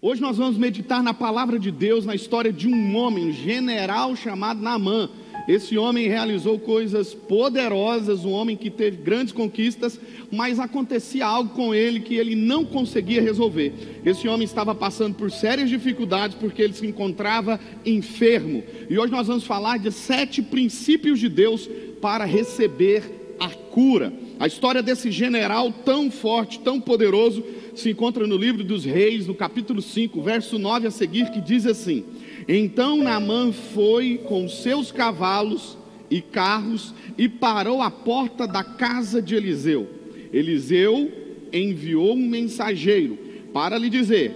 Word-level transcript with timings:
Hoje 0.00 0.20
nós 0.20 0.36
vamos 0.36 0.56
meditar 0.56 1.02
na 1.02 1.12
palavra 1.12 1.58
de 1.58 1.72
Deus, 1.72 2.06
na 2.06 2.14
história 2.14 2.52
de 2.52 2.68
um 2.68 2.94
homem, 2.96 3.30
um 3.30 3.32
general 3.32 4.14
chamado 4.14 4.62
Naamã. 4.62 5.10
Esse 5.48 5.76
homem 5.76 6.06
realizou 6.06 6.56
coisas 6.56 7.12
poderosas, 7.14 8.24
um 8.24 8.30
homem 8.30 8.56
que 8.56 8.70
teve 8.70 8.98
grandes 8.98 9.32
conquistas, 9.32 9.98
mas 10.30 10.60
acontecia 10.60 11.26
algo 11.26 11.52
com 11.52 11.74
ele 11.74 11.98
que 11.98 12.14
ele 12.14 12.36
não 12.36 12.64
conseguia 12.64 13.20
resolver. 13.20 14.00
Esse 14.06 14.28
homem 14.28 14.44
estava 14.44 14.72
passando 14.72 15.16
por 15.16 15.32
sérias 15.32 15.68
dificuldades 15.68 16.36
porque 16.36 16.62
ele 16.62 16.74
se 16.74 16.86
encontrava 16.86 17.58
enfermo. 17.84 18.62
E 18.88 18.96
hoje 18.96 19.10
nós 19.10 19.26
vamos 19.26 19.42
falar 19.42 19.80
de 19.80 19.90
sete 19.90 20.40
princípios 20.40 21.18
de 21.18 21.28
Deus 21.28 21.68
para 22.00 22.24
receber 22.24 23.34
a 23.40 23.48
cura. 23.48 24.12
A 24.38 24.46
história 24.46 24.80
desse 24.80 25.10
general 25.10 25.72
tão 25.84 26.08
forte, 26.08 26.60
tão 26.60 26.80
poderoso, 26.80 27.42
se 27.78 27.90
encontra 27.90 28.26
no 28.26 28.36
livro 28.36 28.64
dos 28.64 28.84
Reis, 28.84 29.26
no 29.26 29.34
capítulo 29.34 29.80
5, 29.80 30.20
verso 30.20 30.58
9 30.58 30.88
a 30.88 30.90
seguir, 30.90 31.30
que 31.30 31.40
diz 31.40 31.64
assim: 31.64 32.04
Então 32.48 33.02
Naamã 33.02 33.52
foi 33.52 34.20
com 34.26 34.48
seus 34.48 34.90
cavalos 34.90 35.78
e 36.10 36.20
carros 36.20 36.92
e 37.16 37.28
parou 37.28 37.80
à 37.80 37.90
porta 37.90 38.46
da 38.46 38.64
casa 38.64 39.22
de 39.22 39.34
Eliseu. 39.34 39.88
Eliseu 40.32 41.10
enviou 41.52 42.14
um 42.14 42.28
mensageiro 42.28 43.16
para 43.52 43.78
lhe 43.78 43.88
dizer: 43.88 44.34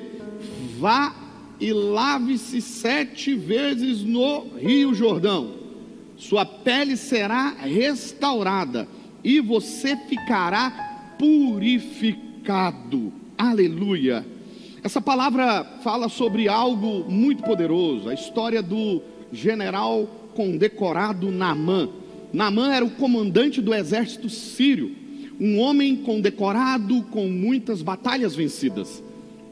Vá 0.78 1.14
e 1.58 1.72
lave-se 1.72 2.60
sete 2.60 3.34
vezes 3.34 4.02
no 4.02 4.46
Rio 4.56 4.94
Jordão, 4.94 5.54
sua 6.16 6.44
pele 6.44 6.96
será 6.96 7.50
restaurada 7.50 8.88
e 9.24 9.40
você 9.40 9.96
ficará 9.96 11.14
purificado. 11.18 13.21
Aleluia. 13.36 14.24
Essa 14.82 15.00
palavra 15.00 15.64
fala 15.82 16.08
sobre 16.08 16.48
algo 16.48 17.10
muito 17.10 17.42
poderoso, 17.42 18.08
a 18.08 18.14
história 18.14 18.62
do 18.62 19.00
general 19.32 20.08
condecorado 20.34 21.30
Naamã. 21.30 21.88
Naamã 22.32 22.72
era 22.72 22.84
o 22.84 22.90
comandante 22.90 23.60
do 23.60 23.74
exército 23.74 24.28
sírio, 24.28 24.94
um 25.40 25.58
homem 25.58 25.96
condecorado 25.96 27.02
com 27.10 27.28
muitas 27.28 27.82
batalhas 27.82 28.34
vencidas, 28.34 29.02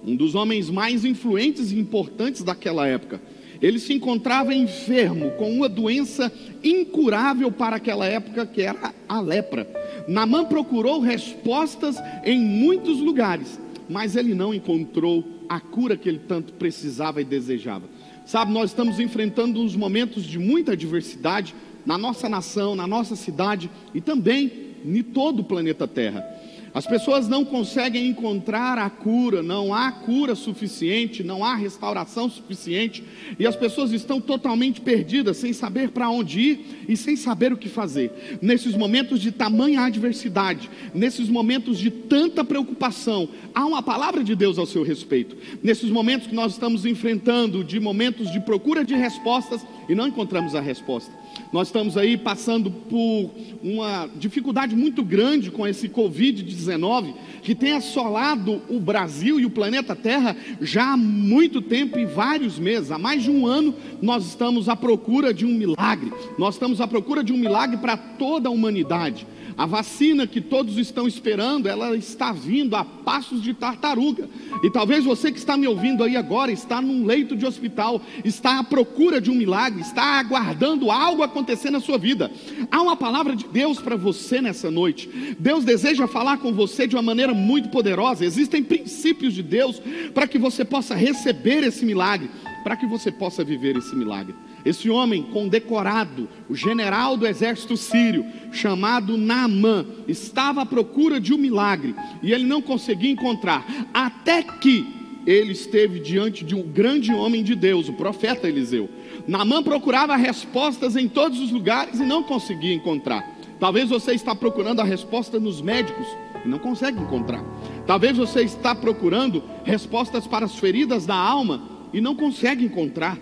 um 0.06 0.16
dos 0.16 0.34
homens 0.34 0.70
mais 0.70 1.04
influentes 1.04 1.72
e 1.72 1.78
importantes 1.78 2.42
daquela 2.42 2.86
época. 2.86 3.20
Ele 3.60 3.78
se 3.78 3.92
encontrava 3.92 4.54
enfermo 4.54 5.32
com 5.32 5.52
uma 5.52 5.68
doença 5.68 6.32
incurável 6.64 7.52
para 7.52 7.76
aquela 7.76 8.06
época, 8.06 8.46
que 8.46 8.62
era 8.62 8.94
a 9.06 9.20
lepra. 9.20 9.68
Namã 10.08 10.44
procurou 10.44 11.00
respostas 11.00 11.96
em 12.24 12.40
muitos 12.40 12.98
lugares, 12.98 13.58
mas 13.90 14.14
ele 14.14 14.34
não 14.34 14.54
encontrou 14.54 15.26
a 15.48 15.58
cura 15.58 15.96
que 15.96 16.08
ele 16.08 16.20
tanto 16.20 16.52
precisava 16.52 17.20
e 17.20 17.24
desejava. 17.24 17.88
Sabe, 18.24 18.52
nós 18.52 18.70
estamos 18.70 19.00
enfrentando 19.00 19.60
uns 19.60 19.74
momentos 19.74 20.22
de 20.22 20.38
muita 20.38 20.72
adversidade 20.72 21.54
na 21.84 21.98
nossa 21.98 22.28
nação, 22.28 22.76
na 22.76 22.86
nossa 22.86 23.16
cidade 23.16 23.68
e 23.92 24.00
também 24.00 24.70
em 24.84 25.02
todo 25.02 25.40
o 25.40 25.44
planeta 25.44 25.88
Terra. 25.88 26.24
As 26.72 26.86
pessoas 26.86 27.26
não 27.26 27.44
conseguem 27.44 28.06
encontrar 28.06 28.78
a 28.78 28.88
cura, 28.88 29.42
não 29.42 29.74
há 29.74 29.90
cura 29.90 30.36
suficiente, 30.36 31.24
não 31.24 31.44
há 31.44 31.54
restauração 31.54 32.30
suficiente, 32.30 33.02
e 33.38 33.46
as 33.46 33.56
pessoas 33.56 33.90
estão 33.90 34.20
totalmente 34.20 34.80
perdidas, 34.80 35.36
sem 35.36 35.52
saber 35.52 35.90
para 35.90 36.08
onde 36.08 36.40
ir 36.40 36.84
e 36.88 36.96
sem 36.96 37.16
saber 37.16 37.52
o 37.52 37.56
que 37.56 37.68
fazer. 37.68 38.38
Nesses 38.40 38.76
momentos 38.76 39.20
de 39.20 39.32
tamanha 39.32 39.82
adversidade, 39.82 40.70
nesses 40.94 41.28
momentos 41.28 41.78
de 41.78 41.90
tanta 41.90 42.44
preocupação, 42.44 43.28
há 43.52 43.66
uma 43.66 43.82
palavra 43.82 44.22
de 44.22 44.36
Deus 44.36 44.56
ao 44.56 44.66
seu 44.66 44.84
respeito. 44.84 45.36
Nesses 45.62 45.90
momentos 45.90 46.28
que 46.28 46.34
nós 46.34 46.52
estamos 46.52 46.86
enfrentando, 46.86 47.64
de 47.64 47.80
momentos 47.80 48.30
de 48.30 48.38
procura 48.38 48.84
de 48.84 48.94
respostas 48.94 49.66
e 49.88 49.94
não 49.94 50.06
encontramos 50.06 50.54
a 50.54 50.60
resposta. 50.60 51.19
Nós 51.52 51.66
estamos 51.68 51.96
aí 51.96 52.16
passando 52.16 52.70
por 52.70 53.30
uma 53.62 54.08
dificuldade 54.16 54.76
muito 54.76 55.02
grande 55.02 55.50
com 55.50 55.66
esse 55.66 55.88
Covid-19, 55.88 57.12
que 57.42 57.56
tem 57.56 57.72
assolado 57.72 58.62
o 58.68 58.78
Brasil 58.78 59.40
e 59.40 59.46
o 59.46 59.50
planeta 59.50 59.96
Terra 59.96 60.36
já 60.60 60.92
há 60.92 60.96
muito 60.96 61.60
tempo 61.60 61.98
e 61.98 62.06
vários 62.06 62.56
meses. 62.56 62.92
Há 62.92 62.98
mais 62.98 63.24
de 63.24 63.30
um 63.30 63.46
ano 63.46 63.74
nós 64.00 64.26
estamos 64.26 64.68
à 64.68 64.76
procura 64.76 65.34
de 65.34 65.44
um 65.44 65.52
milagre. 65.52 66.12
Nós 66.38 66.54
estamos 66.54 66.80
à 66.80 66.86
procura 66.86 67.24
de 67.24 67.32
um 67.32 67.36
milagre 67.36 67.78
para 67.78 67.96
toda 67.96 68.48
a 68.48 68.52
humanidade. 68.52 69.26
A 69.60 69.66
vacina 69.66 70.26
que 70.26 70.40
todos 70.40 70.78
estão 70.78 71.06
esperando, 71.06 71.68
ela 71.68 71.94
está 71.94 72.32
vindo 72.32 72.74
a 72.74 72.82
passos 72.82 73.42
de 73.42 73.52
tartaruga. 73.52 74.26
E 74.62 74.70
talvez 74.70 75.04
você 75.04 75.30
que 75.30 75.36
está 75.36 75.54
me 75.54 75.66
ouvindo 75.66 76.02
aí 76.02 76.16
agora, 76.16 76.50
está 76.50 76.80
num 76.80 77.04
leito 77.04 77.36
de 77.36 77.44
hospital, 77.44 78.00
está 78.24 78.58
à 78.58 78.64
procura 78.64 79.20
de 79.20 79.30
um 79.30 79.34
milagre, 79.34 79.82
está 79.82 80.18
aguardando 80.18 80.90
algo 80.90 81.22
acontecer 81.22 81.70
na 81.70 81.78
sua 81.78 81.98
vida. 81.98 82.32
Há 82.70 82.80
uma 82.80 82.96
palavra 82.96 83.36
de 83.36 83.46
Deus 83.48 83.78
para 83.78 83.96
você 83.96 84.40
nessa 84.40 84.70
noite. 84.70 85.36
Deus 85.38 85.62
deseja 85.62 86.06
falar 86.06 86.38
com 86.38 86.54
você 86.54 86.86
de 86.86 86.96
uma 86.96 87.02
maneira 87.02 87.34
muito 87.34 87.68
poderosa. 87.68 88.24
Existem 88.24 88.64
princípios 88.64 89.34
de 89.34 89.42
Deus 89.42 89.78
para 90.14 90.26
que 90.26 90.38
você 90.38 90.64
possa 90.64 90.94
receber 90.94 91.64
esse 91.64 91.84
milagre, 91.84 92.30
para 92.64 92.78
que 92.78 92.86
você 92.86 93.12
possa 93.12 93.44
viver 93.44 93.76
esse 93.76 93.94
milagre. 93.94 94.34
Esse 94.64 94.90
homem 94.90 95.22
condecorado, 95.22 96.28
o 96.48 96.54
general 96.54 97.16
do 97.16 97.26
exército 97.26 97.76
sírio, 97.76 98.24
chamado 98.52 99.16
Naamã, 99.16 99.86
estava 100.06 100.62
à 100.62 100.66
procura 100.66 101.20
de 101.20 101.32
um 101.32 101.38
milagre 101.38 101.94
e 102.22 102.32
ele 102.32 102.44
não 102.44 102.60
conseguia 102.60 103.10
encontrar, 103.10 103.64
até 103.92 104.42
que 104.42 105.00
ele 105.26 105.52
esteve 105.52 106.00
diante 106.00 106.44
de 106.44 106.54
um 106.54 106.62
grande 106.62 107.12
homem 107.12 107.42
de 107.42 107.54
Deus, 107.54 107.88
o 107.88 107.92
profeta 107.92 108.48
Eliseu. 108.48 108.88
Naamã 109.26 109.62
procurava 109.62 110.16
respostas 110.16 110.96
em 110.96 111.08
todos 111.08 111.40
os 111.40 111.50
lugares 111.50 112.00
e 112.00 112.04
não 112.04 112.22
conseguia 112.22 112.74
encontrar. 112.74 113.38
Talvez 113.58 113.90
você 113.90 114.12
está 114.12 114.34
procurando 114.34 114.80
a 114.80 114.84
resposta 114.84 115.38
nos 115.38 115.60
médicos 115.60 116.06
e 116.44 116.48
não 116.48 116.58
consegue 116.58 116.98
encontrar. 116.98 117.44
Talvez 117.86 118.16
você 118.16 118.42
está 118.42 118.74
procurando 118.74 119.42
respostas 119.64 120.26
para 120.26 120.46
as 120.46 120.54
feridas 120.54 121.04
da 121.04 121.14
alma 121.14 121.62
e 121.92 122.00
não 122.00 122.14
consegue 122.14 122.64
encontrar. 122.64 123.18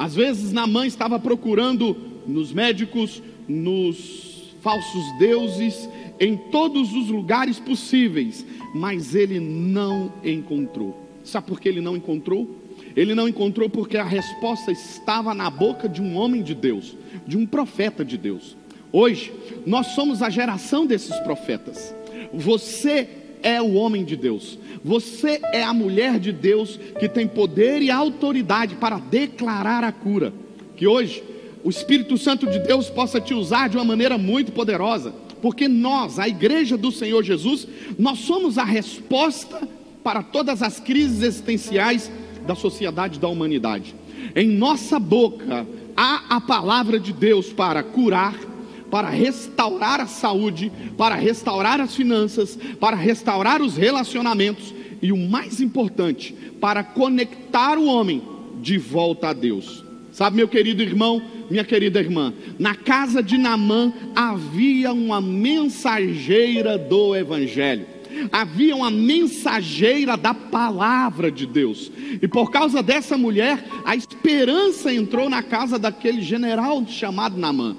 Às 0.00 0.14
vezes 0.14 0.50
Naamã 0.50 0.86
estava 0.86 1.18
procurando 1.20 1.94
nos 2.26 2.54
médicos, 2.54 3.22
nos 3.46 4.54
falsos 4.62 5.04
deuses, 5.18 5.86
em 6.18 6.38
todos 6.38 6.94
os 6.94 7.10
lugares 7.10 7.60
possíveis, 7.60 8.46
mas 8.74 9.14
ele 9.14 9.38
não 9.38 10.10
encontrou. 10.24 10.98
Sabe 11.22 11.48
por 11.48 11.60
que 11.60 11.68
ele 11.68 11.82
não 11.82 11.94
encontrou? 11.94 12.48
Ele 12.96 13.14
não 13.14 13.28
encontrou 13.28 13.68
porque 13.68 13.98
a 13.98 14.02
resposta 14.02 14.72
estava 14.72 15.34
na 15.34 15.50
boca 15.50 15.86
de 15.86 16.00
um 16.00 16.16
homem 16.16 16.42
de 16.42 16.54
Deus, 16.54 16.96
de 17.26 17.36
um 17.36 17.44
profeta 17.44 18.02
de 18.02 18.16
Deus. 18.16 18.56
Hoje, 18.90 19.30
nós 19.66 19.88
somos 19.88 20.22
a 20.22 20.30
geração 20.30 20.86
desses 20.86 21.14
profetas. 21.18 21.94
Você 22.32 23.06
é 23.42 23.60
o 23.60 23.74
homem 23.74 24.02
de 24.02 24.16
Deus. 24.16 24.58
Você 24.84 25.40
é 25.52 25.62
a 25.62 25.74
mulher 25.74 26.18
de 26.18 26.32
Deus 26.32 26.78
que 26.98 27.08
tem 27.08 27.26
poder 27.26 27.82
e 27.82 27.90
autoridade 27.90 28.76
para 28.76 28.98
declarar 28.98 29.84
a 29.84 29.92
cura. 29.92 30.32
Que 30.76 30.86
hoje 30.86 31.22
o 31.62 31.68
Espírito 31.68 32.16
Santo 32.16 32.46
de 32.46 32.58
Deus 32.60 32.88
possa 32.88 33.20
te 33.20 33.34
usar 33.34 33.68
de 33.68 33.76
uma 33.76 33.84
maneira 33.84 34.16
muito 34.16 34.52
poderosa, 34.52 35.12
porque 35.42 35.68
nós, 35.68 36.18
a 36.18 36.26
igreja 36.26 36.76
do 36.76 36.90
Senhor 36.90 37.22
Jesus, 37.22 37.66
nós 37.98 38.20
somos 38.20 38.56
a 38.56 38.64
resposta 38.64 39.68
para 40.02 40.22
todas 40.22 40.62
as 40.62 40.80
crises 40.80 41.22
existenciais 41.22 42.10
da 42.46 42.54
sociedade 42.54 43.18
da 43.18 43.28
humanidade. 43.28 43.94
Em 44.34 44.48
nossa 44.48 44.98
boca 44.98 45.66
há 45.96 46.36
a 46.36 46.40
palavra 46.40 46.98
de 46.98 47.12
Deus 47.12 47.52
para 47.52 47.82
curar, 47.82 48.34
para 48.90 49.08
restaurar 49.08 50.00
a 50.00 50.06
saúde, 50.06 50.70
para 50.96 51.14
restaurar 51.14 51.80
as 51.80 51.94
finanças, 51.94 52.58
para 52.78 52.96
restaurar 52.96 53.62
os 53.62 53.76
relacionamentos 53.76 54.74
e 55.00 55.12
o 55.12 55.16
mais 55.16 55.60
importante, 55.60 56.34
para 56.60 56.82
conectar 56.82 57.78
o 57.78 57.86
homem 57.86 58.22
de 58.60 58.78
volta 58.78 59.28
a 59.28 59.32
Deus. 59.32 59.84
Sabe, 60.12 60.36
meu 60.36 60.48
querido 60.48 60.82
irmão, 60.82 61.22
minha 61.48 61.64
querida 61.64 62.00
irmã, 62.00 62.34
na 62.58 62.74
casa 62.74 63.22
de 63.22 63.38
Namã 63.38 63.92
havia 64.14 64.92
uma 64.92 65.20
mensageira 65.20 66.76
do 66.76 67.14
Evangelho 67.14 68.00
havia 68.32 68.74
uma 68.74 68.90
mensageira 68.90 70.16
da 70.16 70.34
palavra 70.34 71.30
de 71.30 71.46
Deus. 71.46 71.90
E 72.20 72.26
por 72.28 72.50
causa 72.50 72.82
dessa 72.82 73.16
mulher, 73.16 73.64
a 73.84 73.94
esperança 73.94 74.92
entrou 74.92 75.30
na 75.30 75.42
casa 75.42 75.78
daquele 75.78 76.20
general 76.20 76.84
chamado 76.86 77.38
Namã. 77.38 77.76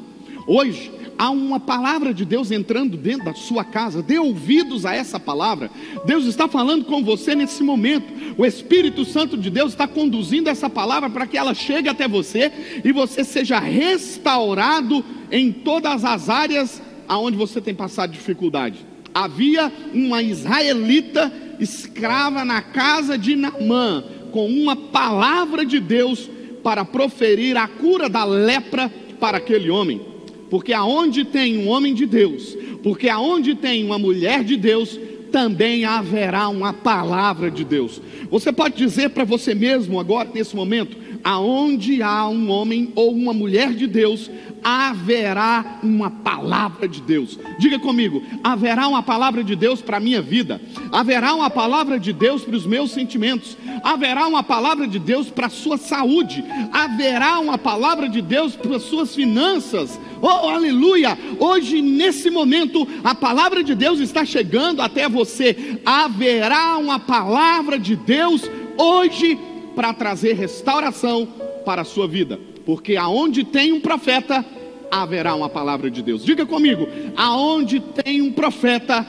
Hoje, 0.48 0.92
há 1.22 1.30
uma 1.30 1.60
palavra 1.60 2.16
de 2.16 2.26
Deus 2.26 2.50
entrando 2.50 2.98
dentro 2.98 3.26
da 3.26 3.36
sua 3.36 3.64
casa. 3.64 4.02
Dê 4.02 4.18
ouvidos 4.18 4.88
a 4.88 4.96
essa 4.96 5.20
palavra. 5.20 5.70
Deus 6.04 6.26
está 6.26 6.48
falando 6.48 6.84
com 6.86 7.04
você 7.04 7.36
nesse 7.36 7.62
momento. 7.62 8.12
O 8.36 8.44
Espírito 8.44 9.06
Santo 9.06 9.38
de 9.38 9.52
Deus 9.52 9.74
está 9.74 9.88
conduzindo 9.88 10.50
essa 10.50 10.68
palavra 10.68 11.12
para 11.12 11.28
que 11.28 11.38
ela 11.38 11.54
chegue 11.54 11.88
até 11.88 12.08
você 12.08 12.52
e 12.84 12.92
você 12.92 13.24
seja 13.24 13.60
restaurado 13.60 15.06
em 15.32 15.52
todas 15.52 16.04
as 16.04 16.28
áreas 16.28 16.82
aonde 17.08 17.38
você 17.38 17.62
tem 17.62 17.76
passado 17.76 18.14
dificuldade. 18.14 18.80
Havia 19.14 19.72
uma 19.94 20.24
israelita 20.24 21.32
escrava 21.60 22.44
na 22.44 22.64
casa 22.64 23.16
de 23.16 23.36
Naamã, 23.36 24.04
com 24.32 24.48
uma 24.48 24.76
palavra 24.76 25.64
de 25.64 25.80
Deus 25.80 26.28
para 26.64 26.84
proferir 26.84 27.58
a 27.58 27.68
cura 27.68 28.10
da 28.10 28.24
lepra 28.24 28.92
para 29.20 29.38
aquele 29.38 29.70
homem. 29.70 30.11
Porque 30.52 30.74
aonde 30.74 31.24
tem 31.24 31.58
um 31.58 31.70
homem 31.70 31.94
de 31.94 32.06
Deus, 32.06 32.58
porque 32.84 33.08
aonde 33.08 33.56
tem 33.56 33.86
uma 33.86 33.98
mulher 33.98 34.44
de 34.44 34.58
Deus, 34.58 35.00
também 35.32 35.86
haverá 35.86 36.50
uma 36.50 36.74
palavra 36.74 37.50
de 37.50 37.64
Deus. 37.64 38.02
Você 38.30 38.52
pode 38.52 38.76
dizer 38.76 39.12
para 39.12 39.24
você 39.24 39.56
mesmo 39.56 39.98
agora, 39.98 40.30
nesse 40.34 40.54
momento, 40.54 40.98
aonde 41.24 42.02
há 42.02 42.28
um 42.28 42.50
homem 42.50 42.92
ou 42.96 43.12
uma 43.14 43.34
mulher 43.34 43.74
de 43.74 43.88
Deus, 43.88 44.30
haverá 44.64 45.80
uma 45.84 46.10
palavra 46.10 46.88
de 46.88 47.02
Deus. 47.02 47.38
Diga 47.60 47.80
comigo: 47.80 48.22
haverá 48.44 48.88
uma 48.88 49.04
palavra 49.04 49.44
de 49.44 49.56
Deus 49.56 49.82
para 49.82 49.98
a 49.98 50.00
minha 50.00 50.22
vida, 50.22 50.62
haverá 50.92 51.34
uma 51.34 51.50
palavra 51.50 52.00
de 52.00 52.14
Deus 52.14 52.44
para 52.44 52.56
os 52.56 52.66
meus 52.66 52.92
sentimentos, 52.92 53.58
haverá 53.84 54.28
uma 54.28 54.44
palavra 54.44 54.88
de 54.88 55.00
Deus 55.00 55.30
para 55.30 55.48
a 55.48 55.50
sua 55.50 55.78
saúde, 55.78 56.44
haverá 56.72 57.40
uma 57.40 57.58
palavra 57.58 58.08
de 58.08 58.22
Deus 58.22 58.56
para 58.56 58.76
as 58.76 58.84
suas 58.84 59.16
finanças. 59.16 60.00
Oh, 60.22 60.28
aleluia! 60.50 61.18
Hoje, 61.40 61.82
nesse 61.82 62.30
momento, 62.30 62.88
a 63.04 63.16
palavra 63.16 63.64
de 63.64 63.74
Deus 63.74 64.00
está 64.00 64.24
chegando 64.24 64.82
até 64.82 65.10
você. 65.10 65.80
Haverá 65.84 66.78
uma 66.78 67.00
palavra 67.00 67.80
de 67.80 67.96
Deus 67.96 68.44
hoje 68.78 69.38
para 69.76 69.94
trazer 69.94 70.34
restauração 70.34 71.28
para 71.66 71.82
a 71.82 71.86
sua 71.86 72.08
vida 72.08 72.40
porque 72.66 72.96
aonde 72.96 73.44
tem 73.44 73.74
um 73.74 73.82
profeta, 73.82 74.46
haverá 74.90 75.36
uma 75.36 75.50
palavra 75.50 75.90
de 75.90 76.02
Deus. 76.02 76.24
Diga 76.24 76.46
comigo: 76.46 76.88
aonde 77.16 77.80
tem 77.80 78.22
um 78.22 78.32
profeta, 78.32 79.06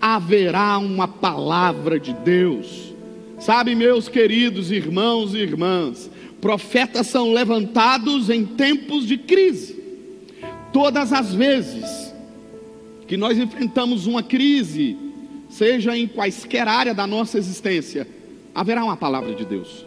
haverá 0.00 0.78
uma 0.78 1.08
palavra 1.08 1.98
de 1.98 2.12
Deus. 2.12 2.94
Sabe, 3.38 3.74
meus 3.74 4.08
queridos 4.08 4.70
irmãos 4.70 5.34
e 5.34 5.38
irmãs, 5.38 6.10
profetas 6.40 7.06
são 7.06 7.32
levantados 7.32 8.30
em 8.30 8.46
tempos 8.46 9.06
de 9.06 9.18
crise. 9.18 9.76
Todas 10.72 11.12
as 11.12 11.34
vezes 11.34 12.14
que 13.06 13.16
nós 13.16 13.38
enfrentamos 13.38 14.06
uma 14.06 14.22
crise, 14.22 14.96
seja 15.48 15.96
em 15.96 16.08
quaisquer 16.08 16.66
área 16.66 16.94
da 16.94 17.06
nossa 17.06 17.38
existência, 17.38 18.08
haverá 18.54 18.82
uma 18.82 18.96
palavra 18.96 19.34
de 19.34 19.44
Deus. 19.44 19.85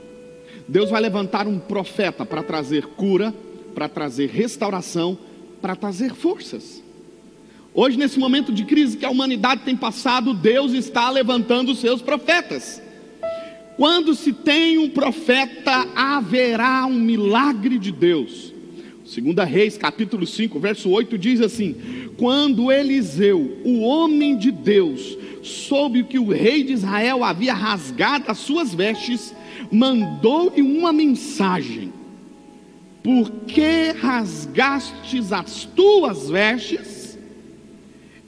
Deus 0.70 0.92
vai 0.92 1.02
levantar 1.02 1.48
um 1.48 1.58
profeta 1.58 2.24
para 2.24 2.44
trazer 2.44 2.86
cura, 2.86 3.34
para 3.74 3.90
trazer 3.90 4.30
restauração, 4.30 5.18
para 5.60 5.76
trazer 5.76 6.14
forças. 6.14 6.84
Hoje, 7.74 7.98
nesse 7.98 8.20
momento 8.20 8.54
de 8.54 8.64
crise 8.66 8.96
que 8.96 9.06
a 9.06 9.10
humanidade 9.10 9.62
tem 9.66 9.76
passado, 9.76 10.32
Deus 10.32 10.74
está 10.74 11.10
levantando 11.10 11.72
os 11.72 11.80
seus 11.80 12.04
profetas. 12.04 12.80
Quando 13.78 14.14
se 14.14 14.32
tem 14.32 14.78
um 14.78 14.90
profeta, 14.90 15.88
haverá 15.96 16.86
um 16.86 17.00
milagre 17.00 17.80
de 17.80 17.92
Deus. 17.92 18.54
Segunda 19.06 19.44
Reis, 19.44 19.76
capítulo 19.76 20.28
5, 20.28 20.60
verso 20.60 20.92
8 20.92 21.18
diz 21.18 21.42
assim: 21.42 21.76
Quando 22.16 22.72
Eliseu, 22.72 23.60
o 23.66 23.80
homem 23.80 24.38
de 24.38 24.52
Deus, 24.52 25.18
soube 25.42 26.04
que 26.04 26.20
o 26.20 26.30
rei 26.30 26.64
de 26.64 26.74
Israel 26.74 27.24
havia 27.24 27.56
rasgado 27.56 28.26
as 28.28 28.38
suas 28.38 28.72
vestes, 28.72 29.34
mandou-lhe 29.72 30.62
uma 30.62 30.92
mensagem: 30.92 31.94
Por 33.04 33.30
que 33.48 33.92
rasgastes 33.92 35.32
as 35.32 35.66
tuas 35.66 36.30
vestes? 36.30 37.18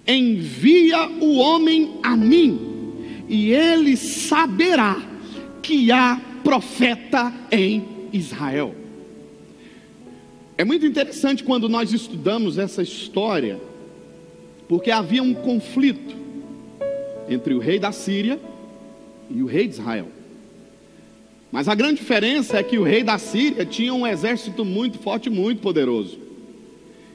Envia 0.07 1.07
o 1.07 1.37
homem 1.37 1.99
a 2.01 2.15
mim, 2.17 2.93
e 3.29 3.51
ele 3.51 3.95
saberá 3.95 5.01
que 5.61 5.91
há 5.91 6.19
profeta 6.43 7.31
em 7.51 7.85
Israel. 8.11 8.75
É 10.57 10.63
muito 10.63 10.85
interessante 10.85 11.43
quando 11.43 11.69
nós 11.69 11.93
estudamos 11.93 12.57
essa 12.57 12.83
história, 12.83 13.59
porque 14.67 14.91
havia 14.91 15.23
um 15.23 15.33
conflito 15.33 16.15
entre 17.29 17.53
o 17.53 17.59
rei 17.59 17.79
da 17.79 17.91
Síria 17.91 18.39
e 19.29 19.41
o 19.41 19.45
rei 19.45 19.67
de 19.67 19.75
Israel. 19.75 20.07
Mas 21.51 21.67
a 21.67 21.75
grande 21.75 21.99
diferença 21.99 22.57
é 22.57 22.63
que 22.63 22.77
o 22.77 22.83
rei 22.83 23.03
da 23.03 23.17
Síria 23.17 23.65
tinha 23.65 23.93
um 23.93 24.07
exército 24.07 24.63
muito 24.63 24.97
forte, 24.99 25.29
muito 25.29 25.61
poderoso. 25.61 26.17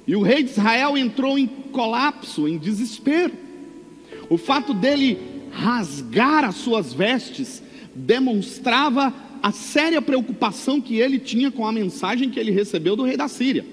E 0.06 0.14
o 0.14 0.22
rei 0.22 0.42
de 0.42 0.50
Israel 0.50 0.96
entrou 0.96 1.38
em 1.38 1.46
colapso, 1.46 2.46
em 2.46 2.58
desespero. 2.58 3.32
O 4.28 4.36
fato 4.36 4.74
dele 4.74 5.18
rasgar 5.50 6.44
as 6.44 6.56
suas 6.56 6.92
vestes 6.92 7.62
demonstrava 7.94 9.12
a 9.42 9.52
séria 9.52 10.02
preocupação 10.02 10.80
que 10.80 10.98
ele 10.98 11.18
tinha 11.18 11.50
com 11.50 11.66
a 11.66 11.72
mensagem 11.72 12.28
que 12.28 12.38
ele 12.38 12.50
recebeu 12.50 12.94
do 12.94 13.04
rei 13.04 13.16
da 13.16 13.28
Síria. 13.28 13.64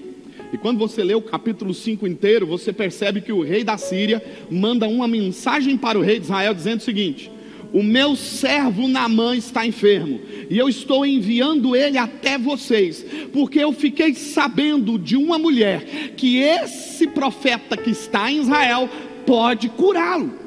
E 0.52 0.56
quando 0.56 0.78
você 0.78 1.02
lê 1.02 1.14
o 1.14 1.20
capítulo 1.20 1.74
5 1.74 2.06
inteiro, 2.06 2.46
você 2.46 2.72
percebe 2.72 3.20
que 3.20 3.32
o 3.32 3.42
rei 3.42 3.64
da 3.64 3.76
Síria 3.76 4.22
manda 4.50 4.86
uma 4.86 5.08
mensagem 5.08 5.76
para 5.76 5.98
o 5.98 6.02
rei 6.02 6.18
de 6.18 6.26
Israel 6.26 6.54
dizendo 6.54 6.78
o 6.78 6.84
seguinte: 6.84 7.30
o 7.74 7.82
meu 7.82 8.14
servo 8.14 8.86
Namã 8.86 9.36
está 9.36 9.66
enfermo, 9.66 10.20
e 10.48 10.56
eu 10.56 10.68
estou 10.68 11.04
enviando 11.04 11.74
ele 11.74 11.98
até 11.98 12.38
vocês, 12.38 13.04
porque 13.32 13.58
eu 13.58 13.72
fiquei 13.72 14.14
sabendo 14.14 14.96
de 14.96 15.16
uma 15.16 15.40
mulher 15.40 16.12
que 16.16 16.38
esse 16.38 17.08
profeta 17.08 17.76
que 17.76 17.90
está 17.90 18.30
em 18.30 18.38
Israel 18.38 18.88
pode 19.26 19.68
curá-lo. 19.70 20.38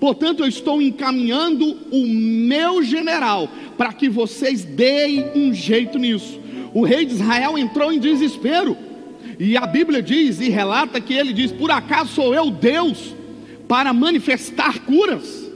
Portanto, 0.00 0.42
eu 0.42 0.48
estou 0.48 0.80
encaminhando 0.80 1.76
o 1.90 2.06
meu 2.06 2.82
general 2.82 3.46
para 3.76 3.92
que 3.92 4.08
vocês 4.08 4.64
deem 4.64 5.26
um 5.34 5.52
jeito 5.52 5.98
nisso. 5.98 6.40
O 6.72 6.82
rei 6.82 7.04
de 7.04 7.12
Israel 7.12 7.58
entrou 7.58 7.92
em 7.92 7.98
desespero, 7.98 8.74
e 9.38 9.54
a 9.54 9.66
Bíblia 9.66 10.00
diz 10.00 10.40
e 10.40 10.48
relata 10.48 10.98
que 10.98 11.12
ele 11.12 11.34
diz: 11.34 11.52
Por 11.52 11.70
acaso 11.70 12.14
sou 12.14 12.34
eu 12.34 12.50
Deus 12.50 13.14
para 13.68 13.92
manifestar 13.92 14.78
curas? 14.78 15.47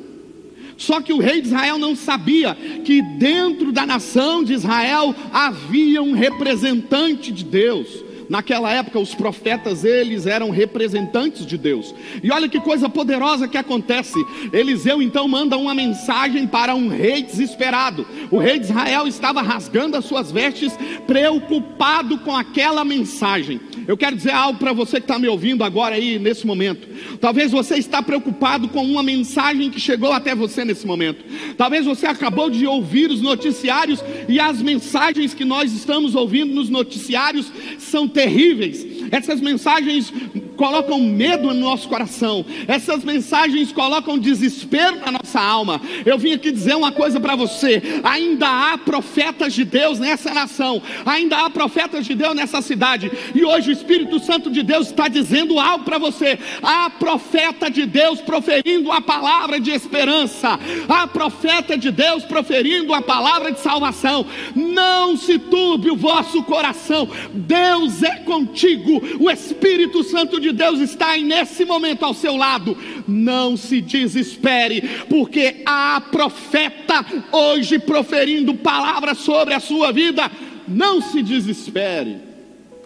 Só 0.82 1.00
que 1.00 1.12
o 1.12 1.20
rei 1.20 1.40
de 1.40 1.46
Israel 1.46 1.78
não 1.78 1.94
sabia 1.94 2.56
que 2.84 3.00
dentro 3.00 3.70
da 3.70 3.86
nação 3.86 4.42
de 4.42 4.52
Israel 4.52 5.14
havia 5.32 6.02
um 6.02 6.12
representante 6.12 7.30
de 7.30 7.44
Deus. 7.44 7.86
Naquela 8.28 8.72
época, 8.72 8.98
os 8.98 9.14
profetas, 9.14 9.84
eles 9.84 10.26
eram 10.26 10.50
representantes 10.50 11.46
de 11.46 11.56
Deus. 11.56 11.94
E 12.22 12.30
olha 12.30 12.48
que 12.48 12.60
coisa 12.60 12.88
poderosa 12.88 13.48
que 13.48 13.58
acontece. 13.58 14.18
Eliseu 14.52 15.02
então 15.02 15.26
manda 15.28 15.56
uma 15.56 15.74
mensagem 15.74 16.46
para 16.46 16.74
um 16.74 16.88
rei 16.88 17.22
desesperado. 17.22 18.06
O 18.30 18.38
rei 18.38 18.58
de 18.58 18.66
Israel 18.66 19.06
estava 19.06 19.42
rasgando 19.42 19.96
as 19.96 20.04
suas 20.04 20.30
vestes, 20.30 20.72
preocupado 21.06 22.18
com 22.18 22.34
aquela 22.34 22.84
mensagem. 22.84 23.60
Eu 23.86 23.96
quero 23.96 24.16
dizer 24.16 24.32
algo 24.32 24.58
para 24.58 24.72
você 24.72 24.96
que 24.96 25.04
está 25.04 25.18
me 25.18 25.28
ouvindo 25.28 25.64
agora 25.64 25.96
aí, 25.96 26.18
nesse 26.18 26.46
momento. 26.46 26.88
Talvez 27.20 27.50
você 27.50 27.76
está 27.76 28.02
preocupado 28.02 28.68
com 28.68 28.84
uma 28.84 29.02
mensagem 29.02 29.70
que 29.70 29.80
chegou 29.80 30.12
até 30.12 30.34
você 30.34 30.64
nesse 30.64 30.86
momento. 30.86 31.24
Talvez 31.56 31.84
você 31.84 32.06
acabou 32.06 32.48
de 32.48 32.66
ouvir 32.66 33.10
os 33.10 33.20
noticiários 33.20 34.02
e 34.28 34.38
as 34.38 34.62
mensagens 34.62 35.34
que 35.34 35.44
nós 35.44 35.72
estamos 35.72 36.14
ouvindo 36.14 36.54
nos 36.54 36.68
noticiários 36.68 37.52
são 37.78 38.08
terríveis. 38.12 38.86
Essas 39.10 39.40
mensagens 39.40 40.12
colocam 40.56 41.00
medo 41.00 41.48
no 41.48 41.54
nosso 41.54 41.88
coração. 41.88 42.44
Essas 42.68 43.04
mensagens 43.04 43.72
colocam 43.72 44.18
desespero 44.18 45.00
na 45.00 45.12
nossa 45.12 45.40
alma. 45.40 45.80
Eu 46.04 46.18
vim 46.18 46.32
aqui 46.32 46.50
dizer 46.50 46.76
uma 46.76 46.92
coisa 46.92 47.18
para 47.18 47.34
você: 47.34 47.82
ainda 48.02 48.48
há 48.48 48.78
profetas 48.78 49.52
de 49.52 49.64
Deus 49.64 49.98
nessa 49.98 50.32
nação, 50.32 50.80
ainda 51.04 51.38
há 51.38 51.50
profetas 51.50 52.06
de 52.06 52.14
Deus 52.14 52.34
nessa 52.34 52.62
cidade. 52.62 53.10
E 53.34 53.44
hoje 53.44 53.70
o 53.70 53.72
Espírito 53.72 54.18
Santo 54.20 54.50
de 54.50 54.62
Deus 54.62 54.88
está 54.88 55.08
dizendo 55.08 55.58
algo 55.58 55.84
para 55.84 55.98
você. 55.98 56.38
Há 56.62 56.90
profeta 56.90 57.70
de 57.70 57.86
Deus 57.86 58.20
proferindo 58.20 58.92
a 58.92 59.00
palavra 59.00 59.58
de 59.58 59.70
esperança. 59.70 60.58
Há 60.88 61.06
profeta 61.06 61.76
de 61.76 61.90
Deus 61.90 62.24
proferindo 62.24 62.94
a 62.94 63.02
palavra 63.02 63.52
de 63.52 63.60
salvação. 63.60 64.24
Não 64.54 65.16
se 65.16 65.38
turbe 65.38 65.90
o 65.90 65.96
vosso 65.96 66.42
coração. 66.42 67.08
Deus 67.32 68.01
é 68.02 68.16
contigo. 68.16 69.02
O 69.20 69.30
Espírito 69.30 70.02
Santo 70.02 70.40
de 70.40 70.52
Deus 70.52 70.80
está 70.80 71.10
aí 71.10 71.22
nesse 71.22 71.64
momento 71.64 72.04
ao 72.04 72.14
seu 72.14 72.36
lado. 72.36 72.76
Não 73.06 73.56
se 73.56 73.80
desespere, 73.80 74.82
porque 75.08 75.62
há 75.64 76.00
profeta 76.10 77.04
hoje 77.30 77.78
proferindo 77.78 78.54
palavras 78.54 79.18
sobre 79.18 79.54
a 79.54 79.60
sua 79.60 79.92
vida. 79.92 80.30
Não 80.66 81.00
se 81.00 81.22
desespere. 81.22 82.18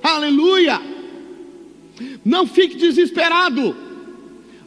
Aleluia! 0.02 0.80
Não 2.25 2.46
fique 2.46 2.76
desesperado. 2.76 3.76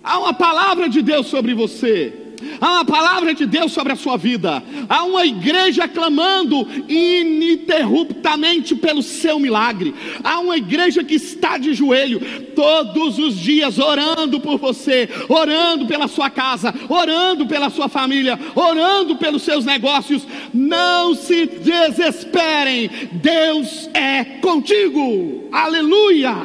Há 0.03 0.19
uma 0.19 0.33
palavra 0.33 0.89
de 0.89 1.01
Deus 1.01 1.27
sobre 1.27 1.53
você. 1.53 2.18
Há 2.59 2.71
uma 2.71 2.85
palavra 2.85 3.33
de 3.33 3.45
Deus 3.45 3.71
sobre 3.71 3.93
a 3.93 3.95
sua 3.95 4.17
vida. 4.17 4.63
Há 4.87 5.03
uma 5.03 5.25
igreja 5.25 5.87
clamando 5.87 6.67
ininterruptamente 6.87 8.75
pelo 8.75 9.01
seu 9.01 9.39
milagre. 9.39 9.93
Há 10.23 10.39
uma 10.39 10.57
igreja 10.57 11.03
que 11.03 11.15
está 11.15 11.57
de 11.57 11.73
joelho 11.73 12.19
todos 12.55 13.17
os 13.17 13.37
dias 13.37 13.79
orando 13.79 14.39
por 14.39 14.57
você, 14.57 15.09
orando 15.27 15.85
pela 15.85 16.07
sua 16.07 16.29
casa, 16.29 16.73
orando 16.87 17.47
pela 17.47 17.69
sua 17.69 17.87
família, 17.87 18.39
orando 18.55 19.15
pelos 19.15 19.43
seus 19.43 19.65
negócios. 19.65 20.27
Não 20.53 21.15
se 21.15 21.45
desesperem. 21.45 22.89
Deus 23.13 23.89
é 23.93 24.23
contigo. 24.41 25.49
Aleluia! 25.51 26.35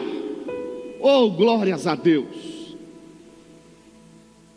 Oh, 1.00 1.30
glórias 1.30 1.86
a 1.86 1.94
Deus. 1.94 2.53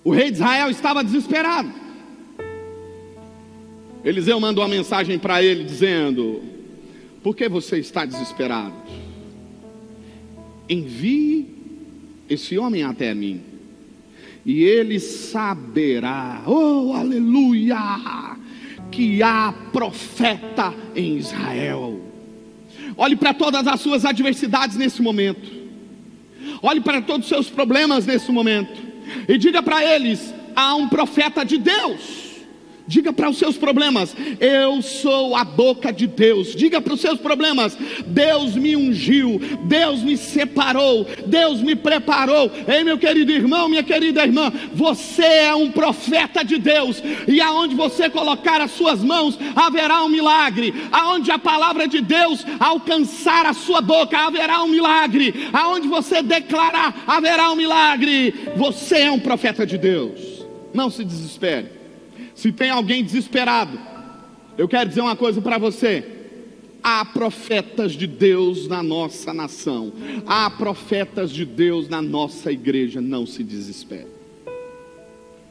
O 0.08 0.12
rei 0.12 0.32
de 0.32 0.38
Israel 0.38 0.70
estava 0.70 1.04
desesperado. 1.04 1.70
Eliseu 4.06 4.40
mandou 4.40 4.64
uma 4.64 4.70
mensagem 4.74 5.20
para 5.20 5.44
ele 5.44 5.66
dizendo: 5.66 6.42
Por 7.22 7.36
que 7.36 7.50
você 7.50 7.80
está 7.80 8.06
desesperado? 8.06 8.74
Envie 10.70 11.46
esse 12.30 12.58
homem 12.58 12.84
até 12.84 13.14
mim, 13.14 13.42
e 14.46 14.64
ele 14.64 14.98
saberá, 14.98 16.42
oh 16.48 16.94
aleluia, 16.94 17.78
que 18.90 19.22
há 19.22 19.54
profeta 19.74 20.74
em 20.96 21.18
Israel. 21.18 22.00
Olhe 22.96 23.18
para 23.18 23.34
todas 23.34 23.68
as 23.68 23.82
suas 23.82 24.06
adversidades 24.06 24.78
nesse 24.78 25.02
momento, 25.02 25.52
olhe 26.62 26.80
para 26.80 27.02
todos 27.02 27.26
os 27.26 27.30
seus 27.30 27.50
problemas 27.50 28.06
nesse 28.06 28.32
momento 28.32 28.87
e 29.28 29.38
diga 29.38 29.62
para 29.62 29.84
eles: 29.84 30.34
há 30.56 30.76
um 30.76 30.88
profeta 30.88 31.46
de 31.46 31.58
Deus 31.58 32.27
Diga 32.88 33.12
para 33.12 33.30
os 33.30 33.38
seus 33.38 33.58
problemas: 33.58 34.16
Eu 34.40 34.82
sou 34.82 35.36
a 35.36 35.44
boca 35.44 35.92
de 35.92 36.08
Deus. 36.08 36.56
Diga 36.56 36.80
para 36.80 36.94
os 36.94 37.02
seus 37.02 37.20
problemas: 37.20 37.78
Deus 38.06 38.56
me 38.56 38.78
ungiu, 38.78 39.42
Deus 39.66 40.02
me 40.02 40.16
separou, 40.16 41.06
Deus 41.26 41.62
me 41.62 41.76
preparou. 41.76 42.50
Ei, 42.66 42.86
meu 42.86 42.98
querido 42.98 43.32
irmão, 43.32 43.68
minha 43.68 43.84
querida 43.84 44.24
irmã, 44.24 44.52
você 44.74 45.26
é 45.26 45.54
um 45.54 45.70
profeta 45.70 46.44
de 46.46 46.58
Deus, 46.58 47.04
e 47.28 47.42
aonde 47.42 47.76
você 47.76 48.10
colocar 48.10 48.62
as 48.62 48.72
suas 48.72 49.04
mãos, 49.04 49.38
haverá 49.54 50.06
um 50.06 50.10
milagre. 50.10 50.74
Aonde 50.90 51.30
a 51.30 51.38
palavra 51.38 51.88
de 51.90 52.00
Deus 52.00 52.46
alcançar 52.58 53.46
a 53.46 53.54
sua 53.54 53.82
boca, 53.82 54.18
haverá 54.18 54.64
um 54.64 54.70
milagre. 54.70 55.50
Aonde 55.52 55.90
você 55.90 56.22
declarar, 56.22 57.04
haverá 57.06 57.52
um 57.52 57.56
milagre. 57.56 58.34
Você 58.56 59.00
é 59.00 59.12
um 59.12 59.20
profeta 59.20 59.66
de 59.66 59.78
Deus. 59.78 60.46
Não 60.74 60.90
se 60.90 61.04
desespere. 61.04 61.78
Se 62.38 62.52
tem 62.52 62.70
alguém 62.70 63.04
desesperado, 63.04 63.80
eu 64.60 64.68
quero 64.68 64.88
dizer 64.88 65.02
uma 65.02 65.16
coisa 65.16 65.42
para 65.42 65.58
você. 65.58 66.06
Há 66.84 67.04
profetas 67.04 67.94
de 67.94 68.06
Deus 68.06 68.68
na 68.68 68.84
nossa 68.84 69.34
nação, 69.34 69.92
há 70.28 70.48
profetas 70.48 71.32
de 71.32 71.44
Deus 71.44 71.90
na 71.90 72.00
nossa 72.00 72.52
igreja, 72.52 73.02
não 73.02 73.26
se 73.26 73.44
desespere. 73.44 74.06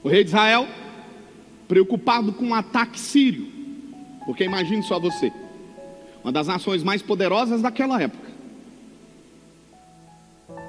O 0.05 0.09
rei 0.09 0.23
de 0.23 0.31
Israel, 0.31 0.69
preocupado 1.67 2.33
com 2.33 2.47
um 2.47 2.55
ataque 2.55 3.01
sírio, 3.01 3.49
porque 4.25 4.45
imagine 4.45 4.85
só 4.85 5.01
você, 5.01 5.33
uma 6.23 6.31
das 6.31 6.47
nações 6.47 6.85
mais 6.85 7.03
poderosas 7.03 7.61
daquela 7.63 8.01
época, 8.01 8.31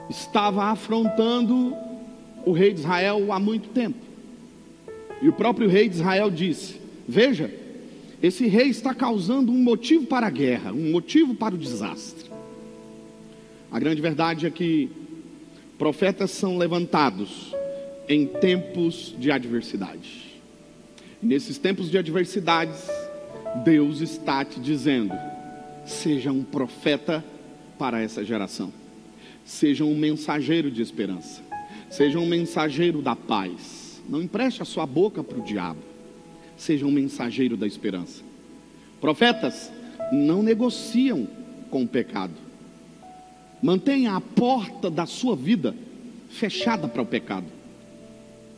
estava 0.09 0.65
afrontando 0.65 1.75
o 2.43 2.51
rei 2.53 2.73
de 2.73 2.79
Israel 2.79 3.31
há 3.31 3.39
muito 3.39 3.69
tempo. 3.69 4.06
E 5.21 5.27
o 5.27 5.33
próprio 5.33 5.67
rei 5.67 5.89
de 5.89 5.95
Israel 5.95 6.29
disse: 6.29 6.79
Veja, 7.07 7.51
esse 8.21 8.47
rei 8.47 8.67
está 8.67 8.93
causando 8.93 9.51
um 9.51 9.57
motivo 9.57 10.05
para 10.05 10.27
a 10.27 10.31
guerra, 10.31 10.71
um 10.71 10.91
motivo 10.91 11.33
para 11.35 11.55
o 11.55 11.57
desastre. 11.57 12.29
A 13.71 13.79
grande 13.79 14.01
verdade 14.01 14.45
é 14.45 14.49
que 14.49 14.89
profetas 15.77 16.31
são 16.31 16.57
levantados 16.57 17.53
em 18.07 18.25
tempos 18.25 19.15
de 19.19 19.31
adversidade. 19.31 20.39
E 21.21 21.25
nesses 21.25 21.57
tempos 21.57 21.89
de 21.89 21.97
adversidades, 21.97 22.87
Deus 23.63 24.01
está 24.01 24.45
te 24.45 24.59
dizendo: 24.59 25.13
seja 25.85 26.31
um 26.31 26.43
profeta 26.43 27.25
para 27.77 28.01
essa 28.01 28.23
geração, 28.23 28.71
seja 29.43 29.83
um 29.83 29.95
mensageiro 29.95 30.69
de 30.69 30.81
esperança, 30.81 31.41
seja 31.89 32.19
um 32.19 32.27
mensageiro 32.27 33.01
da 33.01 33.15
paz 33.15 33.76
não 34.07 34.21
empreste 34.21 34.61
a 34.61 34.65
sua 34.65 34.85
boca 34.85 35.23
para 35.23 35.37
o 35.37 35.43
diabo. 35.43 35.79
Seja 36.55 36.85
um 36.85 36.91
mensageiro 36.91 37.55
da 37.55 37.67
esperança. 37.67 38.23
Profetas 38.99 39.71
não 40.11 40.41
negociam 40.41 41.27
com 41.69 41.83
o 41.83 41.87
pecado. 41.87 42.33
Mantenha 43.61 44.15
a 44.15 44.21
porta 44.21 44.89
da 44.89 45.05
sua 45.05 45.35
vida 45.35 45.75
fechada 46.29 46.87
para 46.87 47.01
o 47.01 47.05
pecado. 47.05 47.45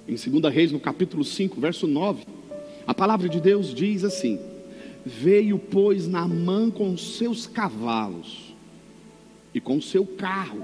Em 0.07 0.15
2 0.15 0.53
Reis, 0.53 0.71
no 0.71 0.79
capítulo 0.79 1.23
5, 1.23 1.59
verso 1.59 1.87
9, 1.87 2.25
a 2.85 2.93
palavra 2.93 3.29
de 3.29 3.39
Deus 3.39 3.73
diz 3.73 4.03
assim: 4.03 4.39
Veio, 5.05 5.59
pois, 5.59 6.07
Naamã 6.07 6.69
com 6.69 6.97
seus 6.97 7.45
cavalos 7.45 8.53
e 9.53 9.59
com 9.61 9.79
seu 9.81 10.05
carro, 10.05 10.63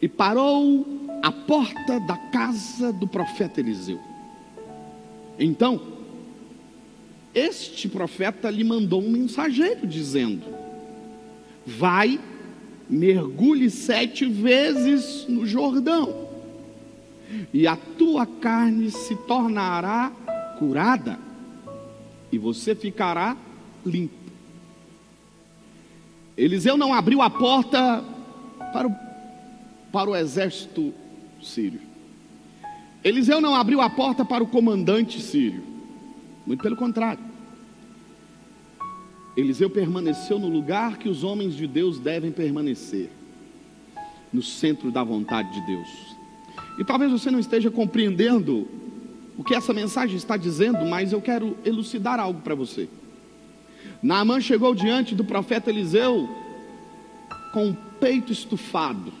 e 0.00 0.08
parou 0.08 1.05
à 1.22 1.32
porta 1.32 1.98
da 2.00 2.16
casa 2.16 2.92
do 2.92 3.06
profeta 3.06 3.60
Eliseu. 3.60 4.00
Então, 5.38 5.80
este 7.34 7.88
profeta 7.88 8.48
lhe 8.48 8.64
mandou 8.64 9.02
um 9.02 9.10
mensageiro 9.10 9.86
dizendo: 9.86 10.46
Vai, 11.66 12.18
mergulhe 12.88 13.70
sete 13.70 14.24
vezes 14.24 15.26
no 15.28 15.46
Jordão, 15.46 16.28
e 17.52 17.66
a 17.66 17.76
tua 17.76 18.24
carne 18.24 18.90
se 18.90 19.14
tornará 19.14 20.10
curada, 20.58 21.18
e 22.32 22.38
você 22.38 22.74
ficará 22.74 23.36
limpo. 23.84 24.14
Eliseu 26.36 26.76
não 26.76 26.92
abriu 26.92 27.22
a 27.22 27.30
porta 27.30 28.04
para 28.72 28.88
o, 28.88 28.94
para 29.90 30.10
o 30.10 30.16
exército 30.16 30.92
sírio. 31.46 31.80
Eliseu 33.02 33.40
não 33.40 33.54
abriu 33.54 33.80
a 33.80 33.88
porta 33.88 34.24
para 34.24 34.42
o 34.42 34.46
comandante 34.46 35.20
sírio, 35.20 35.62
muito 36.46 36.62
pelo 36.62 36.76
contrário. 36.76 37.22
Eliseu 39.36 39.70
permaneceu 39.70 40.38
no 40.38 40.48
lugar 40.48 40.96
que 40.96 41.08
os 41.08 41.22
homens 41.22 41.54
de 41.54 41.66
Deus 41.66 42.00
devem 42.00 42.32
permanecer, 42.32 43.10
no 44.32 44.42
centro 44.42 44.90
da 44.90 45.04
vontade 45.04 45.52
de 45.52 45.66
Deus. 45.66 46.16
E 46.78 46.84
talvez 46.84 47.12
você 47.12 47.30
não 47.30 47.38
esteja 47.38 47.70
compreendendo 47.70 48.66
o 49.36 49.44
que 49.44 49.54
essa 49.54 49.72
mensagem 49.72 50.16
está 50.16 50.36
dizendo, 50.36 50.84
mas 50.86 51.12
eu 51.12 51.20
quero 51.20 51.56
elucidar 51.64 52.18
algo 52.18 52.40
para 52.40 52.54
você. 52.54 52.88
Naamã 54.02 54.40
chegou 54.40 54.74
diante 54.74 55.14
do 55.14 55.24
profeta 55.24 55.70
Eliseu 55.70 56.28
com 57.52 57.70
o 57.70 57.76
peito 58.00 58.32
estufado 58.32 59.12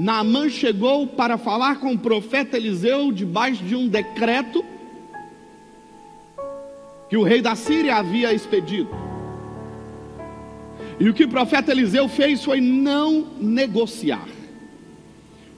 Naamã 0.00 0.48
chegou 0.48 1.08
para 1.08 1.36
falar 1.36 1.80
com 1.80 1.92
o 1.92 1.98
profeta 1.98 2.56
Eliseu 2.56 3.10
debaixo 3.10 3.64
de 3.64 3.74
um 3.74 3.88
decreto 3.88 4.64
que 7.10 7.16
o 7.16 7.24
rei 7.24 7.42
da 7.42 7.56
Síria 7.56 7.96
havia 7.96 8.32
expedido. 8.32 8.90
E 11.00 11.08
o 11.08 11.12
que 11.12 11.24
o 11.24 11.28
profeta 11.28 11.72
Eliseu 11.72 12.08
fez 12.08 12.44
foi 12.44 12.60
não 12.60 13.26
negociar. 13.40 14.28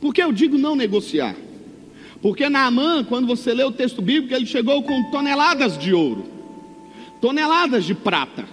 Por 0.01 0.15
que 0.15 0.23
eu 0.23 0.33
digo 0.33 0.57
não 0.57 0.75
negociar? 0.75 1.37
Porque 2.23 2.49
Naamã, 2.49 3.05
quando 3.05 3.27
você 3.27 3.53
lê 3.53 3.65
o 3.65 3.71
texto 3.71 4.01
bíblico, 4.01 4.35
ele 4.35 4.47
chegou 4.47 4.83
com 4.83 5.11
toneladas 5.11 5.77
de 5.77 5.93
ouro, 5.93 6.25
toneladas 7.21 7.85
de 7.85 7.95
prata. 7.95 8.47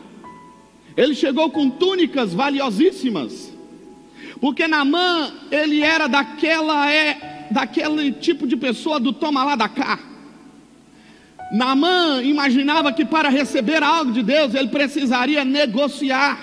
Ele 0.98 1.16
chegou 1.16 1.50
com 1.50 1.70
túnicas 1.70 2.34
valiosíssimas. 2.34 3.56
Porque 4.40 4.68
Namã, 4.68 5.32
ele 5.52 5.82
era 5.82 6.08
daquela 6.08 6.92
é 6.92 7.48
daquele 7.50 8.12
tipo 8.12 8.46
de 8.46 8.58
pessoa 8.58 9.00
do 9.00 9.14
toma 9.14 9.44
lá 9.44 9.56
da 9.56 9.70
cá. 9.70 10.00
Namã 11.52 12.22
imaginava 12.24 12.92
que 12.92 13.06
para 13.06 13.30
receber 13.30 13.82
algo 13.82 14.12
de 14.12 14.22
Deus, 14.22 14.54
ele 14.54 14.68
precisaria 14.68 15.46
negociar. 15.46 16.40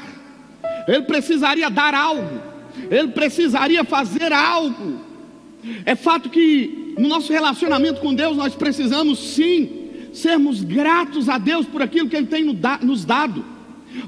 Ele 0.89 1.03
precisaria 1.03 1.69
dar 1.69 1.95
algo. 1.95 2.41
Ele 2.91 3.09
precisaria 3.09 3.85
fazer 3.85 4.33
algo. 4.33 5.01
É 5.85 5.95
fato 5.95 6.31
que 6.31 6.95
no 6.99 7.09
nosso 7.09 7.33
relacionamento 7.33 8.01
com 8.01 8.15
Deus 8.15 8.37
nós 8.37 8.55
precisamos 8.55 9.19
sim 9.19 9.85
sermos 10.13 10.63
gratos 10.63 11.29
a 11.29 11.39
Deus 11.39 11.67
por 11.67 11.83
aquilo 11.83 12.09
que 12.09 12.17
ele 12.17 12.27
tem 12.27 12.45
nos 12.83 13.05
dado. 13.05 13.45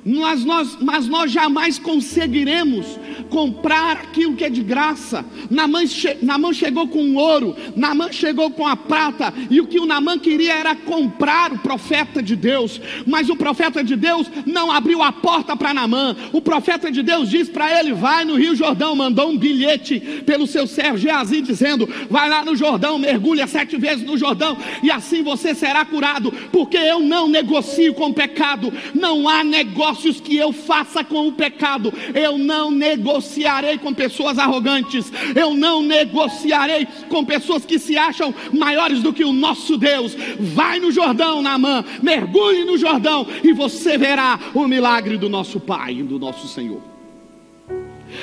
Mas 0.05 0.45
nós, 0.45 0.79
mas 0.81 1.09
nós 1.09 1.31
jamais 1.31 1.79
conseguiremos 1.79 2.99
comprar 3.29 3.93
aquilo 3.93 4.37
que 4.37 4.45
é 4.45 4.51
de 4.51 4.63
graça. 4.63 5.25
Namã, 5.51 5.87
che, 5.87 6.17
Namã 6.23 6.53
chegou 6.53 6.89
com 6.89 7.15
ouro, 7.15 7.57
Namã 7.75 8.13
chegou 8.13 8.51
com 8.51 8.67
a 8.67 8.77
prata, 8.77 9.33
e 9.51 9.61
o 9.61 9.67
que 9.67 9.81
o 9.81 9.87
Namã 9.87 10.19
queria 10.19 10.55
era 10.55 10.75
comprar 10.75 11.53
o 11.53 11.59
profeta 11.59 12.23
de 12.23 12.37
Deus, 12.37 12.81
mas 13.07 13.29
o 13.29 13.37
profeta 13.37 13.83
de 13.83 13.97
Deus 13.97 14.31
não 14.45 14.71
abriu 14.71 15.03
a 15.03 15.13
porta 15.13 15.57
para 15.57 15.75
Namã. 15.75 16.17
O 16.33 16.41
profeta 16.41 16.91
de 16.91 17.03
Deus 17.03 17.29
disse 17.31 17.51
para 17.51 17.79
ele: 17.79 17.93
vai 17.93 18.25
no 18.25 18.37
Rio 18.37 18.55
Jordão, 18.55 18.95
mandou 18.95 19.31
um 19.31 19.39
bilhete 19.39 20.01
pelo 20.25 20.47
seu 20.47 20.67
servo 20.67 20.99
Geazi, 20.99 21.41
dizendo: 21.41 21.89
vai 22.09 22.29
lá 22.29 22.45
no 22.45 22.57
Jordão, 22.57 22.99
mergulha 22.99 23.47
sete 23.47 23.77
vezes 23.77 24.05
no 24.05 24.17
Jordão, 24.17 24.57
e 24.83 24.91
assim 24.91 25.23
você 25.23 25.55
será 25.55 25.85
curado, 25.85 26.33
porque 26.53 26.77
eu 26.77 27.01
não 27.01 27.29
negocio 27.29 27.95
com 27.95 28.09
o 28.11 28.15
pecado, 28.15 28.73
não 28.95 29.29
há 29.29 29.43
negócios 29.77 30.19
que 30.19 30.35
eu 30.35 30.55
faça 30.55 31.05
com 31.05 31.29
o 31.29 31.33
pecado, 31.33 31.93
eu 32.15 32.39
não 32.39 32.71
negociarei 32.71 33.77
com 33.77 33.93
pessoas 33.93 34.39
arrogantes, 34.39 35.13
eu 35.35 35.53
não 35.53 35.83
negociarei 35.83 36.89
com 37.11 37.23
pessoas 37.23 37.67
que 37.67 37.79
se 37.79 37.99
acham 37.99 38.35
maiores 38.55 39.03
do 39.03 39.13
que 39.13 39.23
o 39.23 39.35
nosso 39.35 39.77
Deus. 39.77 40.17
Vai 40.41 40.81
no 40.81 40.91
Jordão, 40.91 41.43
Naamã, 41.43 41.85
mergulhe 42.03 42.65
no 42.65 42.79
Jordão 42.79 43.27
e 43.45 43.53
você 43.53 43.99
verá 43.99 44.41
o 44.55 44.67
milagre 44.67 45.19
do 45.19 45.29
nosso 45.29 45.61
Pai 45.61 45.97
e 45.97 46.03
do 46.03 46.19
nosso 46.19 46.49
Senhor. 46.49 46.81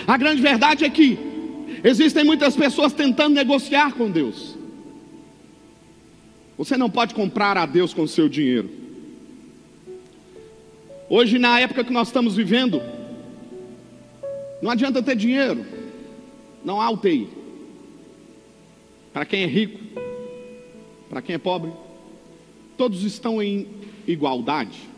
A 0.07 0.17
grande 0.17 0.41
verdade 0.41 0.83
é 0.83 0.89
que 0.89 1.19
existem 1.83 2.23
muitas 2.23 2.55
pessoas 2.55 2.93
tentando 2.93 3.35
negociar 3.35 3.93
com 3.93 4.09
Deus. 4.09 4.57
Você 6.57 6.75
não 6.77 6.89
pode 6.89 7.13
comprar 7.13 7.57
a 7.57 7.65
Deus 7.67 7.93
com 7.93 8.07
seu 8.07 8.27
dinheiro. 8.27 8.82
Hoje, 11.15 11.37
na 11.37 11.59
época 11.59 11.83
que 11.83 11.93
nós 11.93 12.07
estamos 12.07 12.35
vivendo, 12.35 12.81
não 14.63 14.71
adianta 14.71 15.03
ter 15.03 15.15
dinheiro, 15.15 15.63
não 16.65 16.81
há 16.81 16.89
UTI. 16.89 17.29
Para 19.13 19.23
quem 19.23 19.43
é 19.43 19.45
rico, 19.45 19.79
para 21.11 21.21
quem 21.21 21.35
é 21.35 21.37
pobre, 21.37 21.71
todos 22.75 23.03
estão 23.03 23.43
em 23.43 23.67
igualdade. 24.07 24.89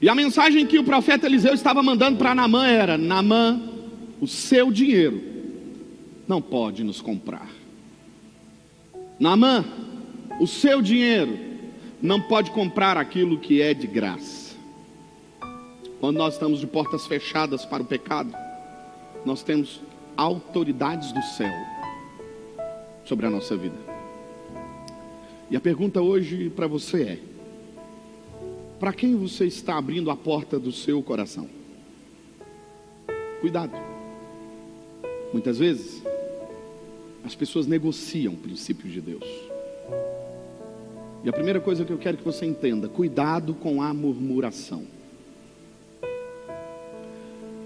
E 0.00 0.08
a 0.08 0.14
mensagem 0.14 0.64
que 0.64 0.78
o 0.78 0.84
profeta 0.84 1.26
Eliseu 1.26 1.54
estava 1.54 1.82
mandando 1.82 2.16
para 2.16 2.32
Namã 2.32 2.68
era: 2.68 2.96
Namã, 2.96 3.60
o 4.20 4.28
seu 4.28 4.70
dinheiro 4.70 5.20
não 6.28 6.40
pode 6.40 6.84
nos 6.84 7.00
comprar. 7.00 7.50
Namã, 9.18 9.64
o 10.38 10.46
seu 10.46 10.80
dinheiro 10.80 11.36
não 12.00 12.20
pode 12.20 12.52
comprar 12.52 12.96
aquilo 12.96 13.40
que 13.40 13.60
é 13.60 13.74
de 13.74 13.88
graça. 13.88 14.39
Quando 16.00 16.16
nós 16.16 16.32
estamos 16.32 16.60
de 16.60 16.66
portas 16.66 17.06
fechadas 17.06 17.66
para 17.66 17.82
o 17.82 17.86
pecado, 17.86 18.34
nós 19.24 19.42
temos 19.42 19.82
autoridades 20.16 21.12
do 21.12 21.22
céu 21.22 21.52
sobre 23.04 23.26
a 23.26 23.30
nossa 23.30 23.54
vida. 23.54 23.76
E 25.50 25.56
a 25.56 25.60
pergunta 25.60 26.00
hoje 26.00 26.48
para 26.48 26.66
você 26.66 27.02
é: 27.02 27.18
para 28.78 28.94
quem 28.94 29.14
você 29.14 29.44
está 29.44 29.76
abrindo 29.76 30.10
a 30.10 30.16
porta 30.16 30.58
do 30.58 30.72
seu 30.72 31.02
coração? 31.02 31.46
Cuidado. 33.42 33.72
Muitas 35.34 35.58
vezes, 35.58 36.02
as 37.22 37.34
pessoas 37.34 37.66
negociam 37.66 38.34
princípios 38.34 38.90
de 38.90 39.02
Deus. 39.02 39.24
E 41.22 41.28
a 41.28 41.32
primeira 41.32 41.60
coisa 41.60 41.84
que 41.84 41.92
eu 41.92 41.98
quero 41.98 42.16
que 42.16 42.24
você 42.24 42.46
entenda: 42.46 42.88
cuidado 42.88 43.52
com 43.52 43.82
a 43.82 43.92
murmuração. 43.92 44.99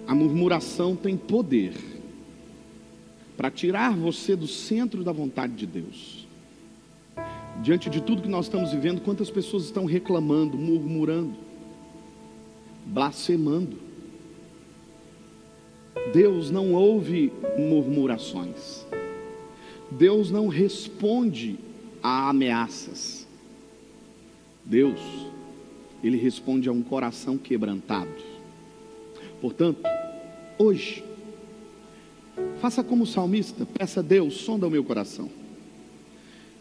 A 0.06 0.14
murmuração 0.14 0.94
tem 0.94 1.16
poder 1.16 1.74
para 3.36 3.50
tirar 3.50 3.96
você 3.96 4.36
do 4.36 4.46
centro 4.46 5.02
da 5.02 5.12
vontade 5.12 5.54
de 5.54 5.66
Deus. 5.66 6.26
Diante 7.62 7.88
de 7.88 8.02
tudo 8.02 8.22
que 8.22 8.28
nós 8.28 8.46
estamos 8.46 8.72
vivendo, 8.72 9.00
quantas 9.00 9.30
pessoas 9.30 9.64
estão 9.64 9.84
reclamando, 9.84 10.58
murmurando, 10.58 11.34
blasfemando? 12.86 13.78
Deus 16.12 16.50
não 16.50 16.74
ouve 16.74 17.32
murmurações. 17.56 18.84
Deus 19.90 20.30
não 20.30 20.48
responde 20.48 21.58
a 22.02 22.28
ameaças. 22.28 23.26
Deus, 24.64 25.00
Ele 26.02 26.16
responde 26.16 26.68
a 26.68 26.72
um 26.72 26.82
coração 26.82 27.38
quebrantado. 27.38 28.10
Portanto, 29.40 29.82
hoje, 30.58 31.04
faça 32.60 32.82
como 32.82 33.04
o 33.04 33.06
salmista, 33.06 33.66
peça 33.66 34.00
a 34.00 34.02
Deus, 34.02 34.34
sonda 34.34 34.66
o 34.66 34.70
meu 34.70 34.84
coração. 34.84 35.28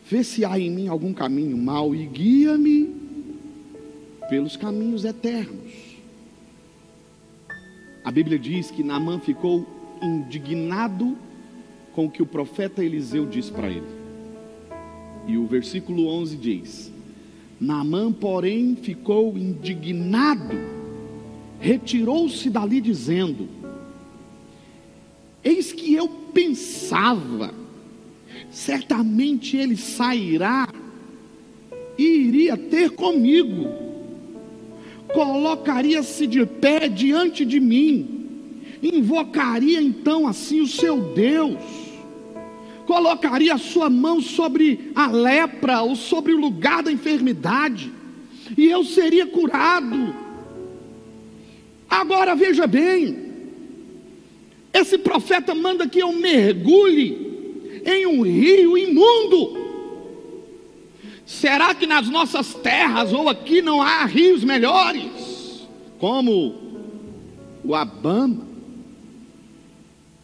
Vê 0.10 0.24
se 0.24 0.44
há 0.44 0.60
em 0.60 0.70
mim 0.70 0.88
algum 0.88 1.14
caminho 1.14 1.58
mau 1.58 1.96
e 1.96 2.06
guia-me 2.06 2.94
pelos 4.30 4.58
caminhos 4.58 5.06
eternos. 5.06 5.74
A 8.04 8.12
Bíblia 8.12 8.38
diz 8.38 8.70
que 8.70 8.84
Naamã 8.84 9.20
ficou 9.20 9.66
indignado 10.02 11.18
com 11.94 12.06
o 12.06 12.12
que 12.12 12.22
o 12.22 12.26
profeta 12.26 12.84
Eliseu 12.84 13.26
disse 13.26 13.52
para 13.52 13.70
ele. 13.70 13.88
E 15.26 15.38
o 15.38 15.48
versículo 15.48 16.08
11 16.08 16.36
diz: 16.36 16.92
Naamã, 17.62 18.12
porém, 18.12 18.76
ficou 18.76 19.38
indignado 19.38 20.74
retirou-se 21.64 22.50
dali 22.50 22.82
dizendo: 22.82 23.48
Eis 25.44 25.74
que 25.74 25.94
eu 25.94 26.08
pensava, 26.08 27.54
certamente 28.50 29.58
ele 29.58 29.76
sairá 29.76 30.68
e 31.98 32.04
iria 32.04 32.56
ter 32.56 32.92
comigo, 32.92 33.68
colocaria-se 35.14 36.26
de 36.26 36.46
pé 36.46 36.88
diante 36.88 37.44
de 37.46 37.60
mim, 37.60 38.26
invocaria 38.82 39.82
então 39.82 40.28
assim 40.28 40.62
o 40.62 40.68
seu 40.68 41.14
Deus, 41.14 41.60
colocaria 42.86 43.54
a 43.54 43.58
sua 43.58 43.90
mão 43.90 44.22
sobre 44.22 44.92
a 44.96 45.08
lepra 45.08 45.82
ou 45.82 45.96
sobre 45.96 46.34
o 46.34 46.40
lugar 46.40 46.84
da 46.84 46.92
enfermidade, 46.92 47.92
e 48.58 48.66
eu 48.66 48.84
seria 48.84 49.26
curado. 49.26 50.16
Agora 51.90 52.36
veja 52.36 52.66
bem, 52.66 53.23
esse 54.74 54.98
profeta 54.98 55.54
manda 55.54 55.88
que 55.88 56.00
eu 56.00 56.12
mergulhe 56.12 57.82
em 57.86 58.08
um 58.08 58.24
rio 58.24 58.76
imundo. 58.76 59.62
Será 61.26 61.76
que 61.76 61.86
nas 61.86 62.10
nossas 62.10 62.54
terras 62.56 63.14
ou 63.14 63.30
aqui 63.30 63.62
não 63.62 63.82
há 63.82 64.04
rios 64.06 64.44
melhores? 64.44 65.68
Como 66.00 66.56
o 67.64 67.76
Abama 67.76 68.48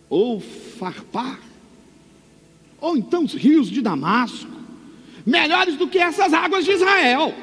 ou 0.10 0.40
Farpar? 0.40 1.40
Ou 2.82 2.98
então 2.98 3.24
os 3.24 3.34
rios 3.34 3.70
de 3.70 3.82
Damasco, 3.82 4.50
melhores 5.26 5.76
do 5.76 5.88
que 5.88 6.00
essas 6.00 6.34
águas 6.34 6.66
de 6.66 6.72
Israel. 6.72 7.34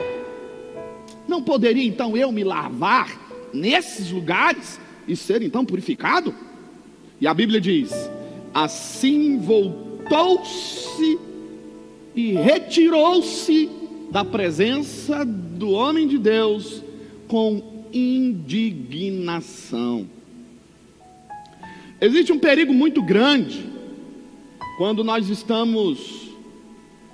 Não 1.28 1.42
poderia 1.42 1.84
então 1.84 2.16
eu 2.16 2.32
me 2.32 2.42
lavar 2.42 3.16
nesses 3.52 4.10
lugares 4.10 4.80
e 5.06 5.14
ser 5.14 5.42
então 5.42 5.64
purificado? 5.64 6.34
E 7.20 7.26
a 7.26 7.34
Bíblia 7.34 7.60
diz: 7.60 7.92
assim 8.56 9.38
voltou-se 9.38 11.18
e 12.14 12.32
retirou-se 12.32 13.68
da 14.10 14.24
presença 14.24 15.24
do 15.24 15.70
homem 15.72 16.08
de 16.08 16.16
Deus 16.16 16.82
com 17.28 17.84
indignação. 17.92 19.36
Existe 22.00 22.32
um 22.32 22.38
perigo 22.38 22.72
muito 22.72 23.02
grande 23.02 23.66
quando 24.78 25.04
nós 25.04 25.28
estamos 25.28 26.30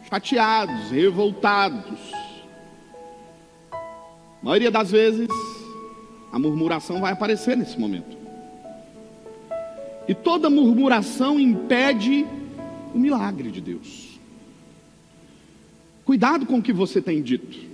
chateados, 0.09 0.91
revoltados. 0.91 1.99
A 3.73 4.45
maioria 4.45 4.71
das 4.71 4.91
vezes 4.91 5.29
a 6.33 6.39
murmuração 6.39 7.01
vai 7.01 7.13
aparecer 7.13 7.57
nesse 7.57 7.79
momento. 7.79 8.22
E 10.09 10.15
toda 10.15 10.51
murmuração 10.51 11.39
impede 11.39 12.27
o 12.95 12.99
milagre 12.99 13.51
de 13.51 13.61
Deus. 13.61 14.19
Cuidado 16.05 16.47
com 16.47 16.59
o 16.59 16.63
que 16.63 16.73
você 16.73 17.01
tem 17.01 17.23
dito. 17.23 17.71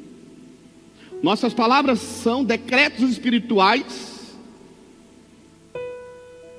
Nossas 1.22 1.52
palavras 1.52 1.98
são 1.98 2.44
decretos 2.44 3.10
espirituais. 3.10 4.36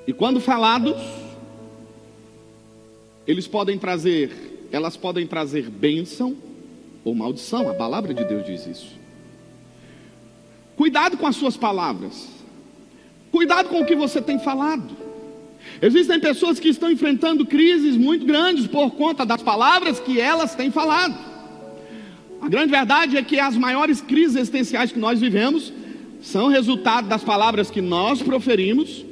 E 0.06 0.12
quando 0.12 0.40
falados, 0.40 0.96
eles 3.26 3.46
podem 3.46 3.78
trazer, 3.78 4.68
elas 4.72 4.96
podem 4.96 5.26
trazer 5.26 5.70
bênção 5.70 6.36
ou 7.04 7.14
maldição. 7.14 7.68
A 7.68 7.74
palavra 7.74 8.12
de 8.12 8.24
Deus 8.24 8.44
diz 8.44 8.66
isso. 8.66 8.98
Cuidado 10.76 11.16
com 11.16 11.26
as 11.26 11.36
suas 11.36 11.56
palavras. 11.56 12.28
Cuidado 13.30 13.68
com 13.68 13.80
o 13.80 13.86
que 13.86 13.94
você 13.94 14.20
tem 14.20 14.38
falado. 14.38 14.96
Existem 15.82 16.20
pessoas 16.20 16.60
que 16.60 16.68
estão 16.68 16.90
enfrentando 16.90 17.46
crises 17.46 17.96
muito 17.96 18.26
grandes 18.26 18.66
por 18.66 18.90
conta 18.90 19.24
das 19.24 19.42
palavras 19.42 19.98
que 19.98 20.20
elas 20.20 20.54
têm 20.54 20.70
falado. 20.70 21.16
A 22.40 22.48
grande 22.48 22.70
verdade 22.70 23.16
é 23.16 23.22
que 23.22 23.38
as 23.38 23.56
maiores 23.56 24.00
crises 24.00 24.36
existenciais 24.36 24.92
que 24.92 24.98
nós 24.98 25.20
vivemos 25.20 25.72
são 26.20 26.48
resultado 26.48 27.08
das 27.08 27.24
palavras 27.24 27.70
que 27.70 27.80
nós 27.80 28.22
proferimos 28.22 29.04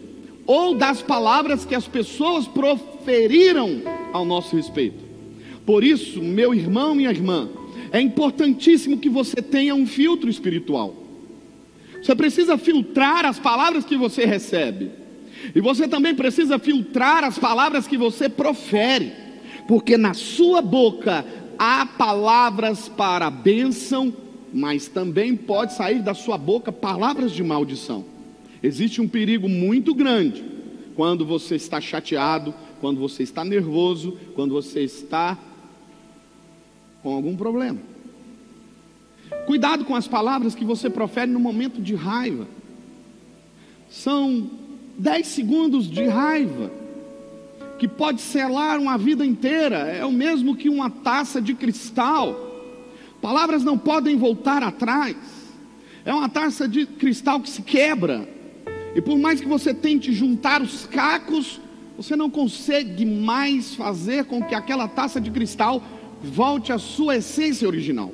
ou 0.46 0.74
das 0.74 1.02
palavras 1.02 1.64
que 1.64 1.74
as 1.74 1.86
pessoas 1.86 2.46
proferiram 2.46 3.82
ao 4.12 4.24
nosso 4.24 4.56
respeito. 4.56 5.04
Por 5.64 5.84
isso, 5.84 6.22
meu 6.22 6.54
irmão, 6.54 6.94
minha 6.94 7.10
irmã, 7.10 7.48
é 7.92 8.00
importantíssimo 8.00 8.98
que 8.98 9.08
você 9.08 9.36
tenha 9.36 9.74
um 9.74 9.86
filtro 9.86 10.28
espiritual. 10.28 10.94
Você 12.02 12.14
precisa 12.14 12.56
filtrar 12.56 13.26
as 13.26 13.38
palavras 13.38 13.84
que 13.84 13.96
você 13.96 14.24
recebe. 14.24 14.90
E 15.54 15.60
você 15.60 15.86
também 15.86 16.14
precisa 16.14 16.58
filtrar 16.58 17.24
as 17.24 17.38
palavras 17.38 17.86
que 17.86 17.96
você 17.96 18.28
profere. 18.28 19.12
Porque 19.66 19.96
na 19.96 20.14
sua 20.14 20.62
boca 20.62 21.24
há 21.58 21.84
palavras 21.84 22.88
para 22.88 23.30
bênção, 23.30 24.12
mas 24.52 24.88
também 24.88 25.36
pode 25.36 25.74
sair 25.74 26.00
da 26.00 26.14
sua 26.14 26.38
boca 26.38 26.72
palavras 26.72 27.32
de 27.32 27.42
maldição. 27.42 28.04
Existe 28.62 29.00
um 29.00 29.08
perigo 29.08 29.48
muito 29.48 29.94
grande 29.94 30.44
quando 30.94 31.24
você 31.24 31.54
está 31.54 31.80
chateado, 31.80 32.54
quando 32.80 32.98
você 32.98 33.22
está 33.22 33.44
nervoso, 33.44 34.18
quando 34.34 34.52
você 34.52 34.82
está 34.82 35.38
com 37.02 37.14
algum 37.14 37.36
problema. 37.36 37.78
Cuidado 39.46 39.84
com 39.84 39.94
as 39.94 40.08
palavras 40.08 40.54
que 40.54 40.64
você 40.64 40.90
profere 40.90 41.30
no 41.30 41.40
momento 41.40 41.80
de 41.80 41.94
raiva. 41.94 42.48
São 43.88 44.50
dez 44.98 45.28
segundos 45.28 45.88
de 45.88 46.04
raiva 46.06 46.70
que 47.78 47.86
pode 47.86 48.20
selar 48.20 48.78
uma 48.80 48.98
vida 48.98 49.24
inteira. 49.24 49.76
É 49.76 50.04
o 50.04 50.10
mesmo 50.10 50.56
que 50.56 50.68
uma 50.68 50.90
taça 50.90 51.40
de 51.40 51.54
cristal. 51.54 52.36
Palavras 53.22 53.62
não 53.62 53.78
podem 53.78 54.16
voltar 54.16 54.62
atrás. 54.62 55.16
É 56.04 56.12
uma 56.12 56.28
taça 56.28 56.66
de 56.68 56.84
cristal 56.84 57.40
que 57.40 57.48
se 57.48 57.62
quebra. 57.62 58.28
E 58.94 59.00
por 59.00 59.16
mais 59.16 59.40
que 59.40 59.46
você 59.46 59.72
tente 59.72 60.12
juntar 60.12 60.60
os 60.60 60.86
cacos, 60.86 61.60
você 61.96 62.16
não 62.16 62.28
consegue 62.28 63.06
mais 63.06 63.74
fazer 63.74 64.24
com 64.24 64.42
que 64.42 64.54
aquela 64.54 64.88
taça 64.88 65.20
de 65.20 65.30
cristal 65.30 65.82
volte 66.22 66.72
à 66.72 66.78
sua 66.78 67.16
essência 67.16 67.68
original. 67.68 68.12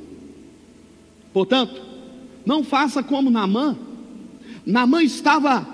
Portanto, 1.33 1.81
não 2.45 2.63
faça 2.63 3.03
como 3.03 3.31
Namã. 3.31 3.77
Namã 4.67 5.03
estava 5.03 5.74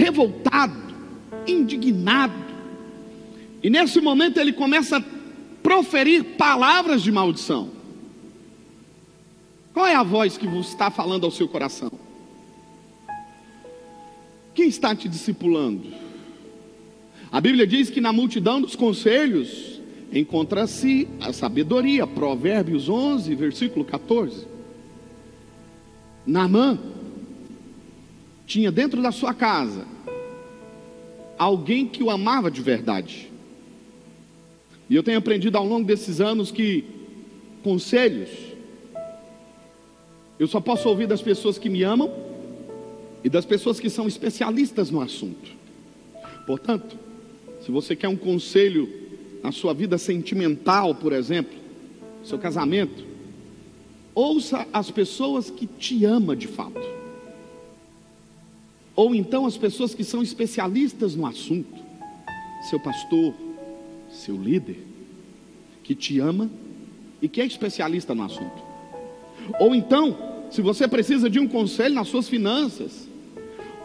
revoltado, 0.00 0.74
indignado. 1.46 2.32
E 3.62 3.68
nesse 3.68 4.00
momento 4.00 4.38
ele 4.38 4.52
começa 4.52 4.96
a 4.96 5.04
proferir 5.62 6.24
palavras 6.38 7.02
de 7.02 7.12
maldição. 7.12 7.68
Qual 9.74 9.86
é 9.86 9.94
a 9.94 10.02
voz 10.02 10.38
que 10.38 10.46
está 10.58 10.90
falando 10.90 11.24
ao 11.24 11.30
seu 11.30 11.46
coração? 11.46 11.92
Quem 14.54 14.68
está 14.68 14.96
te 14.96 15.08
discipulando? 15.08 15.92
A 17.30 17.40
Bíblia 17.40 17.66
diz 17.66 17.90
que 17.90 18.00
na 18.00 18.12
multidão 18.12 18.60
dos 18.60 18.74
conselhos 18.74 19.80
encontra-se 20.12 21.06
a 21.20 21.32
sabedoria, 21.32 22.06
Provérbios 22.06 22.88
11, 22.88 23.32
versículo 23.34 23.84
14. 23.84 24.46
Naamã 26.26 26.78
tinha 28.50 28.72
dentro 28.72 29.00
da 29.00 29.12
sua 29.12 29.32
casa 29.32 29.86
alguém 31.38 31.86
que 31.86 32.02
o 32.02 32.10
amava 32.10 32.50
de 32.50 32.60
verdade. 32.60 33.30
E 34.88 34.96
eu 34.96 35.04
tenho 35.04 35.18
aprendido 35.18 35.56
ao 35.56 35.64
longo 35.64 35.86
desses 35.86 36.20
anos 36.20 36.50
que 36.50 36.84
conselhos 37.62 38.28
eu 40.36 40.48
só 40.48 40.58
posso 40.58 40.88
ouvir 40.88 41.06
das 41.06 41.22
pessoas 41.22 41.58
que 41.58 41.68
me 41.68 41.84
amam 41.84 42.10
e 43.22 43.28
das 43.28 43.44
pessoas 43.44 43.78
que 43.78 43.88
são 43.88 44.08
especialistas 44.08 44.90
no 44.90 45.00
assunto. 45.00 45.50
Portanto, 46.44 46.98
se 47.64 47.70
você 47.70 47.94
quer 47.94 48.08
um 48.08 48.16
conselho 48.16 48.88
na 49.44 49.52
sua 49.52 49.72
vida 49.72 49.96
sentimental, 49.96 50.94
por 50.94 51.12
exemplo, 51.12 51.56
seu 52.24 52.38
casamento, 52.38 53.04
ouça 54.12 54.66
as 54.72 54.90
pessoas 54.90 55.50
que 55.50 55.66
te 55.66 56.04
amam 56.04 56.34
de 56.34 56.48
fato. 56.48 56.99
Ou 59.00 59.14
então 59.14 59.46
as 59.46 59.56
pessoas 59.56 59.94
que 59.94 60.04
são 60.04 60.22
especialistas 60.22 61.14
no 61.14 61.24
assunto, 61.24 61.74
seu 62.68 62.78
pastor, 62.78 63.32
seu 64.10 64.36
líder, 64.36 64.76
que 65.82 65.94
te 65.94 66.18
ama 66.18 66.50
e 67.22 67.26
que 67.26 67.40
é 67.40 67.46
especialista 67.46 68.14
no 68.14 68.24
assunto. 68.24 68.62
Ou 69.58 69.74
então, 69.74 70.14
se 70.50 70.60
você 70.60 70.86
precisa 70.86 71.30
de 71.30 71.40
um 71.40 71.48
conselho 71.48 71.94
nas 71.94 72.08
suas 72.08 72.28
finanças, 72.28 73.08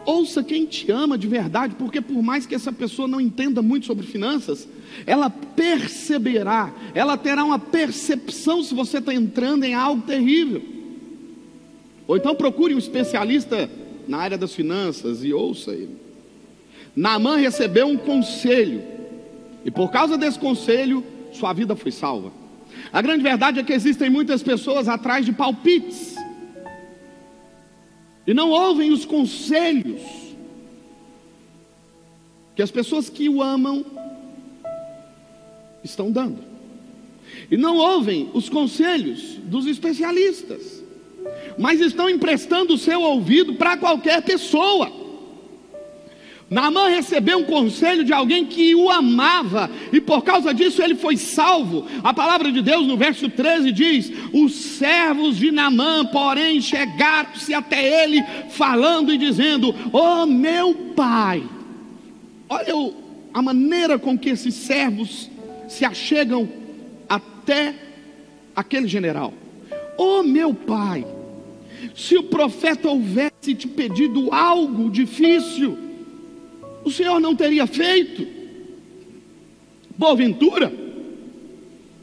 Ouça 0.04 0.44
quem 0.44 0.66
te 0.66 0.92
ama 0.92 1.18
de 1.18 1.26
verdade, 1.26 1.74
porque 1.76 2.00
por 2.00 2.22
mais 2.22 2.46
que 2.46 2.54
essa 2.54 2.72
pessoa 2.72 3.08
não 3.08 3.20
entenda 3.20 3.60
muito 3.60 3.86
sobre 3.86 4.06
finanças, 4.06 4.68
ela 5.04 5.28
perceberá, 5.28 6.72
ela 6.94 7.16
terá 7.16 7.42
uma 7.42 7.58
percepção 7.58 8.62
se 8.62 8.72
você 8.72 8.98
está 8.98 9.12
entrando 9.12 9.64
em 9.64 9.74
algo 9.74 10.02
terrível. 10.02 10.62
Ou 12.06 12.16
então 12.16 12.36
procure 12.36 12.72
um 12.72 12.78
especialista 12.78 13.68
na 14.06 14.18
área 14.18 14.38
das 14.38 14.54
finanças 14.54 15.24
e 15.24 15.32
ouça 15.32 15.72
ele. 15.72 15.96
Naamã 16.94 17.36
recebeu 17.36 17.86
um 17.86 17.96
conselho, 17.96 18.82
e 19.64 19.70
por 19.70 19.90
causa 19.90 20.16
desse 20.16 20.38
conselho, 20.38 21.04
sua 21.32 21.52
vida 21.52 21.76
foi 21.76 21.92
salva. 21.92 22.32
A 22.92 23.02
grande 23.02 23.22
verdade 23.22 23.60
é 23.60 23.62
que 23.62 23.72
existem 23.72 24.08
muitas 24.08 24.42
pessoas 24.42 24.88
atrás 24.88 25.24
de 25.24 25.32
palpites 25.32 26.16
e 28.26 28.34
não 28.34 28.50
ouvem 28.50 28.90
os 28.90 29.04
conselhos 29.04 30.02
que 32.56 32.62
as 32.62 32.70
pessoas 32.70 33.08
que 33.08 33.28
o 33.28 33.42
amam 33.42 33.84
estão 35.84 36.10
dando, 36.10 36.42
e 37.50 37.56
não 37.56 37.76
ouvem 37.76 38.30
os 38.32 38.48
conselhos 38.48 39.36
dos 39.44 39.66
especialistas, 39.66 40.82
mas 41.58 41.80
estão 41.80 42.08
emprestando 42.08 42.74
o 42.74 42.78
seu 42.78 43.00
ouvido 43.00 43.54
para 43.54 43.76
qualquer 43.76 44.22
pessoa. 44.22 45.06
Naamã 46.48 46.88
recebeu 46.88 47.38
um 47.38 47.44
conselho 47.44 48.04
de 48.04 48.12
alguém 48.12 48.44
que 48.44 48.72
o 48.72 48.88
amava, 48.88 49.68
e 49.92 50.00
por 50.00 50.22
causa 50.22 50.54
disso 50.54 50.80
ele 50.80 50.94
foi 50.94 51.16
salvo. 51.16 51.86
A 52.04 52.14
palavra 52.14 52.52
de 52.52 52.62
Deus 52.62 52.86
no 52.86 52.96
verso 52.96 53.28
13 53.28 53.72
diz: 53.72 54.12
Os 54.32 54.54
servos 54.54 55.36
de 55.36 55.50
Naamã, 55.50 56.04
porém, 56.06 56.60
chegaram-se 56.60 57.52
até 57.52 58.04
ele, 58.04 58.22
falando 58.50 59.12
e 59.12 59.18
dizendo: 59.18 59.74
Oh 59.92 60.24
meu 60.24 60.72
pai, 60.94 61.42
olha 62.48 62.92
a 63.34 63.42
maneira 63.42 63.98
com 63.98 64.16
que 64.16 64.30
esses 64.30 64.54
servos 64.54 65.28
se 65.68 65.84
achegam 65.84 66.48
até 67.08 67.74
aquele 68.54 68.86
general. 68.86 69.34
Oh 69.98 70.22
meu 70.22 70.54
pai, 70.54 71.04
se 71.94 72.16
o 72.16 72.24
profeta 72.24 72.88
houvesse 72.88 73.54
te 73.54 73.68
pedido 73.68 74.32
algo 74.32 74.90
difícil, 74.90 75.76
o 76.84 76.90
Senhor 76.90 77.20
não 77.20 77.34
teria 77.34 77.66
feito? 77.66 78.26
Porventura, 79.98 80.72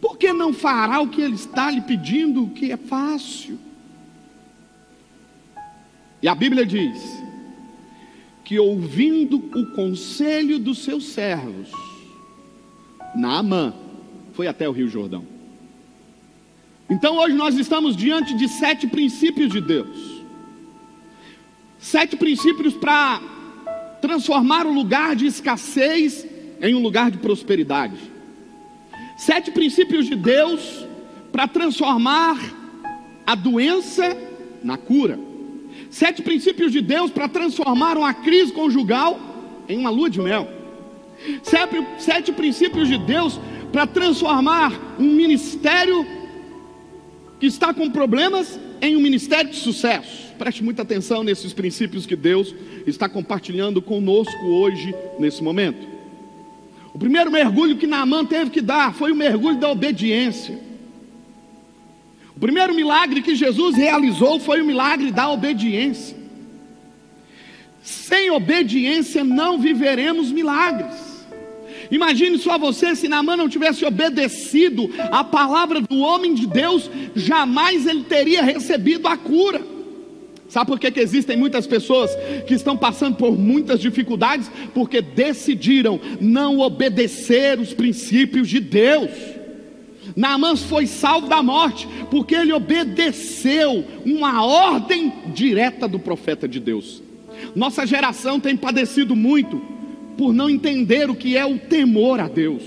por 0.02 0.18
que 0.18 0.34
não 0.34 0.54
fará 0.54 1.00
o 1.00 1.08
que 1.08 1.22
Ele 1.22 1.36
está 1.36 1.72
lhe 1.72 1.82
pedindo, 1.82 2.48
que 2.48 2.72
é 2.72 2.78
fácil? 2.78 3.58
E 6.22 6.28
a 6.28 6.36
Bíblia 6.36 6.66
diz 6.66 7.02
que 8.44 8.60
ouvindo 8.60 9.38
o 9.38 9.74
conselho 9.74 10.60
dos 10.60 10.84
seus 10.84 11.08
servos, 11.08 11.70
Naamã 13.16 13.74
foi 14.34 14.48
até 14.48 14.68
o 14.68 14.72
Rio 14.72 14.88
Jordão. 14.88 15.33
Então 16.94 17.18
hoje 17.18 17.34
nós 17.34 17.58
estamos 17.58 17.96
diante 17.98 18.36
de 18.36 18.48
sete 18.48 18.86
princípios 18.86 19.52
de 19.52 19.60
Deus. 19.60 20.22
Sete 21.80 22.16
princípios 22.16 22.76
para 22.76 23.20
transformar 24.00 24.68
o 24.68 24.72
lugar 24.72 25.16
de 25.16 25.26
escassez 25.26 26.24
em 26.62 26.76
um 26.76 26.84
lugar 26.84 27.10
de 27.10 27.18
prosperidade. 27.18 27.98
Sete 29.18 29.50
princípios 29.50 30.06
de 30.06 30.16
Deus 30.16 30.86
para 31.32 31.48
transformar 31.48 32.38
a 33.26 33.34
doença 33.34 34.16
na 34.64 34.78
cura. 34.78 35.20
Sete 35.90 36.22
princípios 36.22 36.72
de 36.72 36.80
Deus 36.80 37.10
para 37.10 37.28
transformar 37.28 37.98
uma 37.98 38.14
crise 38.14 38.52
conjugal 38.52 39.20
em 39.68 39.80
uma 39.80 39.90
lua 39.90 40.12
de 40.12 40.22
mel. 40.22 40.48
Sete, 41.42 41.88
sete 41.98 42.32
princípios 42.32 42.88
de 42.88 43.00
Deus 43.00 43.40
para 43.72 43.88
transformar 43.88 44.72
um 45.00 45.12
ministério 45.12 46.23
que 47.44 47.48
está 47.48 47.74
com 47.74 47.90
problemas 47.90 48.58
em 48.82 48.96
um 48.96 49.02
ministério 49.02 49.52
de 49.52 49.58
sucesso. 49.58 50.34
Preste 50.38 50.64
muita 50.64 50.82
atenção 50.82 51.26
nesses 51.26 51.52
princípios 51.52 52.06
que 52.06 52.16
Deus 52.16 52.56
está 52.88 53.10
compartilhando 53.10 53.82
conosco 53.82 54.46
hoje, 54.46 54.96
nesse 55.20 55.44
momento. 55.44 55.86
O 56.94 56.98
primeiro 56.98 57.30
mergulho 57.30 57.76
que 57.76 57.86
Naamã 57.86 58.24
teve 58.24 58.50
que 58.50 58.62
dar 58.62 58.94
foi 58.94 59.12
o 59.12 59.16
mergulho 59.16 59.58
da 59.58 59.70
obediência. 59.70 60.58
O 62.34 62.40
primeiro 62.40 62.74
milagre 62.74 63.22
que 63.22 63.36
Jesus 63.36 63.76
realizou 63.76 64.40
foi 64.40 64.62
o 64.62 64.66
milagre 64.66 65.12
da 65.12 65.30
obediência. 65.30 66.16
Sem 67.82 68.32
obediência 68.32 69.22
não 69.22 69.60
viveremos 69.60 70.32
milagres. 70.32 71.13
Imagine 71.94 72.40
só 72.40 72.58
você 72.58 72.96
se 72.96 73.08
Naamã 73.08 73.38
não 73.38 73.48
tivesse 73.48 73.86
obedecido 73.86 74.90
a 75.12 75.24
palavra 75.24 75.80
do 75.80 76.00
homem 76.00 76.34
de 76.34 76.48
Deus, 76.48 76.90
jamais 77.16 77.86
ele 77.86 78.04
teria 78.06 78.42
recebido 78.42 79.08
a 79.08 79.16
cura. 79.16 79.62
Sabe 80.50 80.72
por 80.72 80.80
que, 80.80 80.90
que 80.90 81.00
existem 81.00 81.38
muitas 81.38 81.68
pessoas 81.68 82.10
que 82.48 82.56
estão 82.56 82.76
passando 82.76 83.16
por 83.16 83.38
muitas 83.38 83.80
dificuldades? 83.80 84.50
Porque 84.74 85.04
decidiram 85.04 86.02
não 86.20 86.62
obedecer 86.62 87.60
os 87.60 87.76
princípios 87.76 88.50
de 88.50 88.60
Deus. 88.60 89.12
Naamã 90.16 90.56
foi 90.56 90.88
salvo 90.88 91.28
da 91.28 91.44
morte, 91.44 91.88
porque 92.10 92.34
ele 92.34 92.54
obedeceu 92.54 93.86
uma 94.04 94.44
ordem 94.44 95.14
direta 95.28 95.88
do 95.88 96.00
profeta 96.00 96.48
de 96.48 96.60
Deus. 96.60 97.04
Nossa 97.56 97.86
geração 97.86 98.40
tem 98.40 98.58
padecido 98.58 99.16
muito 99.16 99.62
por 100.18 100.34
não 100.34 100.50
entender 100.50 101.10
o 101.10 101.16
que 101.16 101.36
é 101.38 101.46
o 101.46 101.58
temor 101.58 102.20
a 102.20 102.28
Deus. 102.28 102.64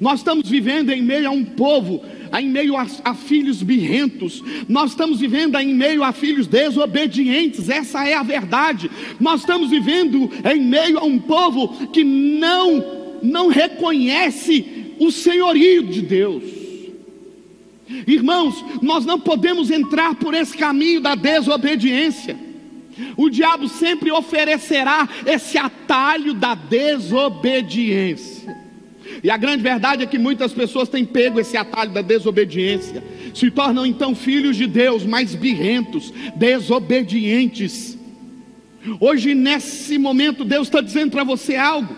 Nós 0.00 0.20
estamos 0.20 0.48
vivendo 0.48 0.90
em 0.90 1.02
meio 1.02 1.28
a 1.28 1.30
um 1.30 1.44
povo, 1.44 2.02
em 2.38 2.48
meio 2.48 2.76
a, 2.76 2.86
a, 3.04 3.14
filhos 3.14 3.62
birrentos, 3.62 4.42
nós 4.68 4.90
estamos 4.90 5.18
vivendo 5.18 5.58
em 5.58 5.74
meio 5.74 6.04
a 6.04 6.12
filhos 6.12 6.46
desobedientes, 6.46 7.68
essa 7.68 8.06
é 8.06 8.14
a 8.14 8.22
verdade. 8.22 8.90
Nós 9.18 9.40
estamos 9.40 9.70
vivendo 9.70 10.30
em 10.52 10.60
meio 10.60 10.98
a 10.98 11.04
um 11.04 11.18
povo 11.18 11.88
que 11.88 12.04
não 12.04 13.00
não 13.22 13.48
reconhece 13.48 14.94
o 14.98 15.10
senhorio 15.10 15.82
de 15.82 16.00
Deus. 16.00 16.42
Irmãos, 18.06 18.64
nós 18.80 19.04
não 19.04 19.18
podemos 19.18 19.70
entrar 19.70 20.14
por 20.14 20.32
esse 20.32 20.56
caminho 20.56 21.00
da 21.00 21.14
desobediência. 21.14 22.36
O 23.16 23.30
diabo 23.30 23.68
sempre 23.68 24.10
oferecerá 24.10 25.08
esse 25.26 25.58
atalho 25.58 26.34
da 26.34 26.54
desobediência. 26.54 28.56
E 29.22 29.30
a 29.30 29.36
grande 29.36 29.62
verdade 29.62 30.02
é 30.02 30.06
que 30.06 30.18
muitas 30.18 30.52
pessoas 30.52 30.88
têm 30.88 31.04
pego 31.04 31.40
esse 31.40 31.56
atalho 31.56 31.92
da 31.92 32.00
desobediência, 32.00 33.02
se 33.34 33.50
tornam 33.50 33.84
então 33.84 34.14
filhos 34.14 34.56
de 34.56 34.66
Deus, 34.66 35.04
mas 35.04 35.34
birrentos, 35.34 36.12
desobedientes. 36.36 37.98
Hoje, 38.98 39.34
nesse 39.34 39.98
momento, 39.98 40.44
Deus 40.44 40.68
está 40.68 40.80
dizendo 40.80 41.10
para 41.10 41.24
você 41.24 41.56
algo: 41.56 41.94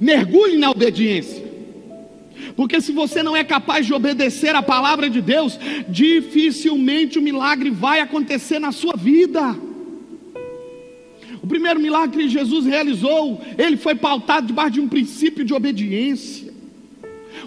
mergulhe 0.00 0.58
na 0.58 0.70
obediência. 0.70 1.46
Porque 2.54 2.80
se 2.80 2.92
você 2.92 3.22
não 3.22 3.36
é 3.36 3.42
capaz 3.42 3.86
de 3.86 3.94
obedecer 3.94 4.54
a 4.54 4.62
palavra 4.62 5.08
de 5.08 5.20
Deus, 5.20 5.58
dificilmente 5.88 7.18
o 7.18 7.22
milagre 7.22 7.70
vai 7.70 8.00
acontecer 8.00 8.58
na 8.58 8.72
sua 8.72 8.94
vida. 8.96 9.56
O 11.46 11.48
primeiro 11.48 11.78
milagre 11.78 12.24
que 12.24 12.28
Jesus 12.28 12.66
realizou, 12.66 13.40
ele 13.56 13.76
foi 13.76 13.94
pautado 13.94 14.48
debaixo 14.48 14.72
de 14.72 14.80
um 14.80 14.88
princípio 14.88 15.44
de 15.44 15.54
obediência. 15.54 16.45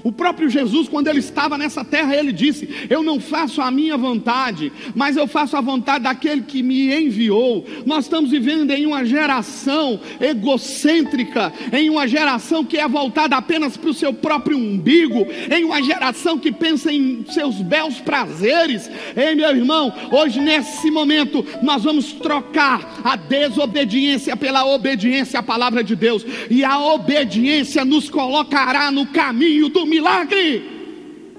O 0.04 0.12
próprio 0.12 0.50
Jesus, 0.50 0.88
quando 0.88 1.08
ele 1.08 1.20
estava 1.20 1.58
nessa 1.58 1.84
terra, 1.84 2.16
ele 2.16 2.32
disse: 2.32 2.88
Eu 2.90 3.04
não 3.04 3.20
faço 3.20 3.62
a 3.62 3.70
minha 3.72 3.98
vontade, 3.98 4.72
mas 4.96 5.18
eu 5.18 5.28
faço 5.28 5.58
a 5.58 5.62
vontade 5.62 6.04
daquele 6.04 6.42
que 6.42 6.64
me 6.64 6.94
enviou. 6.94 7.66
Nós 7.86 8.06
estamos 8.06 8.32
vivendo 8.32 8.72
em 8.72 8.86
uma 8.86 9.04
geração 9.06 10.00
egocêntrica, 10.20 11.52
em 11.72 11.90
uma 11.90 12.08
geração 12.08 12.64
que 12.64 12.78
é 12.78 12.88
voltada 12.88 13.36
apenas 13.36 13.76
para 13.76 13.90
o 13.90 13.94
seu 13.94 14.14
próprio 14.14 14.58
umbigo, 14.58 15.28
em 15.54 15.64
uma 15.64 15.82
geração 15.82 16.38
que 16.38 16.52
pensa 16.52 16.92
em 16.92 17.26
seus 17.30 17.56
belos 17.56 18.00
prazeres. 18.00 18.90
Ei, 19.16 19.36
meu 19.36 19.50
irmão, 19.50 19.94
hoje 20.12 20.40
nesse 20.40 20.90
momento 20.92 21.46
nós 21.62 21.84
vamos 21.84 22.14
trocar 22.14 23.02
a 23.04 23.16
desobediência 23.16 24.36
pela 24.36 24.66
obediência 24.66 25.40
à 25.40 25.44
palavra 25.44 25.84
de 25.84 25.96
Deus, 25.96 26.26
e 26.50 26.64
a 26.64 26.80
obediência 26.80 27.84
nos 27.84 28.10
colocará 28.10 28.92
no 28.92 29.06
caminho 29.08 29.70
do 29.70 29.86
milagre. 29.90 30.64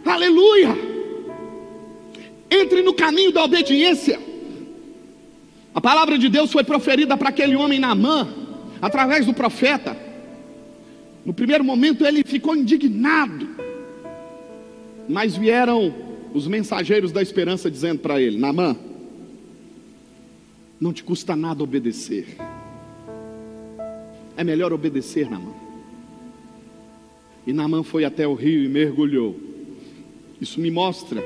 Aleluia! 0.04 0.76
Entre 2.50 2.82
no 2.82 2.92
caminho 2.92 3.32
da 3.32 3.44
obediência. 3.44 4.20
A 5.74 5.80
palavra 5.80 6.18
de 6.18 6.28
Deus 6.28 6.50
foi 6.50 6.64
proferida 6.64 7.16
para 7.16 7.28
aquele 7.28 7.54
homem 7.54 7.78
Naamã, 7.78 8.28
através 8.82 9.24
do 9.24 9.32
profeta. 9.32 9.96
No 11.24 11.32
primeiro 11.32 11.62
momento 11.62 12.04
ele 12.04 12.24
ficou 12.24 12.56
indignado, 12.56 13.48
mas 15.08 15.36
vieram 15.36 15.94
os 16.34 16.46
mensageiros 16.46 17.12
da 17.12 17.22
esperança 17.22 17.70
dizendo 17.70 18.00
para 18.00 18.20
ele: 18.20 18.36
Naamã, 18.36 18.76
não 20.80 20.92
te 20.92 21.04
custa 21.04 21.36
nada 21.36 21.62
obedecer. 21.62 22.36
É 24.36 24.42
melhor 24.42 24.72
obedecer, 24.72 25.30
Naamã. 25.30 25.59
E 27.50 27.52
Naamã 27.52 27.82
foi 27.82 28.04
até 28.04 28.28
o 28.28 28.34
rio 28.34 28.62
e 28.62 28.68
mergulhou. 28.68 29.36
Isso 30.40 30.60
me 30.60 30.70
mostra 30.70 31.20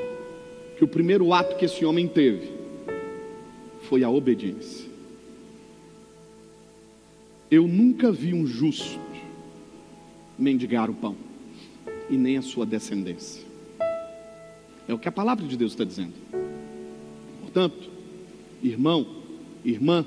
que 0.78 0.82
o 0.82 0.88
primeiro 0.88 1.34
ato 1.34 1.54
que 1.54 1.66
esse 1.66 1.84
homem 1.84 2.08
teve 2.08 2.50
foi 3.82 4.02
a 4.02 4.08
obediência. 4.08 4.88
Eu 7.50 7.68
nunca 7.68 8.10
vi 8.10 8.32
um 8.32 8.46
justo 8.46 8.98
mendigar 10.38 10.88
o 10.88 10.94
pão, 10.94 11.14
e 12.08 12.16
nem 12.16 12.38
a 12.38 12.42
sua 12.42 12.64
descendência. 12.64 13.44
É 14.88 14.94
o 14.94 14.98
que 14.98 15.10
a 15.10 15.12
palavra 15.12 15.46
de 15.46 15.58
Deus 15.58 15.72
está 15.72 15.84
dizendo. 15.84 16.14
Portanto, 17.42 17.90
irmão, 18.62 19.06
irmã, 19.62 20.06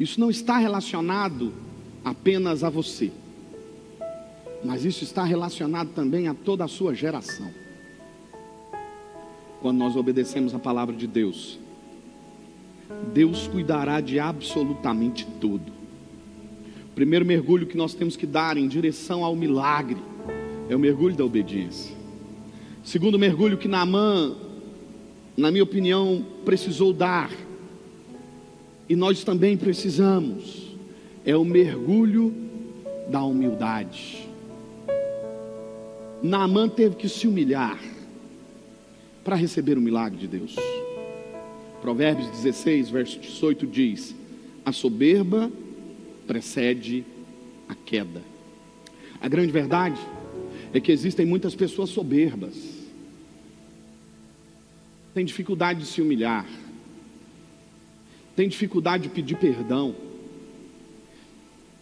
isso 0.00 0.18
não 0.18 0.28
está 0.28 0.58
relacionado 0.58 1.52
apenas 2.04 2.64
a 2.64 2.68
você 2.68 3.12
mas 4.64 4.84
isso 4.84 5.04
está 5.04 5.24
relacionado 5.24 5.90
também 5.94 6.28
a 6.28 6.34
toda 6.34 6.64
a 6.64 6.68
sua 6.68 6.94
geração. 6.94 7.50
Quando 9.60 9.78
nós 9.78 9.96
obedecemos 9.96 10.54
a 10.54 10.58
palavra 10.58 10.94
de 10.94 11.06
Deus, 11.06 11.58
Deus 13.12 13.46
cuidará 13.48 14.00
de 14.00 14.18
absolutamente 14.18 15.26
tudo. 15.40 15.72
O 16.90 16.94
primeiro 16.94 17.24
mergulho 17.24 17.66
que 17.66 17.76
nós 17.76 17.94
temos 17.94 18.16
que 18.16 18.26
dar 18.26 18.56
em 18.56 18.68
direção 18.68 19.24
ao 19.24 19.34
milagre 19.34 20.00
é 20.68 20.74
o 20.74 20.78
mergulho 20.78 21.14
da 21.14 21.24
obediência. 21.24 21.94
O 22.84 22.88
segundo 22.88 23.18
mergulho 23.18 23.58
que 23.58 23.68
Naamã, 23.68 24.34
na 25.36 25.50
minha 25.50 25.64
opinião, 25.64 26.24
precisou 26.44 26.92
dar, 26.92 27.30
e 28.88 28.94
nós 28.94 29.24
também 29.24 29.56
precisamos, 29.56 30.76
é 31.24 31.36
o 31.36 31.44
mergulho 31.44 32.32
da 33.08 33.22
humildade. 33.22 34.25
Naamã 36.26 36.68
teve 36.68 36.96
que 36.96 37.08
se 37.08 37.28
humilhar 37.28 37.78
para 39.22 39.36
receber 39.36 39.78
o 39.78 39.80
milagre 39.80 40.18
de 40.18 40.26
Deus. 40.26 40.56
Provérbios 41.80 42.28
16, 42.30 42.90
verso 42.90 43.18
18 43.20 43.66
diz: 43.66 44.14
A 44.64 44.72
soberba 44.72 45.50
precede 46.26 47.04
a 47.68 47.74
queda. 47.74 48.22
A 49.20 49.28
grande 49.28 49.52
verdade 49.52 50.00
é 50.74 50.80
que 50.80 50.90
existem 50.90 51.24
muitas 51.24 51.54
pessoas 51.54 51.90
soberbas, 51.90 52.54
têm 55.14 55.24
dificuldade 55.24 55.80
de 55.80 55.86
se 55.86 56.02
humilhar, 56.02 56.46
têm 58.34 58.48
dificuldade 58.48 59.04
de 59.04 59.08
pedir 59.10 59.36
perdão, 59.36 59.94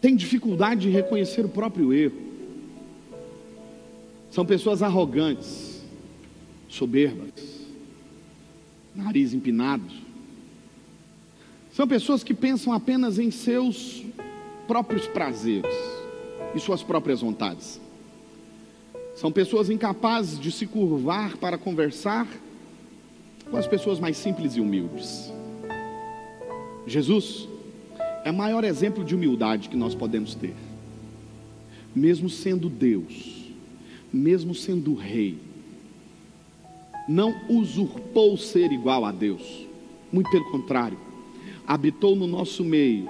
têm 0.00 0.14
dificuldade 0.14 0.82
de 0.82 0.90
reconhecer 0.90 1.44
o 1.44 1.48
próprio 1.48 1.92
erro. 1.92 2.33
São 4.34 4.44
pessoas 4.44 4.82
arrogantes, 4.82 5.80
soberbas, 6.68 7.30
nariz 8.92 9.32
empinado. 9.32 9.84
São 11.70 11.86
pessoas 11.86 12.24
que 12.24 12.34
pensam 12.34 12.72
apenas 12.72 13.20
em 13.20 13.30
seus 13.30 14.02
próprios 14.66 15.06
prazeres 15.06 15.72
e 16.52 16.58
suas 16.58 16.82
próprias 16.82 17.20
vontades. 17.20 17.80
São 19.14 19.30
pessoas 19.30 19.70
incapazes 19.70 20.36
de 20.40 20.50
se 20.50 20.66
curvar 20.66 21.36
para 21.36 21.56
conversar 21.56 22.26
com 23.48 23.56
as 23.56 23.68
pessoas 23.68 24.00
mais 24.00 24.16
simples 24.16 24.56
e 24.56 24.60
humildes. 24.60 25.32
Jesus 26.88 27.48
é 28.24 28.32
o 28.32 28.34
maior 28.34 28.64
exemplo 28.64 29.04
de 29.04 29.14
humildade 29.14 29.68
que 29.68 29.76
nós 29.76 29.94
podemos 29.94 30.34
ter, 30.34 30.56
mesmo 31.94 32.28
sendo 32.28 32.68
Deus 32.68 33.33
mesmo 34.14 34.54
sendo 34.54 34.94
rei, 34.94 35.38
não 37.08 37.34
usurpou 37.48 38.36
ser 38.36 38.72
igual 38.72 39.04
a 39.04 39.12
Deus. 39.12 39.66
Muito 40.12 40.30
pelo 40.30 40.50
contrário, 40.50 40.98
habitou 41.66 42.14
no 42.14 42.26
nosso 42.26 42.64
meio, 42.64 43.08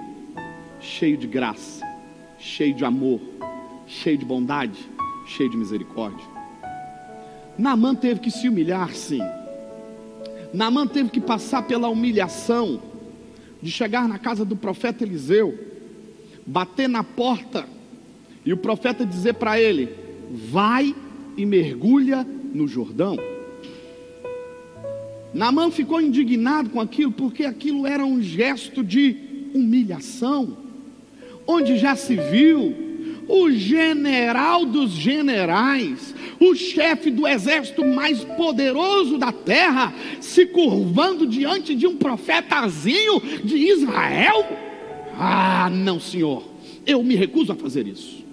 cheio 0.81 1.17
de 1.17 1.27
graça, 1.27 1.85
cheio 2.39 2.73
de 2.73 2.83
amor, 2.83 3.21
cheio 3.85 4.17
de 4.17 4.25
bondade, 4.25 4.79
cheio 5.27 5.49
de 5.49 5.57
misericórdia. 5.57 6.25
Naamã 7.57 7.95
teve 7.95 8.19
que 8.19 8.31
se 8.31 8.49
humilhar, 8.49 8.93
sim. 8.93 9.21
Naamã 10.53 10.87
teve 10.87 11.09
que 11.09 11.21
passar 11.21 11.63
pela 11.63 11.87
humilhação 11.87 12.81
de 13.61 13.71
chegar 13.71 14.07
na 14.07 14.19
casa 14.19 14.43
do 14.43 14.55
profeta 14.55 15.03
Eliseu, 15.03 15.57
bater 16.45 16.89
na 16.89 17.03
porta 17.03 17.67
e 18.45 18.51
o 18.51 18.57
profeta 18.57 19.05
dizer 19.05 19.35
para 19.35 19.59
ele: 19.59 20.04
Vai 20.31 20.95
e 21.37 21.45
mergulha 21.45 22.25
no 22.53 22.67
Jordão. 22.67 23.17
Naamã 25.33 25.69
ficou 25.69 25.99
indignado 25.99 26.69
com 26.69 26.79
aquilo, 26.79 27.11
porque 27.11 27.43
aquilo 27.43 27.85
era 27.85 28.05
um 28.05 28.21
gesto 28.21 28.83
de 28.83 29.17
humilhação, 29.53 30.57
onde 31.45 31.77
já 31.77 31.95
se 31.95 32.15
viu 32.15 32.73
o 33.27 33.51
general 33.51 34.65
dos 34.65 34.91
generais, 34.91 36.15
o 36.39 36.55
chefe 36.55 37.09
do 37.09 37.27
exército 37.27 37.83
mais 37.83 38.23
poderoso 38.23 39.17
da 39.17 39.31
terra, 39.31 39.93
se 40.21 40.45
curvando 40.45 41.25
diante 41.27 41.75
de 41.75 41.87
um 41.87 41.97
profetazinho 41.97 43.21
de 43.43 43.57
Israel? 43.57 44.45
Ah, 45.17 45.69
não, 45.69 45.99
senhor, 45.99 46.43
eu 46.85 47.03
me 47.03 47.15
recuso 47.15 47.51
a 47.51 47.55
fazer 47.55 47.87
isso. 47.87 48.24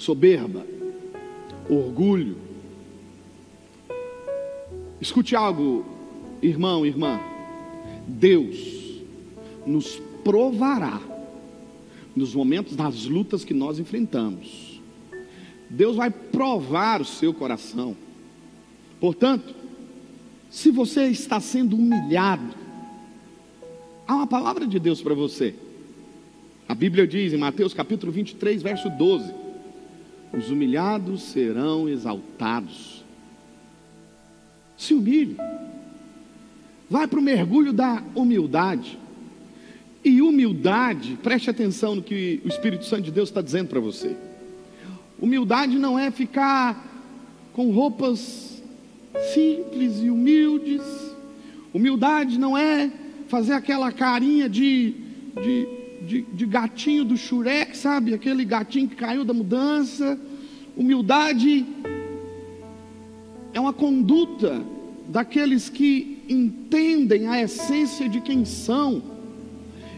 Soberba, 0.00 0.66
orgulho, 1.68 2.36
Escute 5.00 5.34
algo, 5.34 5.84
irmão, 6.42 6.84
irmã. 6.84 7.18
Deus 8.06 9.00
nos 9.66 10.00
provará 10.22 11.00
nos 12.14 12.34
momentos 12.34 12.76
das 12.76 13.06
lutas 13.06 13.42
que 13.42 13.54
nós 13.54 13.78
enfrentamos. 13.78 14.80
Deus 15.70 15.96
vai 15.96 16.10
provar 16.10 17.00
o 17.00 17.04
seu 17.04 17.32
coração. 17.32 17.96
Portanto, 19.00 19.54
se 20.50 20.70
você 20.70 21.06
está 21.06 21.40
sendo 21.40 21.76
humilhado, 21.76 22.54
há 24.06 24.16
uma 24.16 24.26
palavra 24.26 24.66
de 24.66 24.78
Deus 24.78 25.00
para 25.00 25.14
você. 25.14 25.54
A 26.68 26.74
Bíblia 26.74 27.06
diz 27.06 27.32
em 27.32 27.38
Mateus 27.38 27.72
capítulo 27.72 28.12
23, 28.12 28.62
verso 28.62 28.90
12: 28.90 29.32
Os 30.32 30.50
humilhados 30.50 31.22
serão 31.22 31.88
exaltados 31.88 33.00
se 34.80 34.94
humilhe. 34.94 35.36
Vai 36.88 37.06
para 37.06 37.18
o 37.18 37.22
mergulho 37.22 37.72
da 37.72 38.02
humildade. 38.14 38.98
E 40.02 40.22
humildade, 40.22 41.18
preste 41.22 41.50
atenção 41.50 41.94
no 41.94 42.02
que 42.02 42.40
o 42.42 42.48
Espírito 42.48 42.86
Santo 42.86 43.02
de 43.02 43.10
Deus 43.10 43.28
está 43.28 43.42
dizendo 43.42 43.68
para 43.68 43.78
você. 43.78 44.16
Humildade 45.20 45.78
não 45.78 45.98
é 45.98 46.10
ficar 46.10 46.88
com 47.52 47.70
roupas 47.70 48.62
simples 49.34 49.98
e 50.02 50.08
humildes. 50.08 50.82
Humildade 51.74 52.38
não 52.38 52.56
é 52.56 52.90
fazer 53.28 53.52
aquela 53.52 53.92
carinha 53.92 54.48
de, 54.48 54.94
de, 55.42 55.68
de, 56.00 56.22
de 56.22 56.46
gatinho 56.46 57.04
do 57.04 57.16
Shurek, 57.16 57.76
sabe? 57.76 58.14
Aquele 58.14 58.44
gatinho 58.44 58.88
que 58.88 58.96
caiu 58.96 59.24
da 59.24 59.32
mudança. 59.32 60.18
Humildade 60.76 61.66
é 63.52 63.60
uma 63.60 63.72
conduta 63.72 64.62
daqueles 65.08 65.68
que 65.68 66.22
entendem 66.28 67.26
a 67.26 67.42
essência 67.42 68.08
de 68.08 68.20
quem 68.20 68.44
são, 68.44 69.02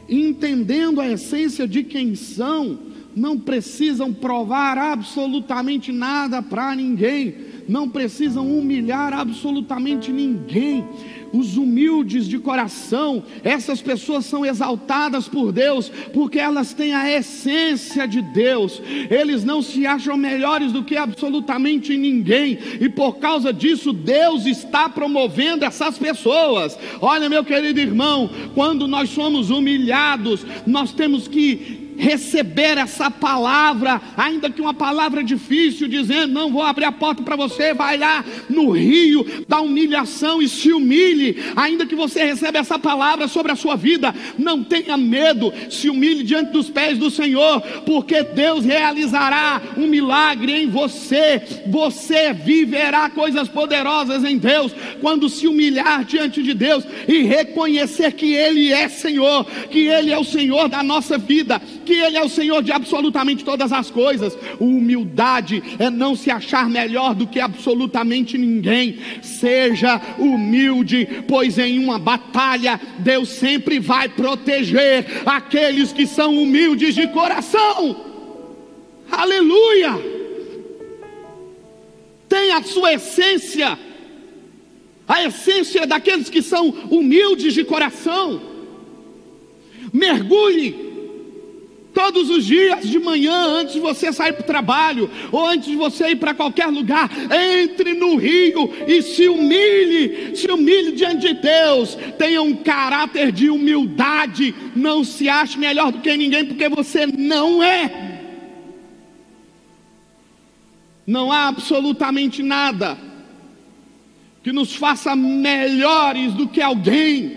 entendendo 0.09 1.01
a 1.01 1.09
essência 1.09 1.69
de 1.69 1.85
quem 1.85 2.15
são, 2.15 2.79
não 3.15 3.39
precisam 3.39 4.13
provar 4.13 4.79
absolutamente 4.79 5.93
nada 5.93 6.41
para 6.41 6.75
ninguém, 6.75 7.35
não 7.69 7.89
precisam 7.89 8.51
humilhar 8.59 9.13
absolutamente 9.13 10.11
ninguém, 10.11 10.85
os 11.33 11.57
humildes 11.57 12.27
de 12.27 12.39
coração, 12.39 13.23
essas 13.43 13.81
pessoas 13.81 14.25
são 14.25 14.45
exaltadas 14.45 15.29
por 15.29 15.53
Deus, 15.53 15.91
porque 16.13 16.39
elas 16.39 16.73
têm 16.73 16.95
a 16.95 17.11
essência 17.11 18.07
de 18.07 18.21
Deus, 18.21 18.81
eles 19.11 19.45
não 19.45 19.63
se 19.63 19.87
acham 19.87 20.17
melhores 20.17 20.73
do 20.73 20.85
que 20.85 20.97
absolutamente 20.97 21.97
ninguém, 21.97 22.59
e 22.81 22.89
por 22.89 23.15
causa 23.15 23.53
disso, 23.53 23.93
Deus 23.93 24.47
está 24.47 24.89
promovendo 24.89 25.65
essas 25.65 25.99
pessoas. 25.99 26.79
Olha, 27.01 27.29
meu 27.29 27.45
querido 27.45 27.81
irmão, 27.81 28.29
quando 28.55 28.87
nós 28.87 29.11
somos 29.11 29.51
humilhados, 29.51 30.45
nós 30.67 30.93
temos 30.93 31.27
que 31.29 31.82
receber 31.97 32.79
essa 32.79 33.11
palavra, 33.11 34.01
ainda 34.17 34.51
que 34.51 34.61
uma 34.61 34.75
palavra 34.75 35.23
difícil, 35.23 35.89
dizendo: 35.89 36.33
Não 36.33 36.51
vou 36.51 36.63
abrir 36.63 36.85
a 36.85 36.93
porta 36.93 37.23
para 37.23 37.37
você, 37.37 37.75
vai 37.75 37.97
lá 37.97 38.25
no 38.49 38.71
rio 38.71 39.45
da 39.49 39.61
humilhação 39.61 40.41
e 40.41 40.49
se 40.49 40.73
humilhe, 40.73 41.37
ainda 41.57 41.87
que 41.87 41.95
você 41.95 42.25
receba 42.25 42.59
essa 42.59 42.79
palavra 42.79 43.29
sobre 43.29 43.53
a 43.53 43.57
sua 43.57 43.77
vida, 43.77 44.15
não 44.39 44.63
tenha 44.63 44.97
medo, 44.97 45.53
se 45.71 45.89
humilhe 45.89 46.23
diante 46.23 46.53
dos 46.53 46.71
pés 46.71 46.99
do 46.99 47.11
Senhor, 47.11 47.61
porque 47.87 48.23
Deus 48.23 48.65
realizará 48.65 49.61
um 49.77 49.87
milagre 49.87 50.53
em 50.53 50.69
você, 50.69 51.43
você 51.67 52.33
viverá 52.33 53.11
coisas 53.11 53.49
poderosas 53.49 54.25
em 54.25 54.39
Deus, 54.39 54.73
quando 55.01 55.29
se 55.29 55.47
humilhar 55.47 56.05
diante 56.05 56.43
de 56.43 56.55
Deus 56.55 56.85
e 57.09 57.23
reconhecer 57.23 58.13
que 58.13 58.35
Ele 58.35 58.73
é 58.73 58.89
Senhor, 58.89 59.45
que 59.71 59.87
Ele 59.87 60.11
é 60.11 60.19
o 60.19 60.25
Senhor 60.25 60.69
da 60.69 60.83
nossa 60.83 61.19
vida 61.19 61.61
que 61.83 61.93
Ele 61.93 62.17
é 62.17 62.23
o 62.23 62.29
Senhor 62.29 62.63
de 62.63 62.73
absolutamente 62.73 63.45
todas 63.45 63.73
as 63.73 63.91
coisas. 63.91 64.37
Humildade 64.59 65.63
é 65.79 65.91
não 65.91 66.15
se 66.15 66.31
achar 66.31 66.69
melhor 66.69 67.15
do 67.15 67.27
que 67.27 67.41
absolutamente 67.41 68.39
ninguém. 68.39 68.99
Seja 69.23 70.01
humilde, 70.19 71.07
pois 71.29 71.59
em 71.59 71.79
uma 71.79 71.99
batalha 71.99 72.81
Deus 72.99 73.29
sempre 73.29 73.79
vai 73.79 74.09
proteger 74.09 75.23
aqueles 75.27 75.93
que 75.93 76.07
são 76.07 76.37
humildes 76.37 76.95
de 76.95 77.07
coração. 77.09 77.97
Aleluia! 79.11 80.23
Tem 82.29 82.51
a 82.53 82.63
sua 82.63 82.95
essência, 82.95 83.79
a 85.07 85.25
essência 85.25 85.87
daqueles 85.87 86.31
que 86.31 86.41
são 86.41 86.71
humildes 86.91 87.53
de 87.53 87.63
coração. 87.63 88.41
Mergulhe 89.93 90.92
Todos 91.93 92.31
os 92.31 92.47
dias 92.47 92.89
de 92.89 92.99
manhã, 92.99 93.35
antes 93.35 93.75
de 93.75 93.81
você 93.81 94.13
sair 94.13 94.33
para 94.33 94.43
o 94.43 94.47
trabalho, 94.47 95.11
ou 95.31 95.47
antes 95.47 95.69
de 95.69 95.77
você 95.77 96.11
ir 96.11 96.17
para 96.17 96.33
qualquer 96.33 96.67
lugar, 96.67 97.11
entre 97.31 97.93
no 97.93 98.17
rio 98.17 98.73
e 98.87 99.03
se 99.03 99.29
humilhe, 99.29 100.35
se 100.35 100.51
humilhe 100.51 100.93
diante 100.93 101.29
de 101.29 101.35
Deus. 101.35 101.99
Tenha 102.19 102.41
um 102.41 102.57
caráter 102.57 103.31
de 103.31 103.51
humildade. 103.51 104.55
Não 104.75 105.05
se 105.05 105.29
ache 105.29 105.59
melhor 105.59 105.93
do 105.93 106.01
que 106.01 106.17
ninguém, 106.17 106.47
porque 106.47 106.69
você 106.69 107.07
não 107.07 107.63
é. 107.63 108.21
Não 111.07 111.31
há 111.31 111.49
absolutamente 111.49 112.43
nada 112.43 112.97
que 114.43 114.51
nos 114.51 114.75
faça 114.75 115.15
melhores 115.15 116.33
do 116.33 116.49
que 116.49 116.63
alguém. 116.63 117.37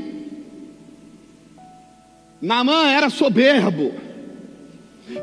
Namã 2.41 2.87
era 2.87 3.09
soberbo. 3.09 4.04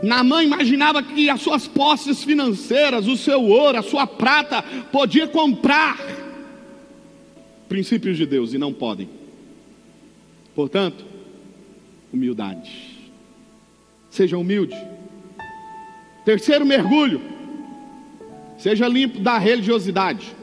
Naamã 0.02 0.42
imaginava 0.42 1.02
que 1.02 1.28
as 1.28 1.40
suas 1.40 1.66
posses 1.66 2.22
financeiras, 2.22 3.06
o 3.06 3.16
seu 3.16 3.42
ouro, 3.42 3.78
a 3.78 3.82
sua 3.82 4.06
prata, 4.06 4.62
podia 4.90 5.26
comprar 5.26 5.98
princípios 7.68 8.16
de 8.16 8.26
Deus 8.26 8.52
e 8.52 8.58
não 8.58 8.72
podem. 8.72 9.08
Portanto, 10.54 11.04
humildade. 12.12 12.70
Seja 14.10 14.36
humilde. 14.36 14.76
Terceiro 16.24 16.66
mergulho. 16.66 17.20
Seja 18.58 18.86
limpo 18.86 19.18
da 19.20 19.38
religiosidade. 19.38 20.36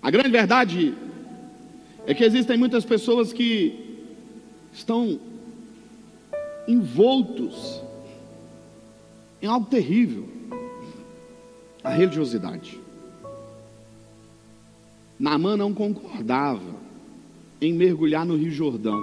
A 0.00 0.10
grande 0.10 0.30
verdade 0.30 0.94
é 2.06 2.14
que 2.14 2.24
existem 2.24 2.56
muitas 2.56 2.84
pessoas 2.84 3.32
que 3.32 3.74
estão 4.72 5.18
envoltos 6.66 7.82
em 9.40 9.46
algo 9.46 9.66
terrível 9.66 10.28
a 11.82 11.90
religiosidade. 11.90 12.80
Naamã 15.18 15.56
não 15.56 15.72
concordava 15.72 16.74
em 17.60 17.72
mergulhar 17.72 18.26
no 18.26 18.36
Rio 18.36 18.50
Jordão, 18.50 19.02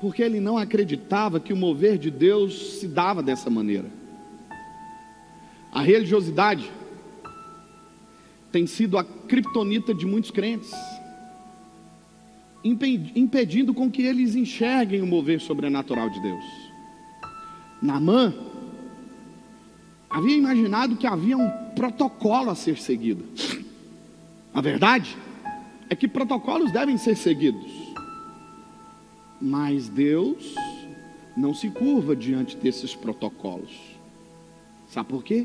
porque 0.00 0.22
ele 0.22 0.40
não 0.40 0.56
acreditava 0.56 1.40
que 1.40 1.52
o 1.52 1.56
mover 1.56 1.98
de 1.98 2.10
Deus 2.10 2.78
se 2.78 2.86
dava 2.86 3.22
dessa 3.22 3.50
maneira. 3.50 3.90
A 5.72 5.82
religiosidade 5.82 6.70
tem 8.52 8.66
sido 8.66 8.96
a 8.96 9.02
criptonita 9.02 9.92
de 9.92 10.06
muitos 10.06 10.30
crentes. 10.30 10.72
Impedindo 12.64 13.74
com 13.74 13.90
que 13.90 14.02
eles 14.02 14.34
enxerguem 14.34 15.02
o 15.02 15.06
mover 15.06 15.40
sobrenatural 15.40 16.08
de 16.08 16.20
Deus. 16.20 16.44
Naamã 17.82 18.32
havia 20.08 20.36
imaginado 20.36 20.96
que 20.96 21.06
havia 21.06 21.36
um 21.36 21.50
protocolo 21.74 22.48
a 22.48 22.54
ser 22.54 22.78
seguido. 22.78 23.24
A 24.54 24.60
verdade 24.60 25.14
é 25.90 25.94
que 25.94 26.08
protocolos 26.08 26.72
devem 26.72 26.96
ser 26.96 27.16
seguidos, 27.16 27.70
mas 29.40 29.88
Deus 29.88 30.54
não 31.36 31.52
se 31.52 31.68
curva 31.68 32.16
diante 32.16 32.56
desses 32.56 32.94
protocolos. 32.94 33.72
Sabe 34.88 35.08
por 35.08 35.22
quê? 35.22 35.44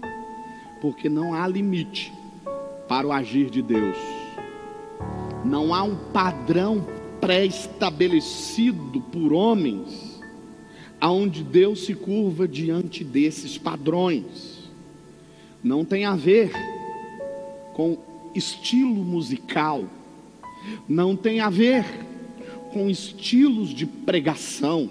Porque 0.79 1.09
não 1.09 1.33
há 1.33 1.47
limite 1.47 2.13
para 2.87 3.07
o 3.07 3.11
agir 3.11 3.49
de 3.49 3.61
Deus. 3.61 3.97
Não 5.43 5.73
há 5.73 5.83
um 5.83 5.95
padrão 6.11 6.85
pré-estabelecido 7.19 9.01
por 9.01 9.33
homens, 9.33 10.19
aonde 10.99 11.43
Deus 11.43 11.85
se 11.85 11.93
curva 11.93 12.47
diante 12.47 13.03
desses 13.03 13.57
padrões. 13.57 14.69
Não 15.63 15.83
tem 15.83 16.05
a 16.05 16.15
ver 16.15 16.51
com 17.73 17.97
estilo 18.33 18.95
musical, 18.95 19.85
não 20.87 21.15
tem 21.15 21.39
a 21.39 21.49
ver 21.49 21.85
com 22.71 22.89
estilos 22.89 23.69
de 23.69 23.85
pregação, 23.85 24.89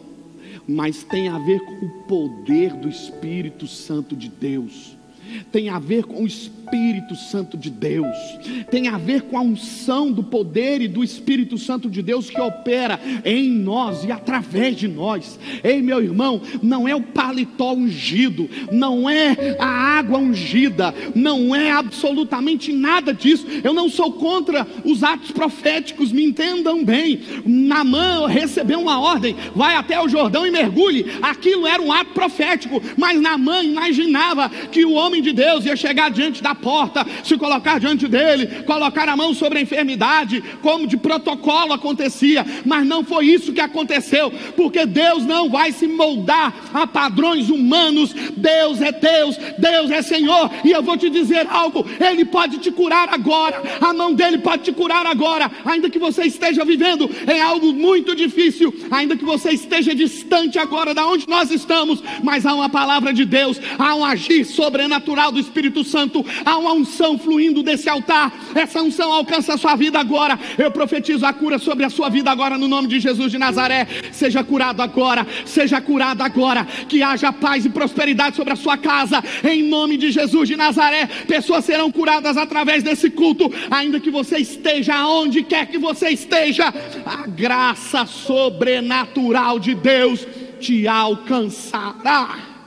mas 0.67 1.03
tem 1.03 1.29
a 1.29 1.39
ver 1.39 1.61
com 1.61 1.87
o 1.87 1.91
poder 2.03 2.75
do 2.75 2.89
Espírito 2.89 3.67
Santo 3.67 4.15
de 4.15 4.29
Deus 4.29 4.98
tem 5.51 5.69
a 5.69 5.79
ver 5.79 6.05
com 6.05 6.23
o 6.23 6.27
Espírito 6.27 7.17
Santo 7.17 7.57
de 7.57 7.71
Deus, 7.71 8.17
tem 8.71 8.89
a 8.89 8.99
ver 8.99 9.23
com 9.23 9.39
a 9.39 9.41
unção 9.41 10.13
do 10.13 10.23
poder 10.23 10.81
e 10.83 10.89
do 10.89 11.03
Espírito 11.03 11.57
Santo 11.57 11.89
de 11.89 12.03
Deus 12.03 12.29
que 12.29 12.41
opera 12.41 13.01
em 13.25 13.51
nós 13.51 14.05
e 14.05 14.13
através 14.13 14.77
de 14.77 14.87
nós. 14.87 15.39
Ei, 15.65 15.81
meu 15.81 16.03
irmão, 16.03 16.43
não 16.63 16.87
é 16.87 16.95
o 16.95 17.03
paletó 17.03 17.73
ungido, 17.73 18.49
não 18.71 19.09
é 19.09 19.57
a 19.59 19.67
água 19.67 20.19
ungida, 20.19 20.95
não 21.15 21.55
é 21.55 21.71
absolutamente 21.71 22.73
nada 22.73 23.15
disso. 23.15 23.47
Eu 23.65 23.73
não 23.73 23.89
sou 23.89 24.13
contra 24.13 24.67
os 24.85 25.03
atos 25.03 25.31
proféticos, 25.31 26.13
me 26.13 26.25
entendam 26.25 26.85
bem. 26.85 27.21
Namã 27.47 28.27
recebeu 28.29 28.81
uma 28.81 29.01
ordem, 29.01 29.35
vai 29.55 29.75
até 29.75 30.01
o 30.01 30.09
Jordão 30.09 30.47
e 30.47 30.51
mergulhe. 30.51 31.07
Aquilo 31.23 31.67
era 31.67 31.83
um 31.83 31.93
ato 31.93 32.13
profético, 32.13 32.81
mas 32.97 33.21
Namã 33.21 33.63
imaginava 33.63 34.49
que 34.49 34.85
o 34.85 34.93
homem 34.93 35.18
homem 35.19 35.23
de 35.23 35.33
Deus 35.33 35.65
ia 35.65 35.77
chegar 35.77 36.11
diante 36.11 36.43
da 36.43 36.55
porta, 36.55 37.05
se 37.23 37.37
colocar 37.37 37.79
diante 37.79 38.07
dele, 38.07 38.63
colocar 38.65 39.09
a 39.09 39.17
mão 39.17 39.35
sobre 39.35 39.59
a 39.59 39.63
enfermidade, 39.63 40.43
como 40.63 40.87
de 40.87 40.97
protocolo 40.97 41.73
acontecia, 41.73 42.47
mas 42.65 42.87
não 42.87 43.05
foi 43.05 43.27
isso 43.27 43.53
que 43.53 43.61
aconteceu, 43.61 44.31
porque 44.57 44.87
Deus 44.87 45.25
não 45.25 45.51
vai 45.51 45.73
se 45.73 45.87
moldar 45.87 46.55
a 46.73 46.87
padrões 46.87 47.51
humanos. 47.51 48.15
Deus 48.37 48.81
é 48.81 48.93
Deus, 48.93 49.37
Deus 49.59 49.91
é 49.91 50.03
Senhor, 50.03 50.51
e 50.65 50.71
eu 50.71 50.83
vou 50.83 50.97
te 50.97 51.11
dizer 51.11 51.47
algo: 51.51 51.85
Ele 52.01 52.25
pode 52.25 52.59
te 52.59 52.71
curar 52.71 53.09
agora, 53.13 53.63
a 53.81 53.93
mão 53.93 54.15
dele 54.15 54.39
pode 54.39 54.63
te 54.63 54.73
curar 54.73 55.07
agora, 55.07 55.51
ainda 55.65 55.91
que 55.91 55.99
você 55.99 56.25
esteja 56.25 56.65
vivendo 56.65 57.11
em 57.27 57.41
algo 57.41 57.73
muito 57.73 58.15
difícil, 58.15 58.75
ainda 58.91 59.17
que 59.17 59.25
você 59.25 59.51
esteja 59.51 59.95
distante 59.95 60.59
agora 60.59 60.95
da 60.95 61.07
onde 61.07 61.29
nós 61.29 61.51
estamos, 61.51 62.03
mas 62.23 62.47
há 62.47 62.55
uma 62.55 62.69
palavra 62.69 63.13
de 63.13 63.25
Deus, 63.25 63.61
há 63.79 63.95
um 63.95 64.05
agir 64.05 64.45
sobrenatural 64.45 65.08
sobrenatural 65.09 65.33
do 65.33 65.41
Espírito 65.41 65.85
Santo, 65.85 66.25
há 66.45 66.59
uma 66.59 66.73
unção 66.73 67.19
fluindo 67.19 67.63
desse 67.63 67.89
altar, 67.89 68.33
essa 68.55 68.83
unção 68.83 69.13
alcança 69.13 69.55
a 69.55 69.59
sua 69.59 69.75
vida 69.75 69.99
agora. 69.99 70.39
Eu 70.59 70.71
profetizo 70.71 71.25
a 71.25 71.33
cura 71.33 71.59
sobre 71.59 71.85
a 71.85 71.91
sua 71.91 72.09
vida 72.11 72.31
agora, 72.31 72.59
no 72.59 72.69
nome 72.69 72.89
de 72.89 73.01
Jesus 73.01 73.31
de 73.31 73.39
Nazaré. 73.39 73.87
Seja 74.13 74.45
curado 74.45 74.83
agora, 74.83 75.27
seja 75.47 75.81
curado 75.81 76.23
agora, 76.23 76.65
que 76.89 77.03
haja 77.03 77.33
paz 77.33 77.65
e 77.65 77.71
prosperidade 77.71 78.37
sobre 78.37 78.53
a 78.53 78.57
sua 78.57 78.77
casa, 78.77 79.23
em 79.45 79.63
nome 79.63 79.97
de 79.97 80.11
Jesus 80.11 80.49
de 80.49 80.57
Nazaré. 80.57 81.07
Pessoas 81.27 81.65
serão 81.65 81.91
curadas 81.91 82.37
através 82.37 82.83
desse 82.83 83.11
culto, 83.11 83.51
ainda 83.71 83.99
que 84.01 84.11
você 84.11 84.39
esteja 84.39 84.95
aonde 84.95 85.43
quer 85.43 85.67
que 85.67 85.79
você 85.79 86.11
esteja, 86.11 86.73
a 87.07 87.27
graça 87.27 88.05
sobrenatural 88.05 89.59
de 89.59 89.75
Deus 89.75 90.27
te 90.61 90.87
alcançará. 90.87 92.58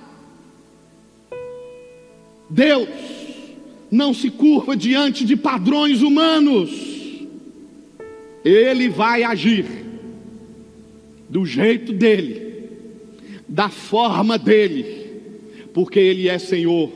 Deus 2.52 2.90
não 3.90 4.14
se 4.14 4.30
curva 4.30 4.76
diante 4.76 5.24
de 5.24 5.38
padrões 5.38 6.02
humanos, 6.02 6.70
Ele 8.44 8.90
vai 8.90 9.24
agir 9.24 9.66
do 11.30 11.46
jeito 11.46 11.94
dele, 11.94 12.70
da 13.48 13.70
forma 13.70 14.38
dele, 14.38 15.22
porque 15.74 15.98
Ele 15.98 16.28
é 16.28 16.38
Senhor. 16.38 16.92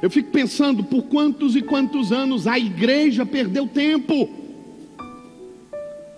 Eu 0.00 0.08
fico 0.08 0.30
pensando 0.30 0.84
por 0.84 1.02
quantos 1.04 1.56
e 1.56 1.62
quantos 1.62 2.12
anos 2.12 2.46
a 2.46 2.56
igreja 2.56 3.26
perdeu 3.26 3.66
tempo, 3.66 4.30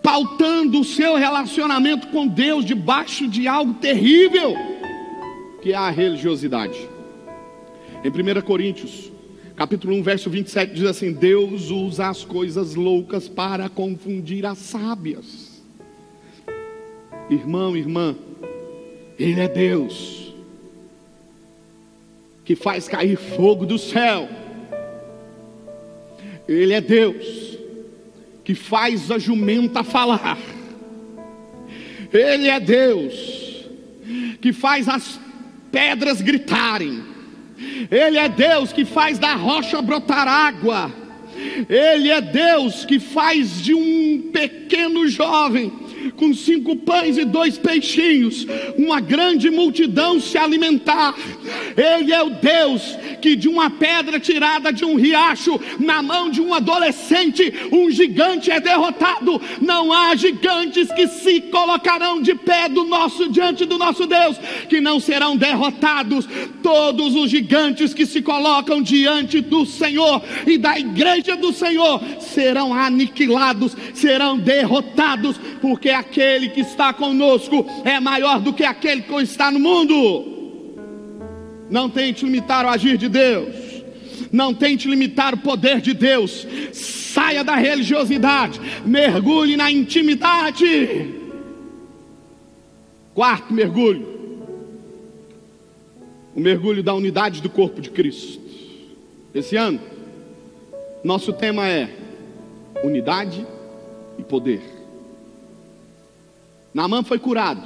pautando 0.02 0.80
o 0.80 0.84
seu 0.84 1.16
relacionamento 1.16 2.08
com 2.08 2.26
Deus 2.26 2.66
debaixo 2.66 3.26
de 3.26 3.48
algo 3.48 3.74
terrível, 3.74 4.54
que 5.62 5.72
é 5.72 5.76
a 5.76 5.88
religiosidade. 5.88 6.91
Em 8.04 8.08
1 8.08 8.42
Coríntios, 8.42 9.12
capítulo 9.54 9.94
1, 9.94 10.02
verso 10.02 10.28
27, 10.28 10.74
diz 10.74 10.84
assim: 10.84 11.12
Deus 11.12 11.70
usa 11.70 12.08
as 12.08 12.24
coisas 12.24 12.74
loucas 12.74 13.28
para 13.28 13.68
confundir 13.68 14.44
as 14.44 14.58
sábias. 14.58 15.62
Irmão, 17.30 17.76
irmã, 17.76 18.16
Ele 19.16 19.40
é 19.40 19.46
Deus, 19.46 20.34
que 22.44 22.56
faz 22.56 22.88
cair 22.88 23.16
fogo 23.16 23.64
do 23.64 23.78
céu. 23.78 24.28
Ele 26.48 26.72
é 26.72 26.80
Deus, 26.80 27.56
que 28.42 28.56
faz 28.56 29.12
a 29.12 29.18
jumenta 29.18 29.84
falar. 29.84 30.38
Ele 32.12 32.48
é 32.48 32.58
Deus, 32.58 33.64
que 34.40 34.52
faz 34.52 34.88
as 34.88 35.20
pedras 35.70 36.20
gritarem. 36.20 37.11
Ele 37.90 38.18
é 38.18 38.28
Deus 38.28 38.72
que 38.72 38.84
faz 38.84 39.18
da 39.18 39.34
rocha 39.34 39.80
brotar 39.82 40.28
água. 40.28 40.90
Ele 41.68 42.10
é 42.10 42.20
Deus 42.20 42.84
que 42.84 42.98
faz 42.98 43.62
de 43.62 43.74
um 43.74 44.30
pequeno 44.32 45.08
jovem 45.08 45.72
com 46.16 46.32
cinco 46.34 46.76
pães 46.76 47.16
e 47.18 47.24
dois 47.24 47.58
peixinhos, 47.58 48.46
uma 48.76 49.00
grande 49.00 49.50
multidão 49.50 50.20
se 50.20 50.36
alimentar. 50.36 51.14
Ele 51.76 52.12
é 52.12 52.22
o 52.22 52.30
Deus 52.30 52.96
que 53.22 53.36
de 53.36 53.48
uma 53.48 53.70
pedra 53.70 54.18
tirada 54.18 54.72
de 54.72 54.84
um 54.84 54.96
riacho, 54.96 55.58
na 55.78 56.02
mão 56.02 56.28
de 56.28 56.40
um 56.40 56.52
adolescente, 56.52 57.52
um 57.70 57.90
gigante 57.90 58.50
é 58.50 58.60
derrotado. 58.60 59.40
Não 59.60 59.92
há 59.92 60.14
gigantes 60.16 60.92
que 60.92 61.06
se 61.06 61.40
colocarão 61.42 62.20
de 62.20 62.34
pé 62.34 62.68
do 62.68 62.84
nosso 62.84 63.28
diante 63.30 63.64
do 63.64 63.78
nosso 63.78 64.06
Deus, 64.06 64.36
que 64.68 64.80
não 64.80 64.98
serão 64.98 65.36
derrotados. 65.36 66.28
Todos 66.62 67.14
os 67.14 67.30
gigantes 67.30 67.94
que 67.94 68.04
se 68.04 68.20
colocam 68.20 68.82
diante 68.82 69.40
do 69.40 69.64
Senhor 69.64 70.22
e 70.46 70.58
da 70.58 70.78
igreja 70.78 71.36
do 71.36 71.52
Senhor 71.52 72.02
serão 72.18 72.74
aniquilados, 72.74 73.76
serão 73.94 74.36
derrotados, 74.36 75.36
porque 75.60 75.91
aquele 75.92 76.48
que 76.48 76.60
está 76.60 76.92
conosco 76.92 77.66
é 77.84 77.98
maior 78.00 78.40
do 78.40 78.52
que 78.52 78.64
aquele 78.64 79.02
que 79.02 79.14
está 79.22 79.50
no 79.50 79.60
mundo. 79.60 80.32
Não 81.70 81.88
tente 81.88 82.24
limitar 82.24 82.66
o 82.66 82.68
agir 82.68 82.98
de 82.98 83.08
Deus. 83.08 83.54
Não 84.30 84.54
tente 84.54 84.88
limitar 84.88 85.34
o 85.34 85.38
poder 85.38 85.80
de 85.80 85.94
Deus. 85.94 86.46
Saia 86.72 87.42
da 87.42 87.56
religiosidade. 87.56 88.60
Mergulhe 88.84 89.56
na 89.56 89.70
intimidade. 89.70 91.14
Quarto 93.14 93.52
mergulho. 93.52 94.12
O 96.34 96.40
mergulho 96.40 96.82
da 96.82 96.94
unidade 96.94 97.42
do 97.42 97.50
corpo 97.50 97.80
de 97.80 97.90
Cristo. 97.90 98.40
Esse 99.34 99.56
ano, 99.56 99.80
nosso 101.04 101.32
tema 101.32 101.68
é 101.68 101.88
unidade 102.82 103.46
e 104.18 104.22
poder. 104.22 104.81
Naamã 106.74 107.02
foi 107.02 107.18
curado, 107.18 107.62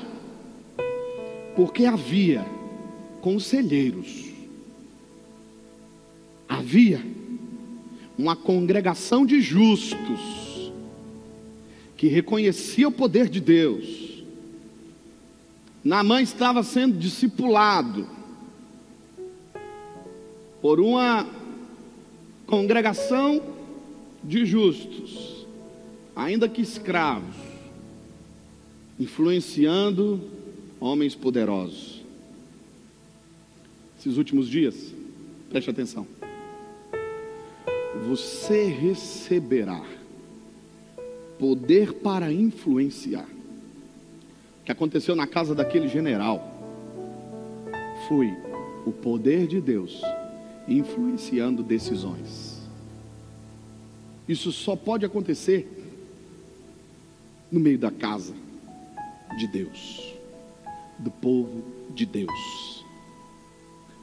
porque 1.54 1.84
havia 1.84 2.44
conselheiros, 3.20 4.32
havia 6.48 7.00
uma 8.18 8.34
congregação 8.34 9.24
de 9.24 9.40
justos, 9.40 10.72
que 11.96 12.08
reconhecia 12.08 12.88
o 12.88 12.92
poder 12.92 13.28
de 13.28 13.40
Deus. 13.40 14.24
Naamã 15.84 16.20
estava 16.20 16.64
sendo 16.64 16.98
discipulado 16.98 18.08
por 20.60 20.80
uma 20.80 21.24
congregação 22.44 23.40
de 24.22 24.44
justos, 24.44 25.46
ainda 26.16 26.48
que 26.48 26.60
escravos 26.60 27.45
influenciando 28.98 30.20
homens 30.80 31.14
poderosos. 31.14 32.02
Esses 33.98 34.16
últimos 34.16 34.48
dias, 34.48 34.94
preste 35.50 35.70
atenção. 35.70 36.06
Você 38.06 38.66
receberá 38.66 39.82
poder 41.38 41.92
para 41.94 42.32
influenciar. 42.32 43.26
O 44.60 44.64
que 44.64 44.72
aconteceu 44.72 45.14
na 45.14 45.26
casa 45.26 45.54
daquele 45.54 45.88
general 45.88 46.52
foi 48.08 48.32
o 48.86 48.92
poder 48.92 49.46
de 49.46 49.60
Deus 49.60 50.00
influenciando 50.68 51.62
decisões. 51.62 52.60
Isso 54.28 54.50
só 54.50 54.74
pode 54.74 55.04
acontecer 55.04 55.68
no 57.50 57.60
meio 57.60 57.78
da 57.78 57.90
casa 57.90 58.34
de 59.36 59.46
Deus, 59.46 60.14
do 60.98 61.10
povo 61.10 61.62
de 61.90 62.06
Deus. 62.06 62.84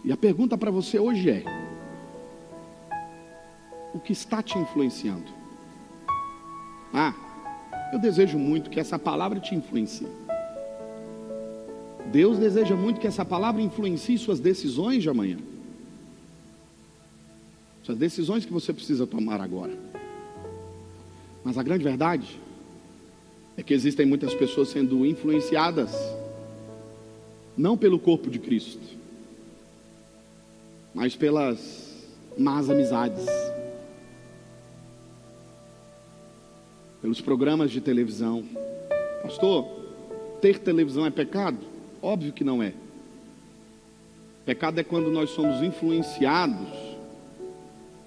E 0.03 0.11
a 0.11 0.17
pergunta 0.17 0.57
para 0.57 0.71
você 0.71 0.99
hoje 0.99 1.29
é: 1.29 1.43
o 3.93 3.99
que 3.99 4.11
está 4.11 4.41
te 4.41 4.57
influenciando? 4.57 5.31
Ah, 6.93 7.13
eu 7.91 7.99
desejo 7.99 8.37
muito 8.37 8.69
que 8.69 8.79
essa 8.79 8.99
palavra 8.99 9.39
te 9.39 9.55
influencie. 9.55 10.07
Deus 12.11 12.37
deseja 12.37 12.75
muito 12.75 12.99
que 12.99 13.07
essa 13.07 13.25
palavra 13.25 13.61
influencie 13.61 14.17
suas 14.17 14.39
decisões 14.39 15.01
de 15.01 15.09
amanhã. 15.09 15.37
Suas 17.83 17.97
decisões 17.97 18.45
que 18.45 18.53
você 18.53 18.71
precisa 18.71 19.07
tomar 19.07 19.41
agora. 19.41 19.75
Mas 21.43 21.57
a 21.57 21.63
grande 21.63 21.83
verdade 21.83 22.39
é 23.57 23.63
que 23.63 23.73
existem 23.73 24.05
muitas 24.05 24.33
pessoas 24.33 24.69
sendo 24.69 25.05
influenciadas 25.05 25.91
não 27.55 27.77
pelo 27.77 27.99
corpo 27.99 28.29
de 28.29 28.39
Cristo, 28.39 28.81
mas 30.93 31.15
pelas 31.15 32.07
más 32.37 32.69
amizades, 32.69 33.25
pelos 37.01 37.21
programas 37.21 37.69
de 37.69 37.79
televisão. 37.79 38.43
Pastor, 39.21 39.67
ter 40.41 40.59
televisão 40.59 41.05
é 41.05 41.11
pecado? 41.11 41.59
Óbvio 42.01 42.33
que 42.33 42.43
não 42.43 42.61
é. 42.61 42.73
Pecado 44.45 44.79
é 44.79 44.83
quando 44.83 45.11
nós 45.11 45.29
somos 45.29 45.61
influenciados 45.61 46.67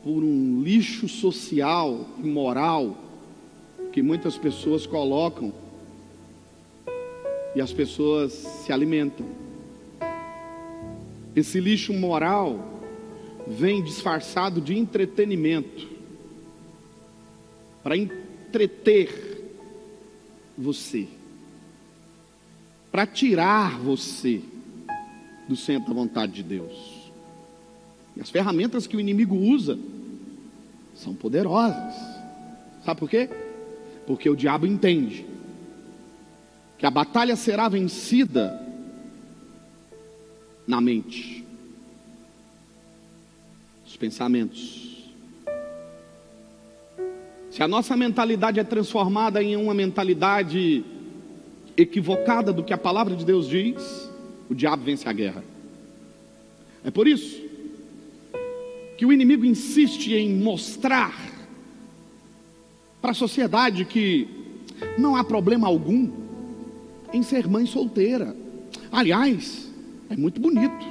por 0.02 0.22
um 0.22 0.62
lixo 0.62 1.08
social 1.08 2.06
e 2.22 2.26
moral 2.26 2.96
que 3.96 4.02
muitas 4.02 4.36
pessoas 4.36 4.86
colocam 4.86 5.50
e 7.54 7.62
as 7.62 7.72
pessoas 7.72 8.30
se 8.34 8.70
alimentam. 8.70 9.24
Esse 11.34 11.58
lixo 11.58 11.94
moral 11.94 12.82
vem 13.46 13.82
disfarçado 13.82 14.60
de 14.60 14.76
entretenimento 14.76 15.88
para 17.82 17.96
entreter 17.96 19.56
você, 20.58 21.08
para 22.92 23.06
tirar 23.06 23.78
você 23.78 24.42
do 25.48 25.56
centro 25.56 25.88
da 25.88 25.94
vontade 25.94 26.34
de 26.34 26.42
Deus. 26.42 27.10
E 28.14 28.20
as 28.20 28.28
ferramentas 28.28 28.86
que 28.86 28.98
o 28.98 29.00
inimigo 29.00 29.34
usa 29.34 29.78
são 30.94 31.14
poderosas. 31.14 31.94
Sabe 32.84 33.00
por 33.00 33.08
quê? 33.08 33.45
Porque 34.06 34.30
o 34.30 34.36
diabo 34.36 34.66
entende 34.66 35.26
que 36.78 36.86
a 36.86 36.90
batalha 36.90 37.34
será 37.36 37.68
vencida 37.68 38.60
na 40.66 40.80
mente, 40.80 41.44
os 43.86 43.96
pensamentos. 43.96 44.86
Se 47.50 47.62
a 47.62 47.68
nossa 47.68 47.96
mentalidade 47.96 48.60
é 48.60 48.64
transformada 48.64 49.42
em 49.42 49.56
uma 49.56 49.72
mentalidade 49.72 50.84
equivocada 51.76 52.52
do 52.52 52.62
que 52.62 52.72
a 52.72 52.78
palavra 52.78 53.16
de 53.16 53.24
Deus 53.24 53.48
diz, 53.48 54.10
o 54.48 54.54
diabo 54.54 54.84
vence 54.84 55.08
a 55.08 55.12
guerra. 55.12 55.42
É 56.84 56.90
por 56.90 57.08
isso 57.08 57.42
que 58.96 59.04
o 59.06 59.12
inimigo 59.12 59.44
insiste 59.44 60.14
em 60.14 60.34
mostrar 60.34 61.35
para 63.06 63.12
a 63.12 63.14
sociedade 63.14 63.84
que 63.84 64.26
não 64.98 65.14
há 65.14 65.22
problema 65.22 65.68
algum 65.68 66.10
em 67.12 67.22
ser 67.22 67.46
mãe 67.46 67.64
solteira. 67.64 68.34
Aliás, 68.90 69.70
é 70.10 70.16
muito 70.16 70.40
bonito. 70.40 70.84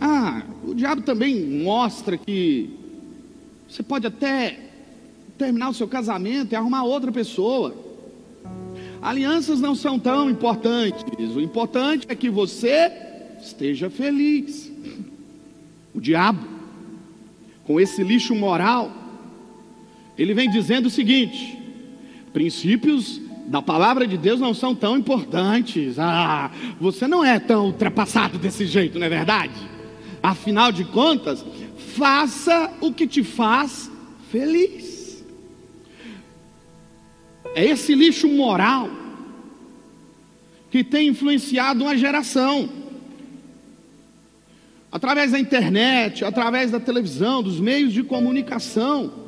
Ah, 0.00 0.44
o 0.64 0.72
diabo 0.72 1.02
também 1.02 1.44
mostra 1.64 2.16
que 2.16 2.70
você 3.68 3.82
pode 3.82 4.06
até 4.06 4.56
terminar 5.36 5.70
o 5.70 5.74
seu 5.74 5.88
casamento 5.88 6.52
e 6.52 6.54
arrumar 6.54 6.84
outra 6.84 7.10
pessoa. 7.10 7.74
Alianças 9.02 9.60
não 9.60 9.74
são 9.74 9.98
tão 9.98 10.30
importantes. 10.30 11.02
O 11.34 11.40
importante 11.40 12.06
é 12.08 12.14
que 12.14 12.30
você 12.30 12.92
esteja 13.42 13.90
feliz. 13.90 14.70
O 15.92 16.00
diabo, 16.00 16.46
com 17.64 17.80
esse 17.80 18.04
lixo 18.04 18.32
moral, 18.32 18.99
ele 20.22 20.34
vem 20.34 20.50
dizendo 20.50 20.86
o 20.86 20.90
seguinte: 20.90 21.58
princípios 22.32 23.20
da 23.46 23.62
palavra 23.62 24.06
de 24.06 24.18
Deus 24.18 24.38
não 24.38 24.52
são 24.52 24.74
tão 24.74 24.96
importantes. 24.96 25.98
Ah, 25.98 26.50
você 26.78 27.08
não 27.08 27.24
é 27.24 27.38
tão 27.40 27.66
ultrapassado 27.66 28.38
desse 28.38 28.66
jeito, 28.66 28.98
não 28.98 29.06
é 29.06 29.08
verdade? 29.08 29.54
Afinal 30.22 30.70
de 30.70 30.84
contas, 30.84 31.44
faça 31.96 32.70
o 32.80 32.92
que 32.92 33.06
te 33.06 33.24
faz 33.24 33.90
feliz. 34.30 35.24
É 37.54 37.64
esse 37.64 37.94
lixo 37.94 38.28
moral 38.28 38.88
que 40.70 40.84
tem 40.84 41.08
influenciado 41.08 41.82
uma 41.82 41.96
geração. 41.96 42.68
Através 44.92 45.32
da 45.32 45.38
internet, 45.38 46.24
através 46.24 46.70
da 46.70 46.78
televisão, 46.78 47.42
dos 47.42 47.58
meios 47.58 47.92
de 47.92 48.02
comunicação. 48.02 49.19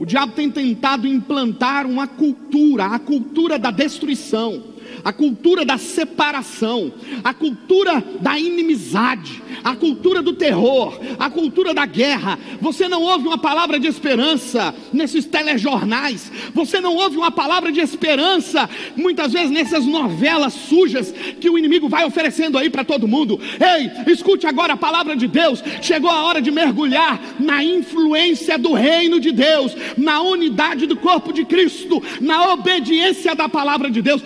O 0.00 0.06
diabo 0.06 0.32
tem 0.32 0.50
tentado 0.50 1.06
implantar 1.06 1.86
uma 1.86 2.06
cultura, 2.06 2.86
a 2.86 2.98
cultura 2.98 3.58
da 3.58 3.70
destruição, 3.70 4.69
a 5.04 5.12
cultura 5.12 5.64
da 5.64 5.78
separação, 5.78 6.92
a 7.22 7.32
cultura 7.32 8.02
da 8.20 8.38
inimizade, 8.38 9.42
a 9.62 9.74
cultura 9.74 10.22
do 10.22 10.32
terror, 10.32 10.98
a 11.18 11.30
cultura 11.30 11.74
da 11.74 11.86
guerra. 11.86 12.38
Você 12.60 12.88
não 12.88 13.02
ouve 13.02 13.26
uma 13.26 13.38
palavra 13.38 13.78
de 13.78 13.86
esperança 13.86 14.74
nesses 14.92 15.24
telejornais, 15.24 16.30
você 16.54 16.80
não 16.80 16.94
ouve 16.96 17.16
uma 17.16 17.30
palavra 17.30 17.72
de 17.72 17.80
esperança 17.80 18.68
muitas 18.96 19.32
vezes 19.32 19.50
nessas 19.50 19.84
novelas 19.84 20.52
sujas 20.54 21.12
que 21.40 21.48
o 21.48 21.58
inimigo 21.58 21.88
vai 21.88 22.04
oferecendo 22.04 22.58
aí 22.58 22.70
para 22.70 22.84
todo 22.84 23.08
mundo. 23.08 23.40
Ei, 23.60 24.12
escute 24.12 24.46
agora 24.46 24.74
a 24.74 24.76
palavra 24.76 25.16
de 25.16 25.26
Deus. 25.26 25.62
Chegou 25.80 26.10
a 26.10 26.24
hora 26.24 26.40
de 26.40 26.50
mergulhar 26.50 27.20
na 27.38 27.62
influência 27.64 28.58
do 28.58 28.72
reino 28.72 29.20
de 29.20 29.32
Deus, 29.32 29.74
na 29.96 30.20
unidade 30.20 30.86
do 30.86 30.96
corpo 30.96 31.32
de 31.32 31.44
Cristo, 31.44 32.02
na 32.20 32.52
obediência 32.52 33.34
da 33.34 33.48
palavra 33.48 33.90
de 33.90 34.02
Deus. 34.02 34.22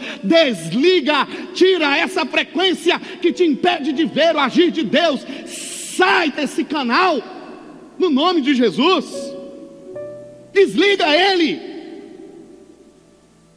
Desliga, 0.55 1.27
tira 1.53 1.97
essa 1.97 2.25
frequência 2.25 2.99
que 2.99 3.33
te 3.33 3.45
impede 3.45 3.93
de 3.93 4.05
ver 4.05 4.37
o 4.37 4.41
agir 4.41 4.71
de 4.71 4.83
Deus. 4.85 5.27
Sai 5.47 6.31
desse 6.31 6.65
canal, 6.65 7.21
no 7.99 8.11
nome 8.11 8.41
de 8.41 8.55
Jesus, 8.55 9.07
desliga 10.53 11.07
ele, 11.15 11.61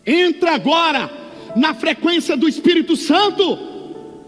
entra 0.06 0.56
agora 0.56 1.10
na 1.56 1.74
frequência 1.74 2.36
do 2.36 2.48
Espírito 2.48 2.96
Santo, 2.96 3.58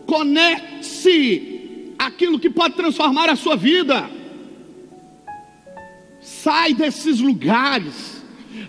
conecte-se 0.06 1.94
aquilo 1.98 2.40
que 2.40 2.50
pode 2.50 2.76
transformar 2.76 3.30
a 3.30 3.36
sua 3.36 3.56
vida, 3.56 4.10
sai 6.22 6.74
desses 6.74 7.20
lugares 7.20 8.19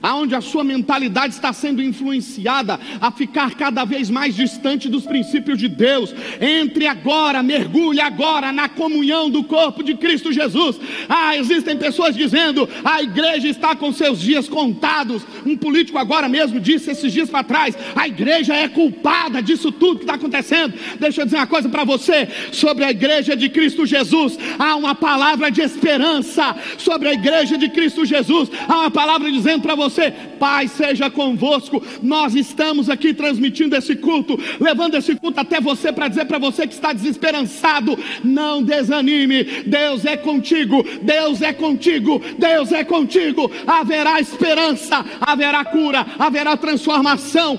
aonde 0.02 0.34
a 0.34 0.40
sua 0.40 0.64
mentalidade 0.64 1.34
está 1.34 1.52
sendo 1.52 1.82
influenciada 1.82 2.78
a 3.00 3.10
ficar 3.10 3.54
cada 3.54 3.84
vez 3.84 4.10
mais 4.10 4.34
distante 4.34 4.88
dos 4.88 5.04
princípios 5.04 5.58
de 5.58 5.68
Deus. 5.68 6.14
Entre 6.40 6.86
agora, 6.86 7.42
mergulhe 7.42 8.00
agora 8.00 8.52
na 8.52 8.68
comunhão 8.68 9.30
do 9.30 9.44
corpo 9.44 9.82
de 9.82 9.94
Cristo 9.94 10.32
Jesus. 10.32 10.78
Ah, 11.08 11.36
existem 11.36 11.76
pessoas 11.76 12.16
dizendo: 12.16 12.68
a 12.84 13.02
igreja 13.02 13.48
está 13.48 13.74
com 13.74 13.92
seus 13.92 14.20
dias 14.20 14.48
contados. 14.48 15.22
Um 15.44 15.56
político 15.56 15.98
agora 15.98 16.28
mesmo 16.28 16.60
disse 16.60 16.90
esses 16.90 17.12
dias 17.12 17.30
para 17.30 17.44
trás: 17.44 17.76
a 17.94 18.06
igreja 18.06 18.54
é 18.54 18.68
culpada 18.68 19.42
disso 19.42 19.72
tudo 19.72 19.98
que 19.98 20.04
está 20.04 20.14
acontecendo. 20.14 20.74
Deixa 20.98 21.22
eu 21.22 21.24
dizer 21.24 21.36
uma 21.36 21.46
coisa 21.46 21.68
para 21.68 21.84
você 21.84 22.28
sobre 22.52 22.84
a 22.84 22.90
igreja 22.90 23.36
de 23.36 23.48
Cristo 23.48 23.86
Jesus. 23.86 24.38
Há 24.58 24.76
uma 24.76 24.94
palavra 24.94 25.50
de 25.50 25.60
esperança 25.60 26.56
sobre 26.78 27.08
a 27.08 27.12
igreja 27.12 27.56
de 27.56 27.68
Cristo 27.68 28.04
Jesus. 28.04 28.50
Há 28.68 28.78
uma 28.78 28.90
palavra 28.90 29.30
dizendo 29.30 29.62
para 29.62 29.74
você: 29.80 30.12
Pai, 30.38 30.68
seja 30.68 31.10
convosco. 31.10 31.82
Nós 32.02 32.34
estamos 32.34 32.90
aqui 32.90 33.14
transmitindo 33.14 33.74
esse 33.76 33.96
culto, 33.96 34.38
levando 34.60 34.96
esse 34.96 35.14
culto 35.16 35.40
até 35.40 35.60
você 35.60 35.92
para 35.92 36.08
dizer 36.08 36.26
para 36.26 36.38
você 36.38 36.66
que 36.66 36.74
está 36.74 36.92
desesperançado: 36.92 37.98
não 38.22 38.62
desanime, 38.62 39.44
Deus 39.66 40.04
é 40.04 40.16
contigo, 40.16 40.84
Deus 41.02 41.40
é 41.42 41.52
contigo, 41.52 42.20
Deus 42.38 42.72
é 42.72 42.84
contigo. 42.84 43.50
Haverá 43.66 44.20
esperança, 44.20 45.04
haverá 45.20 45.64
cura, 45.64 46.06
haverá 46.18 46.56
transformação. 46.56 47.58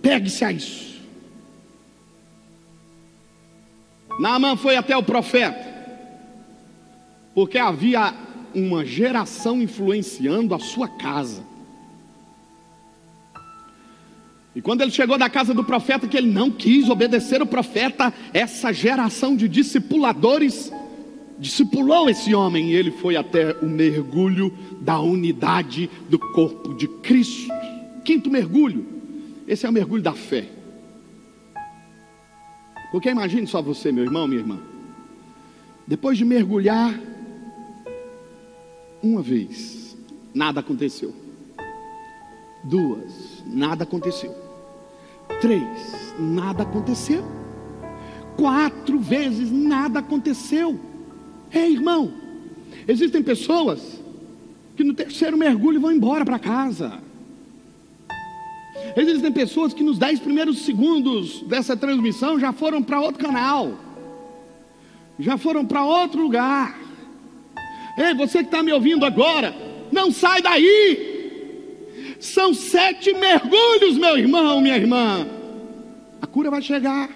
Pegue-se 0.00 0.44
a 0.44 0.52
isso. 0.52 0.88
Naamã 4.18 4.56
foi 4.56 4.76
até 4.76 4.96
o 4.96 5.02
profeta, 5.02 5.64
porque 7.34 7.56
havia 7.56 8.12
uma 8.54 8.84
geração 8.84 9.60
influenciando 9.60 10.54
a 10.54 10.58
sua 10.58 10.88
casa. 10.88 11.42
E 14.54 14.60
quando 14.60 14.80
ele 14.80 14.90
chegou 14.90 15.16
da 15.16 15.30
casa 15.30 15.54
do 15.54 15.62
profeta, 15.62 16.08
que 16.08 16.16
ele 16.16 16.30
não 16.30 16.50
quis 16.50 16.88
obedecer 16.88 17.40
o 17.40 17.46
profeta, 17.46 18.12
essa 18.32 18.72
geração 18.72 19.36
de 19.36 19.48
discipuladores 19.48 20.72
discipulou 21.38 22.10
esse 22.10 22.34
homem 22.34 22.70
e 22.70 22.74
ele 22.74 22.90
foi 22.90 23.16
até 23.16 23.52
o 23.62 23.66
mergulho 23.66 24.52
da 24.80 24.98
unidade 24.98 25.88
do 26.08 26.18
corpo 26.18 26.74
de 26.74 26.88
Cristo. 26.88 27.48
Quinto 28.04 28.30
mergulho, 28.30 28.84
esse 29.46 29.64
é 29.64 29.68
o 29.68 29.72
mergulho 29.72 30.02
da 30.02 30.12
fé. 30.12 30.48
Porque 32.90 33.10
imagine 33.10 33.46
só 33.46 33.62
você, 33.62 33.92
meu 33.92 34.04
irmão, 34.04 34.26
minha 34.26 34.40
irmã. 34.40 34.58
Depois 35.86 36.18
de 36.18 36.24
mergulhar 36.24 36.98
uma 39.02 39.22
vez, 39.22 39.96
nada 40.34 40.60
aconteceu. 40.60 41.14
Duas, 42.64 43.42
nada 43.46 43.84
aconteceu. 43.84 44.34
Três, 45.40 46.14
nada 46.18 46.62
aconteceu. 46.62 47.24
Quatro 48.36 48.98
vezes, 48.98 49.50
nada 49.50 50.00
aconteceu. 50.00 50.78
Ei, 51.52 51.72
irmão, 51.72 52.12
existem 52.86 53.22
pessoas 53.22 54.00
que 54.76 54.84
no 54.84 54.94
terceiro 54.94 55.36
mergulho 55.36 55.80
vão 55.80 55.92
embora 55.92 56.24
para 56.24 56.38
casa. 56.38 57.00
Existem 58.96 59.32
pessoas 59.32 59.74
que 59.74 59.82
nos 59.82 59.98
dez 59.98 60.18
primeiros 60.20 60.64
segundos 60.64 61.42
dessa 61.42 61.76
transmissão 61.76 62.38
já 62.38 62.52
foram 62.52 62.82
para 62.82 63.00
outro 63.00 63.24
canal, 63.24 63.72
já 65.18 65.36
foram 65.36 65.64
para 65.64 65.84
outro 65.84 66.22
lugar. 66.22 66.87
Ei, 67.98 68.14
você 68.14 68.38
que 68.38 68.44
está 68.46 68.62
me 68.62 68.72
ouvindo 68.72 69.04
agora, 69.04 69.54
não 69.90 70.12
sai 70.12 70.40
daí. 70.40 72.16
São 72.20 72.54
sete 72.54 73.12
mergulhos, 73.12 73.98
meu 73.98 74.16
irmão, 74.16 74.60
minha 74.60 74.76
irmã. 74.76 75.26
A 76.22 76.26
cura 76.26 76.50
vai 76.50 76.62
chegar, 76.62 77.10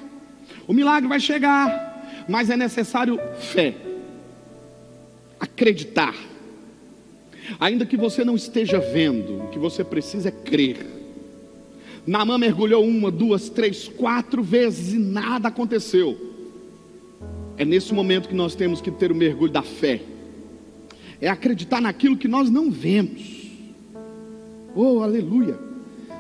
o 0.67 0.73
milagre 0.73 1.09
vai 1.09 1.21
chegar, 1.21 2.25
mas 2.29 2.51
é 2.51 2.57
necessário 2.57 3.19
fé, 3.39 3.75
acreditar. 5.39 6.15
Ainda 7.59 7.85
que 7.85 7.97
você 7.97 8.25
não 8.25 8.37
esteja 8.37 8.79
vendo, 8.79 9.45
o 9.45 9.49
que 9.49 9.59
você 9.59 9.83
precisa 9.83 10.29
é 10.29 10.33
crer. 10.33 10.87
Naamã 12.07 12.39
mergulhou 12.39 12.85
uma, 12.85 13.11
duas, 13.11 13.49
três, 13.49 13.89
quatro 13.89 14.43
vezes 14.43 14.93
e 14.95 14.99
nada 14.99 15.49
aconteceu. 15.49 16.19
É 17.57 17.65
nesse 17.65 17.95
momento 17.95 18.29
que 18.29 18.35
nós 18.35 18.55
temos 18.55 18.81
que 18.81 18.91
ter 18.91 19.13
o 19.13 19.15
mergulho 19.15 19.53
da 19.53 19.63
fé. 19.63 20.01
É 21.23 21.29
acreditar 21.29 21.81
naquilo 21.81 22.17
que 22.17 22.27
nós 22.29 22.51
não 22.51 22.71
vemos. 22.71 23.47
Oh, 24.75 25.01
aleluia. 25.01 25.57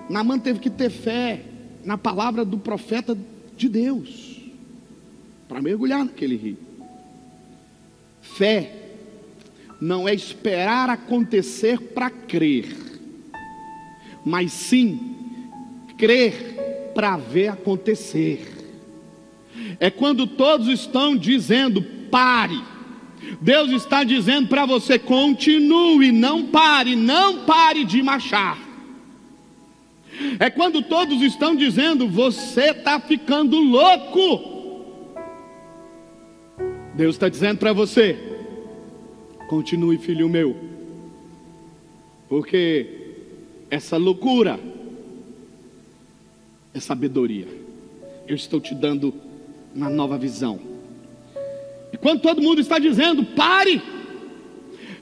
Naamã 0.08 0.38
teve 0.38 0.60
que 0.60 0.70
ter 0.70 0.90
fé 0.90 1.44
na 1.84 1.98
palavra 1.98 2.44
do 2.44 2.56
profeta 2.56 3.18
de 3.56 3.68
Deus 3.68 4.40
para 5.48 5.60
mergulhar 5.60 6.04
naquele 6.04 6.36
rio. 6.36 6.58
Fé 8.20 8.76
não 9.80 10.08
é 10.08 10.14
esperar 10.14 10.88
acontecer 10.88 11.80
para 11.80 12.08
crer, 12.08 12.74
mas 14.24 14.52
sim 14.52 15.16
crer 15.98 16.92
para 16.94 17.16
ver 17.16 17.48
acontecer. 17.48 18.46
É 19.80 19.90
quando 19.90 20.26
todos 20.28 20.68
estão 20.68 21.16
dizendo 21.16 21.82
pare. 22.10 22.71
Deus 23.40 23.70
está 23.70 24.04
dizendo 24.04 24.48
para 24.48 24.66
você 24.66 24.98
continue, 24.98 26.12
não 26.12 26.46
pare, 26.46 26.96
não 26.96 27.44
pare 27.44 27.84
de 27.84 28.02
marchar. 28.02 28.58
É 30.38 30.50
quando 30.50 30.82
todos 30.82 31.22
estão 31.22 31.54
dizendo 31.56 32.08
você 32.08 32.70
está 32.70 33.00
ficando 33.00 33.58
louco. 33.58 34.50
Deus 36.94 37.14
está 37.14 37.28
dizendo 37.28 37.58
para 37.58 37.72
você: 37.72 38.18
continue, 39.48 39.98
filho 39.98 40.28
meu, 40.28 40.56
porque 42.28 42.86
essa 43.70 43.96
loucura 43.96 44.60
é 46.74 46.80
sabedoria. 46.80 47.48
Eu 48.26 48.36
estou 48.36 48.60
te 48.60 48.74
dando 48.74 49.14
uma 49.74 49.88
nova 49.88 50.18
visão. 50.18 50.71
E 51.92 51.96
quando 51.96 52.20
todo 52.20 52.40
mundo 52.40 52.60
está 52.60 52.78
dizendo, 52.78 53.24
pare, 53.24 53.82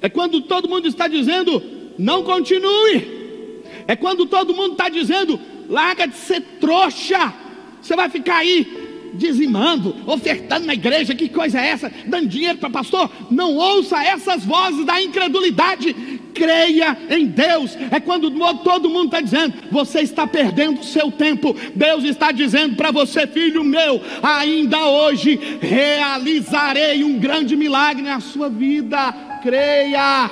é 0.00 0.08
quando 0.08 0.40
todo 0.42 0.68
mundo 0.68 0.88
está 0.88 1.06
dizendo, 1.06 1.62
não 1.98 2.22
continue, 2.22 3.62
é 3.86 3.94
quando 3.94 4.26
todo 4.26 4.54
mundo 4.54 4.72
está 4.72 4.88
dizendo, 4.88 5.38
larga 5.68 6.06
de 6.06 6.16
ser 6.16 6.40
trouxa, 6.60 7.32
você 7.80 7.94
vai 7.94 8.08
ficar 8.08 8.38
aí 8.38 9.10
dizimando, 9.14 9.94
ofertando 10.06 10.66
na 10.66 10.74
igreja, 10.74 11.14
que 11.14 11.28
coisa 11.28 11.60
é 11.60 11.68
essa? 11.68 11.92
Dando 12.06 12.28
dinheiro 12.28 12.58
para 12.58 12.70
pastor? 12.70 13.10
Não 13.30 13.56
ouça 13.56 14.02
essas 14.02 14.44
vozes 14.44 14.84
da 14.84 15.02
incredulidade, 15.02 16.19
creia 16.32 16.96
em 17.10 17.26
Deus. 17.26 17.76
É 17.90 18.00
quando 18.00 18.30
todo 18.62 18.88
mundo 18.88 19.06
está 19.06 19.20
dizendo, 19.20 19.54
você 19.70 20.00
está 20.00 20.26
perdendo 20.26 20.80
o 20.80 20.84
seu 20.84 21.10
tempo. 21.10 21.54
Deus 21.74 22.04
está 22.04 22.32
dizendo 22.32 22.76
para 22.76 22.90
você, 22.90 23.26
filho 23.26 23.64
meu, 23.64 24.00
ainda 24.22 24.86
hoje 24.88 25.38
realizarei 25.60 27.04
um 27.04 27.18
grande 27.18 27.56
milagre 27.56 28.02
na 28.02 28.20
sua 28.20 28.48
vida. 28.48 29.12
Creia. 29.42 30.30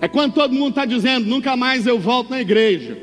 É 0.00 0.08
quando 0.08 0.34
todo 0.34 0.52
mundo 0.52 0.70
está 0.70 0.84
dizendo, 0.84 1.28
nunca 1.28 1.56
mais 1.56 1.86
eu 1.86 1.98
volto 1.98 2.30
na 2.30 2.40
igreja. 2.40 2.98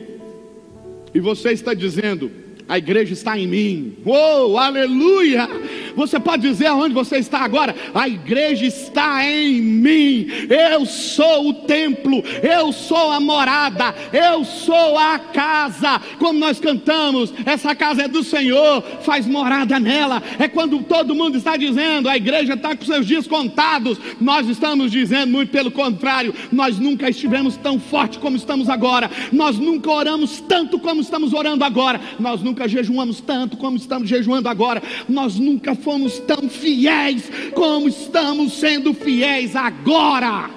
E 1.13 1.19
você 1.19 1.51
está 1.51 1.73
dizendo, 1.73 2.29
a 2.69 2.77
igreja 2.77 3.13
está 3.13 3.35
em 3.35 3.47
mim. 3.47 3.97
Oh, 4.05 4.55
aleluia! 4.55 5.49
Você 5.95 6.19
pode 6.19 6.47
dizer 6.47 6.67
aonde 6.67 6.93
você 6.93 7.17
está 7.17 7.39
agora? 7.39 7.75
A 7.95 8.07
igreja 8.07 8.67
está 8.67 9.25
em 9.25 9.59
mim. 9.59 10.27
Eu 10.47 10.85
sou 10.85 11.49
o 11.49 11.53
templo, 11.53 12.23
eu 12.43 12.71
sou 12.71 13.11
a 13.11 13.19
morada, 13.19 13.95
eu 14.13 14.45
sou 14.45 14.97
a 14.99 15.17
casa. 15.17 15.99
Como 16.19 16.37
nós 16.37 16.59
cantamos, 16.59 17.33
essa 17.43 17.73
casa 17.73 18.03
é 18.03 18.07
do 18.07 18.23
Senhor, 18.23 18.83
faz 19.01 19.25
morada 19.25 19.79
nela. 19.79 20.21
É 20.37 20.47
quando 20.47 20.83
todo 20.83 21.15
mundo 21.15 21.37
está 21.37 21.57
dizendo, 21.57 22.07
a 22.07 22.15
igreja 22.15 22.53
está 22.53 22.75
com 22.75 22.85
seus 22.85 23.07
dias 23.07 23.25
contados. 23.25 23.97
Nós 24.21 24.47
estamos 24.47 24.91
dizendo 24.91 25.31
muito 25.31 25.51
pelo 25.51 25.71
contrário, 25.71 26.35
nós 26.51 26.77
nunca 26.77 27.09
estivemos 27.09 27.57
tão 27.57 27.79
forte 27.79 28.19
como 28.19 28.37
estamos 28.37 28.69
agora. 28.69 29.09
Nós 29.31 29.57
nunca 29.57 29.89
oramos 29.89 30.39
tanto 30.41 30.77
como 30.77 31.01
estamos 31.01 31.33
orando 31.33 31.63
agora. 31.63 31.99
Nós 32.19 32.41
nunca 32.41 32.58
nunca 32.59 32.67
jejuamos 32.67 33.21
tanto 33.21 33.55
como 33.55 33.77
estamos 33.77 34.09
jejuando 34.09 34.49
agora, 34.49 34.83
nós 35.07 35.39
nunca 35.39 35.75
fomos 35.75 36.19
tão 36.19 36.49
fiéis 36.49 37.23
como 37.53 37.87
estamos 37.87 38.53
sendo 38.53 38.93
fiéis 38.93 39.55
agora. 39.55 40.49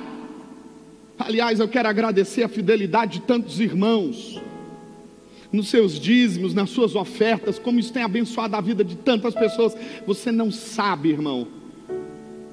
Aliás, 1.16 1.60
eu 1.60 1.68
quero 1.68 1.88
agradecer 1.88 2.42
a 2.42 2.48
fidelidade 2.48 3.20
de 3.20 3.26
tantos 3.26 3.60
irmãos, 3.60 4.40
nos 5.52 5.68
seus 5.68 6.00
dízimos, 6.00 6.54
nas 6.54 6.70
suas 6.70 6.96
ofertas, 6.96 7.58
como 7.58 7.78
isso 7.78 7.92
tem 7.92 8.02
abençoado 8.02 8.56
a 8.56 8.60
vida 8.60 8.82
de 8.82 8.96
tantas 8.96 9.34
pessoas. 9.34 9.76
Você 10.04 10.32
não 10.32 10.50
sabe, 10.50 11.10
irmão, 11.10 11.46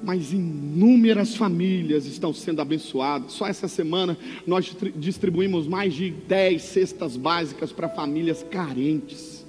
mas 0.00 0.32
inúmeras 0.32 1.34
famílias 1.34 2.06
estão 2.06 2.32
sendo 2.32 2.60
abençoadas. 2.60 3.32
Só 3.32 3.48
essa 3.48 3.66
semana 3.66 4.16
nós 4.46 4.76
distribuímos 4.94 5.66
mais 5.66 5.92
de 5.92 6.10
10 6.10 6.62
cestas 6.62 7.16
básicas 7.16 7.72
para 7.72 7.88
famílias 7.88 8.46
carentes 8.48 9.39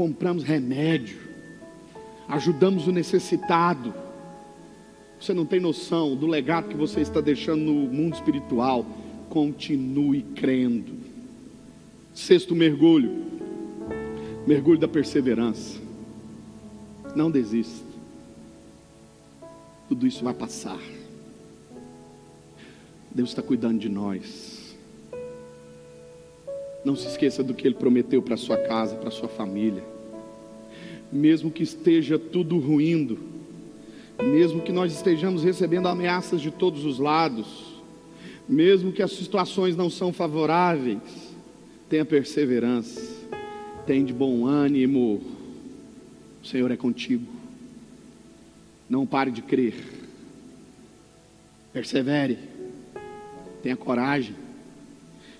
compramos 0.00 0.42
remédio, 0.42 1.18
ajudamos 2.26 2.86
o 2.86 2.90
necessitado. 2.90 3.92
Você 5.20 5.34
não 5.34 5.44
tem 5.44 5.60
noção 5.60 6.16
do 6.16 6.26
legado 6.26 6.70
que 6.70 6.74
você 6.74 7.02
está 7.02 7.20
deixando 7.20 7.60
no 7.60 7.74
mundo 7.74 8.14
espiritual. 8.14 8.86
Continue 9.28 10.22
crendo. 10.34 10.94
Sexto 12.14 12.56
mergulho, 12.56 13.26
mergulho 14.46 14.78
da 14.78 14.88
perseverança. 14.88 15.78
Não 17.14 17.30
desista. 17.30 17.84
Tudo 19.86 20.06
isso 20.06 20.24
vai 20.24 20.32
passar. 20.32 20.80
Deus 23.14 23.28
está 23.28 23.42
cuidando 23.42 23.78
de 23.78 23.90
nós. 23.90 24.74
Não 26.86 26.96
se 26.96 27.06
esqueça 27.06 27.44
do 27.44 27.52
que 27.52 27.68
Ele 27.68 27.74
prometeu 27.74 28.22
para 28.22 28.38
sua 28.38 28.56
casa, 28.56 28.96
para 28.96 29.10
sua 29.10 29.28
família. 29.28 29.89
Mesmo 31.12 31.50
que 31.50 31.62
esteja 31.62 32.18
tudo 32.18 32.58
ruindo, 32.58 33.18
mesmo 34.22 34.62
que 34.62 34.72
nós 34.72 34.92
estejamos 34.92 35.42
recebendo 35.42 35.88
ameaças 35.88 36.40
de 36.40 36.50
todos 36.50 36.84
os 36.84 36.98
lados, 36.98 37.80
mesmo 38.48 38.92
que 38.92 39.02
as 39.02 39.12
situações 39.12 39.76
não 39.76 39.88
são 39.88 40.12
favoráveis, 40.12 40.98
tenha 41.88 42.04
perseverança, 42.04 43.00
tenha 43.86 44.04
de 44.04 44.12
bom 44.12 44.46
ânimo. 44.46 45.22
O 46.42 46.46
Senhor 46.46 46.70
é 46.70 46.76
contigo. 46.76 47.26
Não 48.88 49.06
pare 49.06 49.30
de 49.30 49.42
crer. 49.42 49.74
Persevere. 51.72 52.38
Tenha 53.62 53.76
coragem. 53.76 54.34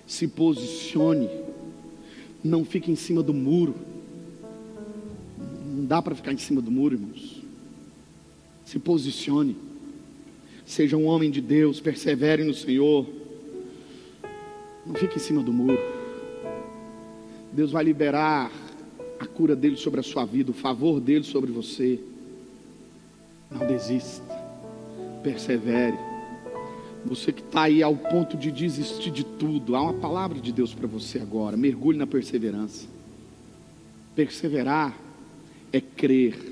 Se 0.07 0.27
posicione. 0.27 1.29
Não 2.43 2.63
fique 2.63 2.91
em 2.91 2.95
cima 2.95 3.21
do 3.21 3.33
muro. 3.33 3.75
Não 5.71 5.85
dá 5.85 6.01
para 6.01 6.13
ficar 6.13 6.33
em 6.33 6.37
cima 6.37 6.61
do 6.61 6.69
muro, 6.69 6.95
irmãos. 6.95 7.41
Se 8.65 8.77
posicione. 8.77 9.55
Seja 10.65 10.97
um 10.97 11.05
homem 11.05 11.31
de 11.31 11.39
Deus, 11.39 11.79
persevere 11.79 12.43
no 12.43 12.53
Senhor. 12.53 13.07
Não 14.85 14.95
fique 14.95 15.15
em 15.15 15.19
cima 15.19 15.41
do 15.41 15.53
muro. 15.53 15.79
Deus 17.53 17.71
vai 17.71 17.83
liberar 17.83 18.51
a 19.19 19.25
cura 19.25 19.55
dele 19.55 19.77
sobre 19.77 20.01
a 20.01 20.03
sua 20.03 20.25
vida, 20.25 20.51
o 20.51 20.53
favor 20.53 20.99
dele 20.99 21.23
sobre 21.23 21.51
você. 21.51 21.99
Não 23.49 23.65
desista. 23.65 24.23
Persevere. 25.23 25.97
Você 27.05 27.31
que 27.31 27.41
está 27.41 27.63
aí 27.63 27.81
ao 27.81 27.95
ponto 27.95 28.37
de 28.37 28.51
desistir 28.51 29.11
de 29.11 29.23
tudo, 29.23 29.75
há 29.75 29.81
uma 29.81 29.93
palavra 29.93 30.39
de 30.39 30.51
Deus 30.51 30.73
para 30.73 30.87
você 30.87 31.19
agora. 31.19 31.55
Mergulhe 31.55 31.97
na 31.97 32.07
perseverança. 32.07 32.87
Perseverar 34.15 35.10
é 35.71 35.79
crer 35.79 36.51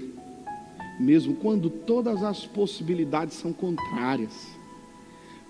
mesmo 0.99 1.35
quando 1.35 1.69
todas 1.69 2.21
as 2.23 2.45
possibilidades 2.45 3.37
são 3.37 3.53
contrárias, 3.53 4.49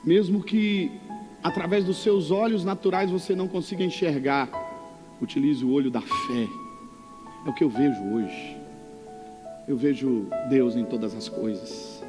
mesmo 0.05 0.43
que 0.43 0.91
através 1.43 1.83
dos 1.83 2.03
seus 2.03 2.29
olhos 2.29 2.63
naturais 2.63 3.09
você 3.09 3.35
não 3.35 3.47
consiga 3.47 3.83
enxergar, 3.83 4.47
utilize 5.19 5.65
o 5.65 5.71
olho 5.71 5.89
da 5.89 6.01
fé. 6.01 6.47
É 7.45 7.49
o 7.49 7.53
que 7.53 7.63
eu 7.63 7.69
vejo 7.69 7.99
hoje. 8.13 8.57
Eu 9.67 9.75
vejo 9.75 10.27
Deus 10.49 10.75
em 10.75 10.85
todas 10.85 11.15
as 11.15 11.27
coisas. 11.27 12.03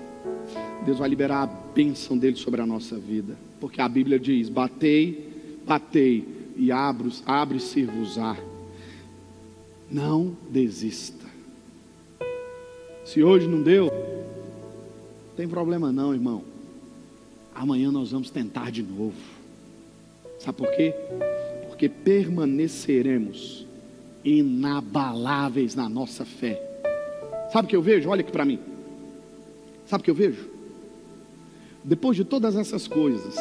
Deus 0.84 0.98
vai 0.98 1.08
liberar 1.08 1.42
a 1.42 1.46
bênção 1.46 2.18
dele 2.18 2.36
sobre 2.36 2.60
a 2.60 2.66
nossa 2.66 2.96
vida, 2.98 3.36
porque 3.58 3.80
a 3.80 3.88
Bíblia 3.88 4.18
diz: 4.18 4.48
batei, 4.48 5.56
batei 5.66 6.26
e 6.56 6.70
abre-se-vos-á. 6.72 8.36
Não 9.90 10.36
desista. 10.50 11.29
Se 13.10 13.24
hoje 13.24 13.48
não 13.48 13.60
deu, 13.60 13.86
não 13.86 15.34
tem 15.36 15.48
problema 15.48 15.90
não, 15.90 16.14
irmão. 16.14 16.44
Amanhã 17.52 17.90
nós 17.90 18.12
vamos 18.12 18.30
tentar 18.30 18.70
de 18.70 18.84
novo. 18.84 19.16
Sabe 20.38 20.58
por 20.58 20.70
quê? 20.70 20.94
Porque 21.66 21.88
permaneceremos 21.88 23.66
inabaláveis 24.24 25.74
na 25.74 25.88
nossa 25.88 26.24
fé. 26.24 26.62
Sabe 27.52 27.66
o 27.66 27.68
que 27.68 27.74
eu 27.74 27.82
vejo? 27.82 28.08
Olha 28.08 28.20
aqui 28.20 28.30
para 28.30 28.44
mim. 28.44 28.60
Sabe 29.86 30.02
o 30.02 30.04
que 30.04 30.10
eu 30.12 30.14
vejo? 30.14 30.48
Depois 31.82 32.16
de 32.16 32.24
todas 32.24 32.54
essas 32.54 32.86
coisas, 32.86 33.34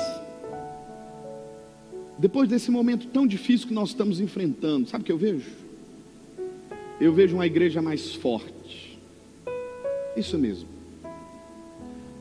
depois 2.17 2.49
desse 2.49 2.71
momento 2.71 3.05
tão 3.05 3.27
difícil 3.27 3.67
que 3.67 3.73
nós 3.75 3.89
estamos 3.89 4.19
enfrentando, 4.19 4.89
sabe 4.89 5.03
o 5.03 5.05
que 5.05 5.11
eu 5.11 5.17
vejo? 5.19 5.51
Eu 6.99 7.13
vejo 7.13 7.35
uma 7.35 7.45
igreja 7.45 7.83
mais 7.83 8.15
forte 8.15 8.58
isso 10.19 10.37
mesmo. 10.37 10.67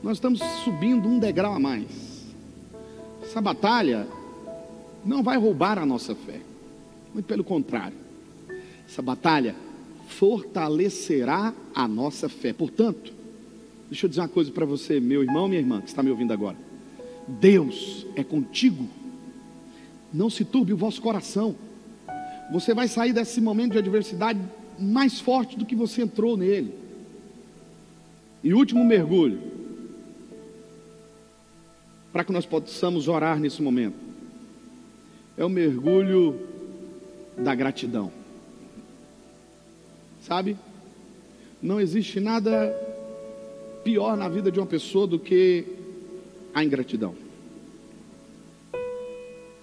Nós 0.01 0.17
estamos 0.17 0.39
subindo 0.63 1.07
um 1.07 1.19
degrau 1.19 1.53
a 1.53 1.59
mais. 1.59 2.25
Essa 3.21 3.41
batalha 3.41 4.07
não 5.05 5.21
vai 5.21 5.37
roubar 5.37 5.77
a 5.77 5.85
nossa 5.85 6.15
fé. 6.15 6.39
Muito 7.13 7.25
pelo 7.25 7.43
contrário. 7.43 7.97
Essa 8.87 9.01
batalha 9.01 9.55
fortalecerá 10.07 11.53
a 11.75 11.87
nossa 11.87 12.29
fé. 12.29 12.53
Portanto, 12.53 13.13
deixa 13.89 14.05
eu 14.05 14.09
dizer 14.09 14.21
uma 14.21 14.27
coisa 14.27 14.51
para 14.51 14.65
você, 14.65 14.99
meu 14.99 15.21
irmão, 15.21 15.47
minha 15.47 15.59
irmã, 15.59 15.81
que 15.81 15.87
está 15.87 16.01
me 16.01 16.09
ouvindo 16.09 16.33
agora. 16.33 16.57
Deus 17.27 18.07
é 18.15 18.23
contigo. 18.23 18.87
Não 20.11 20.29
se 20.29 20.43
turbe 20.43 20.73
o 20.73 20.77
vosso 20.77 21.01
coração. 21.01 21.55
Você 22.51 22.73
vai 22.73 22.87
sair 22.87 23.13
desse 23.13 23.39
momento 23.39 23.73
de 23.73 23.77
adversidade 23.77 24.39
mais 24.79 25.19
forte 25.19 25.57
do 25.57 25.65
que 25.65 25.75
você 25.75 26.01
entrou 26.01 26.35
nele. 26.35 26.73
E 28.43 28.53
último 28.53 28.83
mergulho, 28.85 29.39
para 32.11 32.23
que 32.23 32.31
nós 32.31 32.45
possamos 32.45 33.07
orar 33.07 33.39
nesse 33.39 33.61
momento, 33.61 33.97
é 35.37 35.43
o 35.43 35.49
mergulho 35.49 36.39
da 37.37 37.53
gratidão. 37.53 38.11
Sabe? 40.21 40.57
Não 41.61 41.79
existe 41.79 42.19
nada 42.19 42.73
pior 43.83 44.15
na 44.17 44.29
vida 44.29 44.51
de 44.51 44.59
uma 44.59 44.65
pessoa 44.65 45.07
do 45.07 45.19
que 45.19 45.65
a 46.53 46.63
ingratidão. 46.63 47.15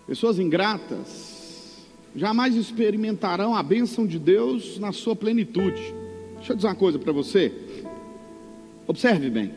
Pessoas 0.07 0.39
ingratas 0.39 1.85
jamais 2.15 2.55
experimentarão 2.55 3.55
a 3.55 3.63
bênção 3.63 4.07
de 4.07 4.19
Deus 4.19 4.79
na 4.79 4.93
sua 4.93 5.15
plenitude. 5.15 5.95
Deixa 6.37 6.53
eu 6.53 6.57
dizer 6.57 6.69
uma 6.69 6.75
coisa 6.75 6.99
para 6.99 7.13
você. 7.13 7.53
Observe 8.87 9.29
bem. 9.31 9.53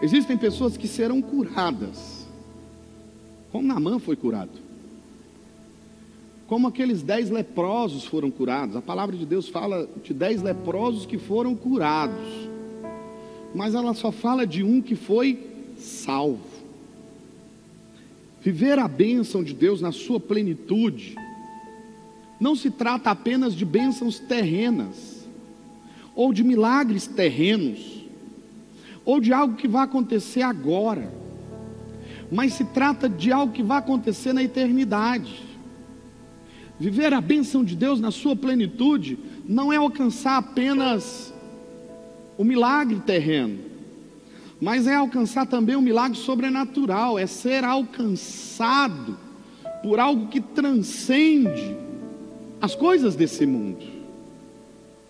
Existem 0.00 0.36
pessoas 0.36 0.76
que 0.76 0.86
serão 0.86 1.22
curadas, 1.22 2.26
como 3.50 3.66
Naamã 3.66 3.98
foi 3.98 4.14
curado, 4.14 4.52
como 6.46 6.68
aqueles 6.68 7.02
dez 7.02 7.30
leprosos 7.30 8.04
foram 8.04 8.30
curados. 8.30 8.76
A 8.76 8.82
palavra 8.82 9.16
de 9.16 9.24
Deus 9.24 9.48
fala 9.48 9.88
de 10.04 10.12
dez 10.12 10.42
leprosos 10.42 11.06
que 11.06 11.18
foram 11.18 11.56
curados, 11.56 12.28
mas 13.54 13.74
ela 13.74 13.94
só 13.94 14.12
fala 14.12 14.46
de 14.46 14.62
um 14.62 14.82
que 14.82 14.94
foi 14.94 15.46
salvo. 15.78 16.44
Viver 18.42 18.78
a 18.78 18.86
bênção 18.86 19.42
de 19.42 19.54
Deus 19.54 19.80
na 19.80 19.90
sua 19.90 20.20
plenitude, 20.20 21.16
não 22.38 22.54
se 22.54 22.70
trata 22.70 23.10
apenas 23.10 23.54
de 23.54 23.64
bênçãos 23.64 24.20
terrenas, 24.20 25.15
ou 26.16 26.32
de 26.32 26.42
milagres 26.42 27.06
terrenos, 27.06 28.02
ou 29.04 29.20
de 29.20 29.34
algo 29.34 29.54
que 29.54 29.68
vai 29.68 29.84
acontecer 29.84 30.40
agora, 30.40 31.12
mas 32.32 32.54
se 32.54 32.64
trata 32.64 33.08
de 33.08 33.30
algo 33.30 33.52
que 33.52 33.62
vai 33.62 33.78
acontecer 33.78 34.32
na 34.32 34.42
eternidade. 34.42 35.42
Viver 36.80 37.12
a 37.12 37.20
bênção 37.20 37.62
de 37.62 37.76
Deus 37.76 38.00
na 38.00 38.10
sua 38.10 38.34
plenitude 38.34 39.18
não 39.46 39.72
é 39.72 39.76
alcançar 39.76 40.38
apenas 40.38 41.32
o 42.36 42.42
milagre 42.42 42.98
terreno, 43.00 43.58
mas 44.60 44.86
é 44.86 44.94
alcançar 44.94 45.46
também 45.46 45.76
o 45.76 45.82
milagre 45.82 46.18
sobrenatural, 46.18 47.18
é 47.18 47.26
ser 47.26 47.62
alcançado 47.62 49.18
por 49.82 50.00
algo 50.00 50.28
que 50.28 50.40
transcende 50.40 51.76
as 52.60 52.74
coisas 52.74 53.14
desse 53.14 53.44
mundo. 53.44 53.95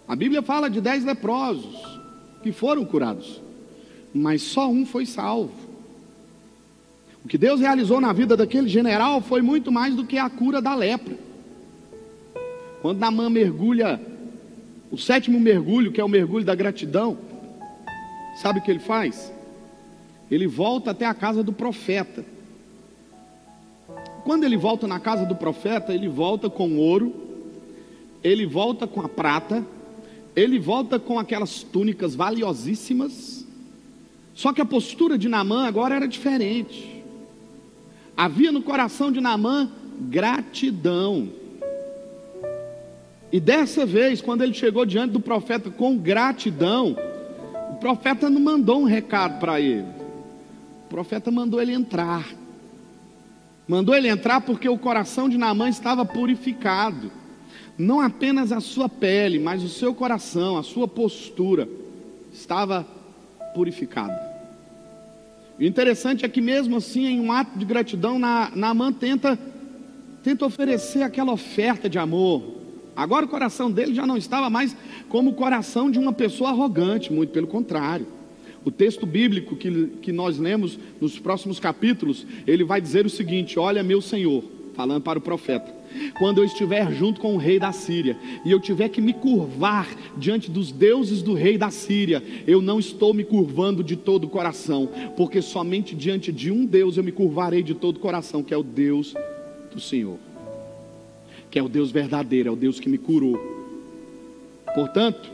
A 0.09 0.15
Bíblia 0.15 0.41
fala 0.43 0.71
de 0.71 0.81
dez 0.81 1.05
leprosos 1.05 2.01
que 2.43 2.53
foram 2.53 2.85
curados, 2.85 3.43
mas 4.15 4.43
só 4.43 4.69
um 4.69 4.87
foi 4.87 5.05
salvo. 5.05 5.67
O 7.25 7.29
que 7.29 7.37
Deus 7.37 7.61
realizou 7.61 8.01
na 8.01 8.13
vida 8.13 8.37
daquele 8.37 8.69
general 8.69 9.21
foi 9.21 9.43
muito 9.43 9.73
mais 9.73 9.97
do 9.97 10.07
que 10.07 10.17
a 10.17 10.31
cura 10.31 10.63
da 10.63 10.77
lepra. 10.77 11.19
Quando 12.81 13.01
Namã 13.01 13.29
mergulha, 13.29 14.01
o 14.93 14.97
sétimo 14.97 15.41
mergulho, 15.41 15.91
que 15.91 16.01
é 16.01 16.05
o 16.05 16.09
mergulho 16.09 16.45
da 16.45 16.55
gratidão, 16.55 17.19
sabe 18.41 18.61
o 18.61 18.63
que 18.63 18.71
ele 18.71 18.79
faz? 18.79 19.33
Ele 20.31 20.47
volta 20.47 20.93
até 20.93 21.05
a 21.05 21.15
casa 21.15 21.43
do 21.43 21.53
profeta. 21.53 22.25
Quando 24.23 24.45
ele 24.45 24.57
volta 24.57 24.87
na 24.87 25.01
casa 25.01 25.27
do 25.27 25.35
profeta, 25.35 25.93
ele 25.93 26.07
volta 26.07 26.49
com 26.49 26.79
ouro, 26.79 27.13
ele 28.23 28.47
volta 28.47 28.87
com 28.87 29.01
a 29.01 29.09
prata, 29.09 29.65
ele 30.37 30.59
volta 30.59 30.99
com 30.99 31.19
aquelas 31.19 31.63
túnicas 31.63 32.15
valiosíssimas. 32.15 33.47
Só 34.35 34.53
que 34.53 34.61
a 34.61 34.67
postura 34.67 35.17
de 35.17 35.31
Namã 35.31 35.67
agora 35.67 35.97
era 35.97 36.07
diferente. 36.07 37.03
Havia 38.15 38.53
no 38.53 38.61
coração 38.63 39.11
de 39.11 39.19
Namã 39.19 39.71
gratidão. 39.99 41.31
E 43.33 43.41
dessa 43.41 43.87
vez, 43.87 44.21
quando 44.21 44.43
ele 44.43 44.53
chegou 44.53 44.85
diante 44.85 45.13
do 45.13 45.21
profeta 45.21 45.71
com 45.71 45.97
gratidão, 45.97 46.95
o 47.71 47.77
profeta 47.77 48.29
não 48.29 48.41
mandou 48.41 48.83
um 48.83 48.85
recado 48.85 49.41
para 49.41 49.59
ele. 49.59 49.89
O 50.85 50.89
profeta 50.91 51.31
mandou 51.31 51.61
ele 51.61 51.73
entrar. 51.73 52.27
Mandou 53.67 53.95
ele 53.95 54.09
entrar 54.09 54.43
porque 54.43 54.69
o 54.69 54.79
coração 54.79 55.31
de 55.31 55.39
Naamã 55.39 55.69
estava 55.71 56.05
purificado. 56.05 57.11
Não 57.79 58.01
apenas 58.01 58.53
a 58.53 58.61
sua 58.61 58.89
pele, 58.89 59.39
mas 59.39 59.63
o 59.63 59.69
seu 59.69 59.95
coração, 59.95 60.57
a 60.57 60.63
sua 60.63 60.89
postura 60.89 61.69
estava 62.33 62.87
purificada. 63.55 64.37
O 65.59 65.63
interessante 65.63 66.25
é 66.25 66.29
que 66.29 66.41
mesmo 66.41 66.77
assim, 66.77 67.07
em 67.07 67.21
um 67.21 67.33
ato 67.33 67.59
de 67.59 67.65
gratidão, 67.65 68.19
Naamã 68.19 68.93
tenta, 68.93 69.39
tenta 70.23 70.45
oferecer 70.45 71.03
aquela 71.03 71.33
oferta 71.33 71.89
de 71.89 71.99
amor. 71.99 72.57
Agora 72.95 73.27
o 73.27 73.29
coração 73.29 73.71
dele 73.71 73.95
já 73.95 74.07
não 74.07 74.17
estava 74.17 74.49
mais 74.49 74.77
como 75.09 75.31
o 75.31 75.35
coração 75.35 75.91
de 75.91 75.99
uma 75.99 76.13
pessoa 76.13 76.51
arrogante, 76.51 77.13
muito 77.13 77.31
pelo 77.31 77.47
contrário. 77.47 78.07
O 78.65 78.71
texto 78.71 79.07
bíblico 79.07 79.55
que, 79.55 79.87
que 80.03 80.13
nós 80.13 80.39
lemos 80.39 80.79
nos 81.01 81.19
próximos 81.19 81.61
capítulos, 81.61 82.27
ele 82.47 82.65
vai 82.65 82.81
dizer 82.81 83.07
o 83.07 83.11
seguinte: 83.11 83.59
Olha, 83.59 83.83
meu 83.83 84.03
Senhor, 84.03 84.43
falando 84.77 85.03
para 85.03 85.19
o 85.19 85.23
profeta, 85.23 85.75
quando 86.19 86.39
eu 86.39 86.45
estiver 86.45 86.93
junto 86.93 87.21
com 87.21 87.35
o 87.35 87.39
rei 87.39 87.59
da 87.59 87.73
Síria 87.73 88.17
e 88.45 88.51
eu 88.51 88.61
tiver 88.61 88.91
que 88.91 89.01
me 89.01 89.15
curvar 89.15 89.89
diante 90.17 90.51
dos 90.51 90.71
deuses 90.71 91.23
do 91.23 91.33
rei 91.33 91.57
da 91.57 91.71
Síria, 91.71 92.23
eu 92.47 92.61
não 92.61 92.79
estou 92.79 93.15
me 93.15 93.25
curvando 93.25 93.83
de 93.83 93.97
todo 93.97 94.25
o 94.25 94.29
coração, 94.29 94.89
porque 95.17 95.41
somente 95.41 95.95
diante 95.95 96.31
de 96.31 96.51
um 96.53 96.67
Deus 96.67 96.99
eu 96.99 97.03
me 97.03 97.11
curvarei 97.11 97.63
de 97.63 97.75
todo 97.75 97.97
o 97.97 98.01
coração, 98.01 98.43
que 98.43 98.53
é 98.53 98.57
o 98.57 98.63
Deus 98.63 99.15
do 99.73 99.81
Senhor, 99.81 100.19
que 101.51 101.59
é 101.59 101.63
o 101.63 101.69
Deus 101.69 101.91
verdadeiro, 101.91 102.51
é 102.51 102.53
o 102.53 102.57
Deus 102.57 102.79
que 102.79 102.89
me 102.89 102.99
curou. 102.99 103.39
Portanto, 104.75 105.31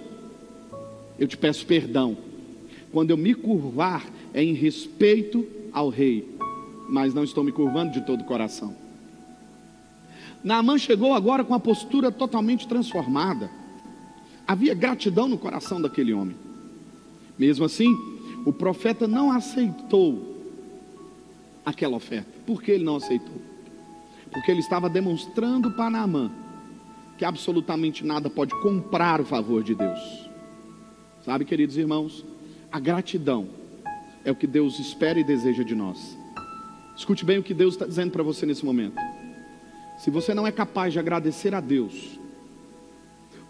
eu 1.19 1.27
te 1.27 1.37
peço 1.37 1.67
perdão 1.67 2.17
quando 2.93 3.11
eu 3.11 3.17
me 3.17 3.35
curvar, 3.35 4.07
é 4.33 4.45
em 4.45 4.53
respeito 4.53 5.47
ao 5.73 5.89
rei, 5.89 6.29
mas 6.89 7.15
não 7.15 7.25
estou 7.25 7.43
me 7.43 7.51
curvando 7.51 7.93
de 7.93 8.07
todo 8.07 8.21
o 8.21 8.25
coração. 8.25 8.82
Naamã 10.43 10.77
chegou 10.77 11.15
agora 11.15 11.45
com 11.45 11.55
a 11.55 11.61
postura 11.61 12.11
totalmente 12.11 12.67
transformada. 12.67 13.51
Havia 14.47 14.75
gratidão 14.75 15.29
no 15.29 15.39
coração 15.39 15.81
daquele 15.81 16.13
homem. 16.13 16.37
Mesmo 17.39 17.65
assim, 17.65 17.97
o 18.45 18.53
profeta 18.53 19.07
não 19.07 19.31
aceitou 19.31 20.43
aquela 21.65 21.97
oferta. 21.97 22.29
Por 22.45 22.63
que 22.63 22.73
ele 22.73 22.85
não 22.85 22.97
aceitou? 22.97 23.41
Porque 24.33 24.51
ele 24.51 24.61
estava 24.61 24.89
demonstrando 24.89 25.71
para 25.71 25.91
Naamã 25.91 26.31
que 27.17 27.25
absolutamente 27.25 28.05
nada 28.05 28.29
pode 28.29 28.53
comprar 28.61 29.21
o 29.21 29.25
favor 29.25 29.63
de 29.63 29.77
Deus. 29.77 30.29
Sabe, 31.25 31.45
queridos 31.45 31.77
irmãos, 31.77 32.25
a 32.71 32.81
gratidão 32.81 33.47
é 34.25 34.33
o 34.33 34.35
que 34.35 34.47
Deus 34.47 34.81
espera 34.81 35.21
e 35.21 35.25
deseja 35.25 35.63
de 35.63 35.75
nós. 35.75 36.19
Escute 36.97 37.25
bem 37.25 37.39
o 37.39 37.43
que 37.43 37.55
Deus 37.55 37.75
está 37.75 37.87
dizendo 37.87 38.11
para 38.11 38.25
você 38.25 38.45
nesse 38.45 38.65
momento. 38.65 38.97
Se 40.03 40.11
você 40.11 40.35
não 40.35 40.45
é 40.45 40.51
capaz 40.51 40.93
de 40.93 40.99
agradecer 40.99 41.55
a 41.55 41.61
Deus 41.61 42.19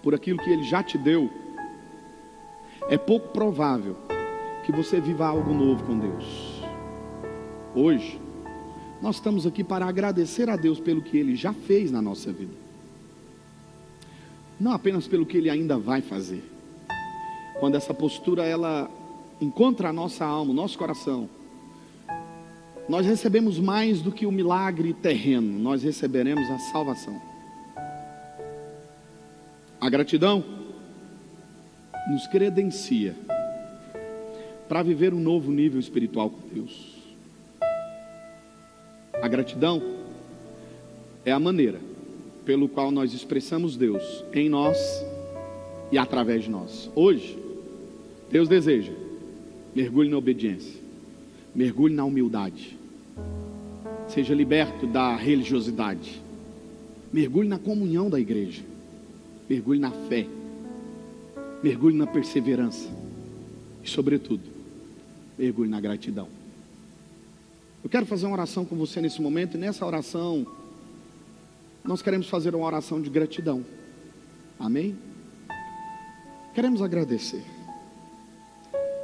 por 0.03 0.14
aquilo 0.14 0.38
que 0.38 0.50
Ele 0.50 0.62
já 0.64 0.82
te 0.82 0.98
deu, 0.98 1.30
é 2.90 2.98
pouco 2.98 3.28
provável 3.28 3.96
que 4.66 4.70
você 4.70 5.00
viva 5.00 5.26
algo 5.26 5.55
novo 5.55 5.82
com 5.82 5.98
Deus. 5.98 6.61
Hoje, 7.74 8.20
nós 9.00 9.16
estamos 9.16 9.46
aqui 9.46 9.64
para 9.64 9.86
agradecer 9.86 10.50
a 10.50 10.57
Deus 10.57 10.78
pelo 10.78 11.00
que 11.00 11.16
Ele 11.16 11.34
já 11.34 11.55
fez 11.55 11.90
na 11.90 12.03
nossa 12.03 12.30
vida, 12.30 12.53
não 14.61 14.72
apenas 14.72 15.09
pelo 15.09 15.24
que 15.24 15.38
Ele 15.38 15.48
ainda 15.48 15.78
vai 15.78 16.03
fazer. 16.03 16.44
Quando 17.61 17.76
essa 17.76 17.94
postura 17.94 18.44
ela 18.44 18.90
encontra 19.40 19.88
a 19.88 19.92
nossa 19.92 20.26
alma, 20.26 20.50
o 20.50 20.55
nosso 20.55 20.76
coração, 20.76 21.30
nós 22.88 23.06
recebemos 23.06 23.58
mais 23.58 24.02
do 24.02 24.10
que 24.10 24.26
o 24.26 24.32
milagre 24.32 24.92
terreno, 24.92 25.58
nós 25.58 25.82
receberemos 25.82 26.48
a 26.50 26.58
salvação. 26.58 27.20
A 29.80 29.88
gratidão 29.88 30.44
nos 32.10 32.26
credencia 32.26 33.14
para 34.68 34.82
viver 34.82 35.12
um 35.12 35.20
novo 35.20 35.50
nível 35.50 35.78
espiritual 35.78 36.30
com 36.30 36.48
Deus. 36.48 36.92
A 39.20 39.28
gratidão 39.28 39.82
é 41.24 41.30
a 41.30 41.38
maneira 41.38 41.80
pelo 42.44 42.68
qual 42.68 42.90
nós 42.90 43.12
expressamos 43.12 43.76
Deus 43.76 44.24
em 44.32 44.48
nós 44.48 45.04
e 45.92 45.98
através 45.98 46.44
de 46.44 46.50
nós. 46.50 46.90
Hoje, 46.94 47.38
Deus 48.30 48.48
deseja 48.48 48.92
Mergulhe 49.74 50.10
na 50.10 50.18
obediência. 50.18 50.81
Mergulhe 51.55 51.94
na 51.94 52.05
humildade. 52.05 52.78
Seja 54.09 54.34
liberto 54.34 54.86
da 54.86 55.16
religiosidade. 55.16 56.20
Mergulhe 57.12 57.48
na 57.48 57.59
comunhão 57.59 58.09
da 58.09 58.18
igreja. 58.18 58.62
Mergulhe 59.48 59.78
na 59.78 59.90
fé. 59.90 60.26
Mergulhe 61.62 61.96
na 61.96 62.07
perseverança. 62.07 62.88
E, 63.82 63.88
sobretudo, 63.88 64.42
mergulhe 65.38 65.68
na 65.68 65.80
gratidão. 65.80 66.28
Eu 67.82 67.90
quero 67.90 68.07
fazer 68.07 68.26
uma 68.26 68.34
oração 68.34 68.64
com 68.64 68.76
você 68.76 69.00
nesse 69.00 69.20
momento, 69.20 69.57
e 69.57 69.61
nessa 69.61 69.84
oração, 69.84 70.46
nós 71.84 72.00
queremos 72.00 72.28
fazer 72.28 72.55
uma 72.55 72.66
oração 72.66 73.03
de 73.03 73.11
gratidão. 73.11 73.64
Amém? 74.59 74.96
Queremos 76.55 76.80
agradecer 76.80 77.42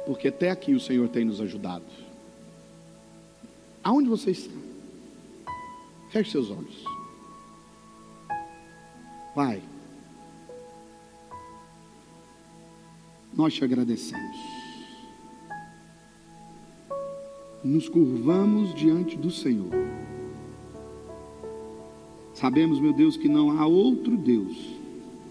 porque 0.09 0.29
até 0.29 0.49
aqui 0.49 0.73
o 0.73 0.79
Senhor 0.79 1.07
tem 1.07 1.23
nos 1.23 1.39
ajudado. 1.39 1.85
Aonde 3.83 4.09
você 4.09 4.31
está? 4.31 4.53
Feche 6.09 6.31
seus 6.31 6.49
olhos. 6.49 6.83
Pai, 9.35 9.61
nós 13.33 13.53
te 13.53 13.63
agradecemos. 13.63 14.37
Nos 17.63 17.87
curvamos 17.89 18.73
diante 18.73 19.17
do 19.17 19.29
Senhor. 19.29 19.71
Sabemos, 22.33 22.79
meu 22.79 22.93
Deus, 22.93 23.17
que 23.17 23.27
não 23.27 23.59
há 23.59 23.67
outro 23.67 24.17
Deus 24.17 24.75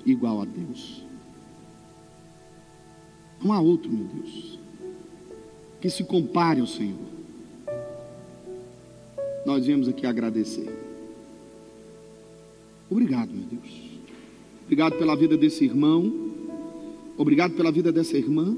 igual 0.05 0.42
a 0.42 0.44
Deus. 0.44 1.05
Não 3.42 3.53
há 3.53 3.61
outro, 3.61 3.90
meu 3.90 4.05
Deus 4.05 4.59
que 5.80 5.88
se 5.88 6.05
compare 6.05 6.61
ao 6.61 6.66
Senhor. 6.66 7.18
Nós 9.45 9.66
viemos 9.66 9.89
aqui 9.89 10.07
agradecer. 10.07 10.68
Obrigado, 12.91 13.30
meu 13.30 13.45
Deus. 13.45 13.89
Obrigado 14.64 14.97
pela 14.99 15.16
vida 15.16 15.36
desse 15.36 15.64
irmão. 15.64 16.12
Obrigado 17.16 17.55
pela 17.55 17.72
vida 17.72 17.91
dessa 17.91 18.16
irmã. 18.16 18.57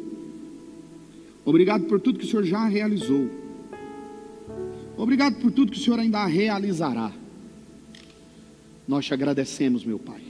Obrigado 1.45 1.85
por 1.85 2.01
tudo 2.01 2.19
que 2.19 2.25
o 2.25 2.29
Senhor 2.29 2.45
já 2.45 2.67
realizou. 2.67 3.29
Obrigado 4.97 5.41
por 5.41 5.51
tudo 5.51 5.73
que 5.73 5.79
o 5.79 5.81
Senhor 5.81 5.99
ainda 5.99 6.25
realizará. 6.27 7.13
Nós 8.87 9.07
te 9.07 9.15
agradecemos, 9.15 9.85
meu 9.85 9.99
Pai. 9.99 10.23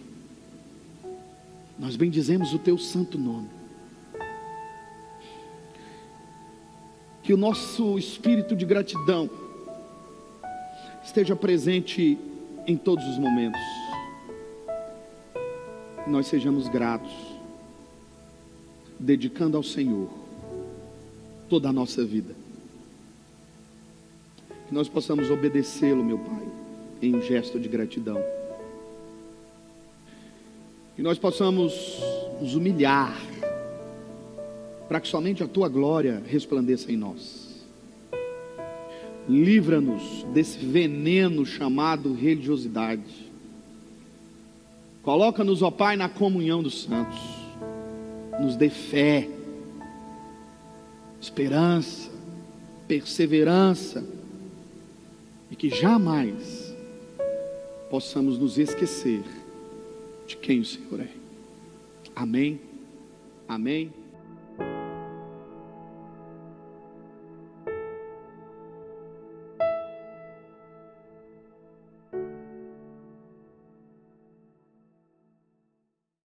Nós 1.79 1.97
bendizemos 1.97 2.53
o 2.53 2.59
teu 2.59 2.79
santo 2.79 3.19
nome. 3.19 3.61
que 7.31 7.35
o 7.35 7.37
nosso 7.37 7.97
espírito 7.97 8.57
de 8.57 8.65
gratidão 8.65 9.31
esteja 11.03 11.35
presente 11.35 12.19
em 12.67 12.77
todos 12.77 13.05
os 13.07 13.19
momentos. 13.19 13.61
Nós 16.07 16.27
sejamos 16.27 16.69
gratos, 16.69 17.13
dedicando 18.99 19.57
ao 19.57 19.63
Senhor 19.63 20.09
toda 21.49 21.69
a 21.69 21.73
nossa 21.73 22.05
vida. 22.05 22.35
Que 24.69 24.75
nós 24.75 24.89
possamos 24.89 25.31
obedecê-lo, 25.31 26.05
meu 26.05 26.19
Pai, 26.19 26.49
em 27.03 27.15
um 27.15 27.23
gesto 27.23 27.59
de 27.59 27.69
gratidão. 27.69 28.23
Que 30.97 31.03
nós 31.03 31.19
possamos 31.19 31.99
nos 32.41 32.55
humilhar 32.55 33.17
para 34.89 35.01
que 35.01 35.07
somente 35.07 35.41
a 35.41 35.47
tua 35.47 35.69
glória 35.69 36.21
resplandeça 36.27 36.91
em 36.91 36.97
nós. 36.97 37.40
Livra-nos 39.31 40.25
desse 40.35 40.59
veneno 40.59 41.47
chamado 41.47 42.13
religiosidade. 42.13 43.31
Coloca-nos, 45.05 45.63
ó 45.63 45.71
Pai, 45.71 45.97
na 45.97 46.09
comunhão 46.09 46.61
dos 46.61 46.83
santos. 46.83 47.21
Nos 48.41 48.57
dê 48.57 48.69
fé, 48.69 49.29
esperança, 51.21 52.11
perseverança, 52.89 54.05
e 55.49 55.55
que 55.55 55.71
jamais 55.71 56.75
possamos 57.89 58.37
nos 58.37 58.59
esquecer 58.59 59.23
de 60.27 60.37
quem 60.37 60.59
o 60.59 60.65
Senhor 60.65 61.01
é. 61.01 61.09
Amém. 62.17 62.61
Amém. 63.47 64.00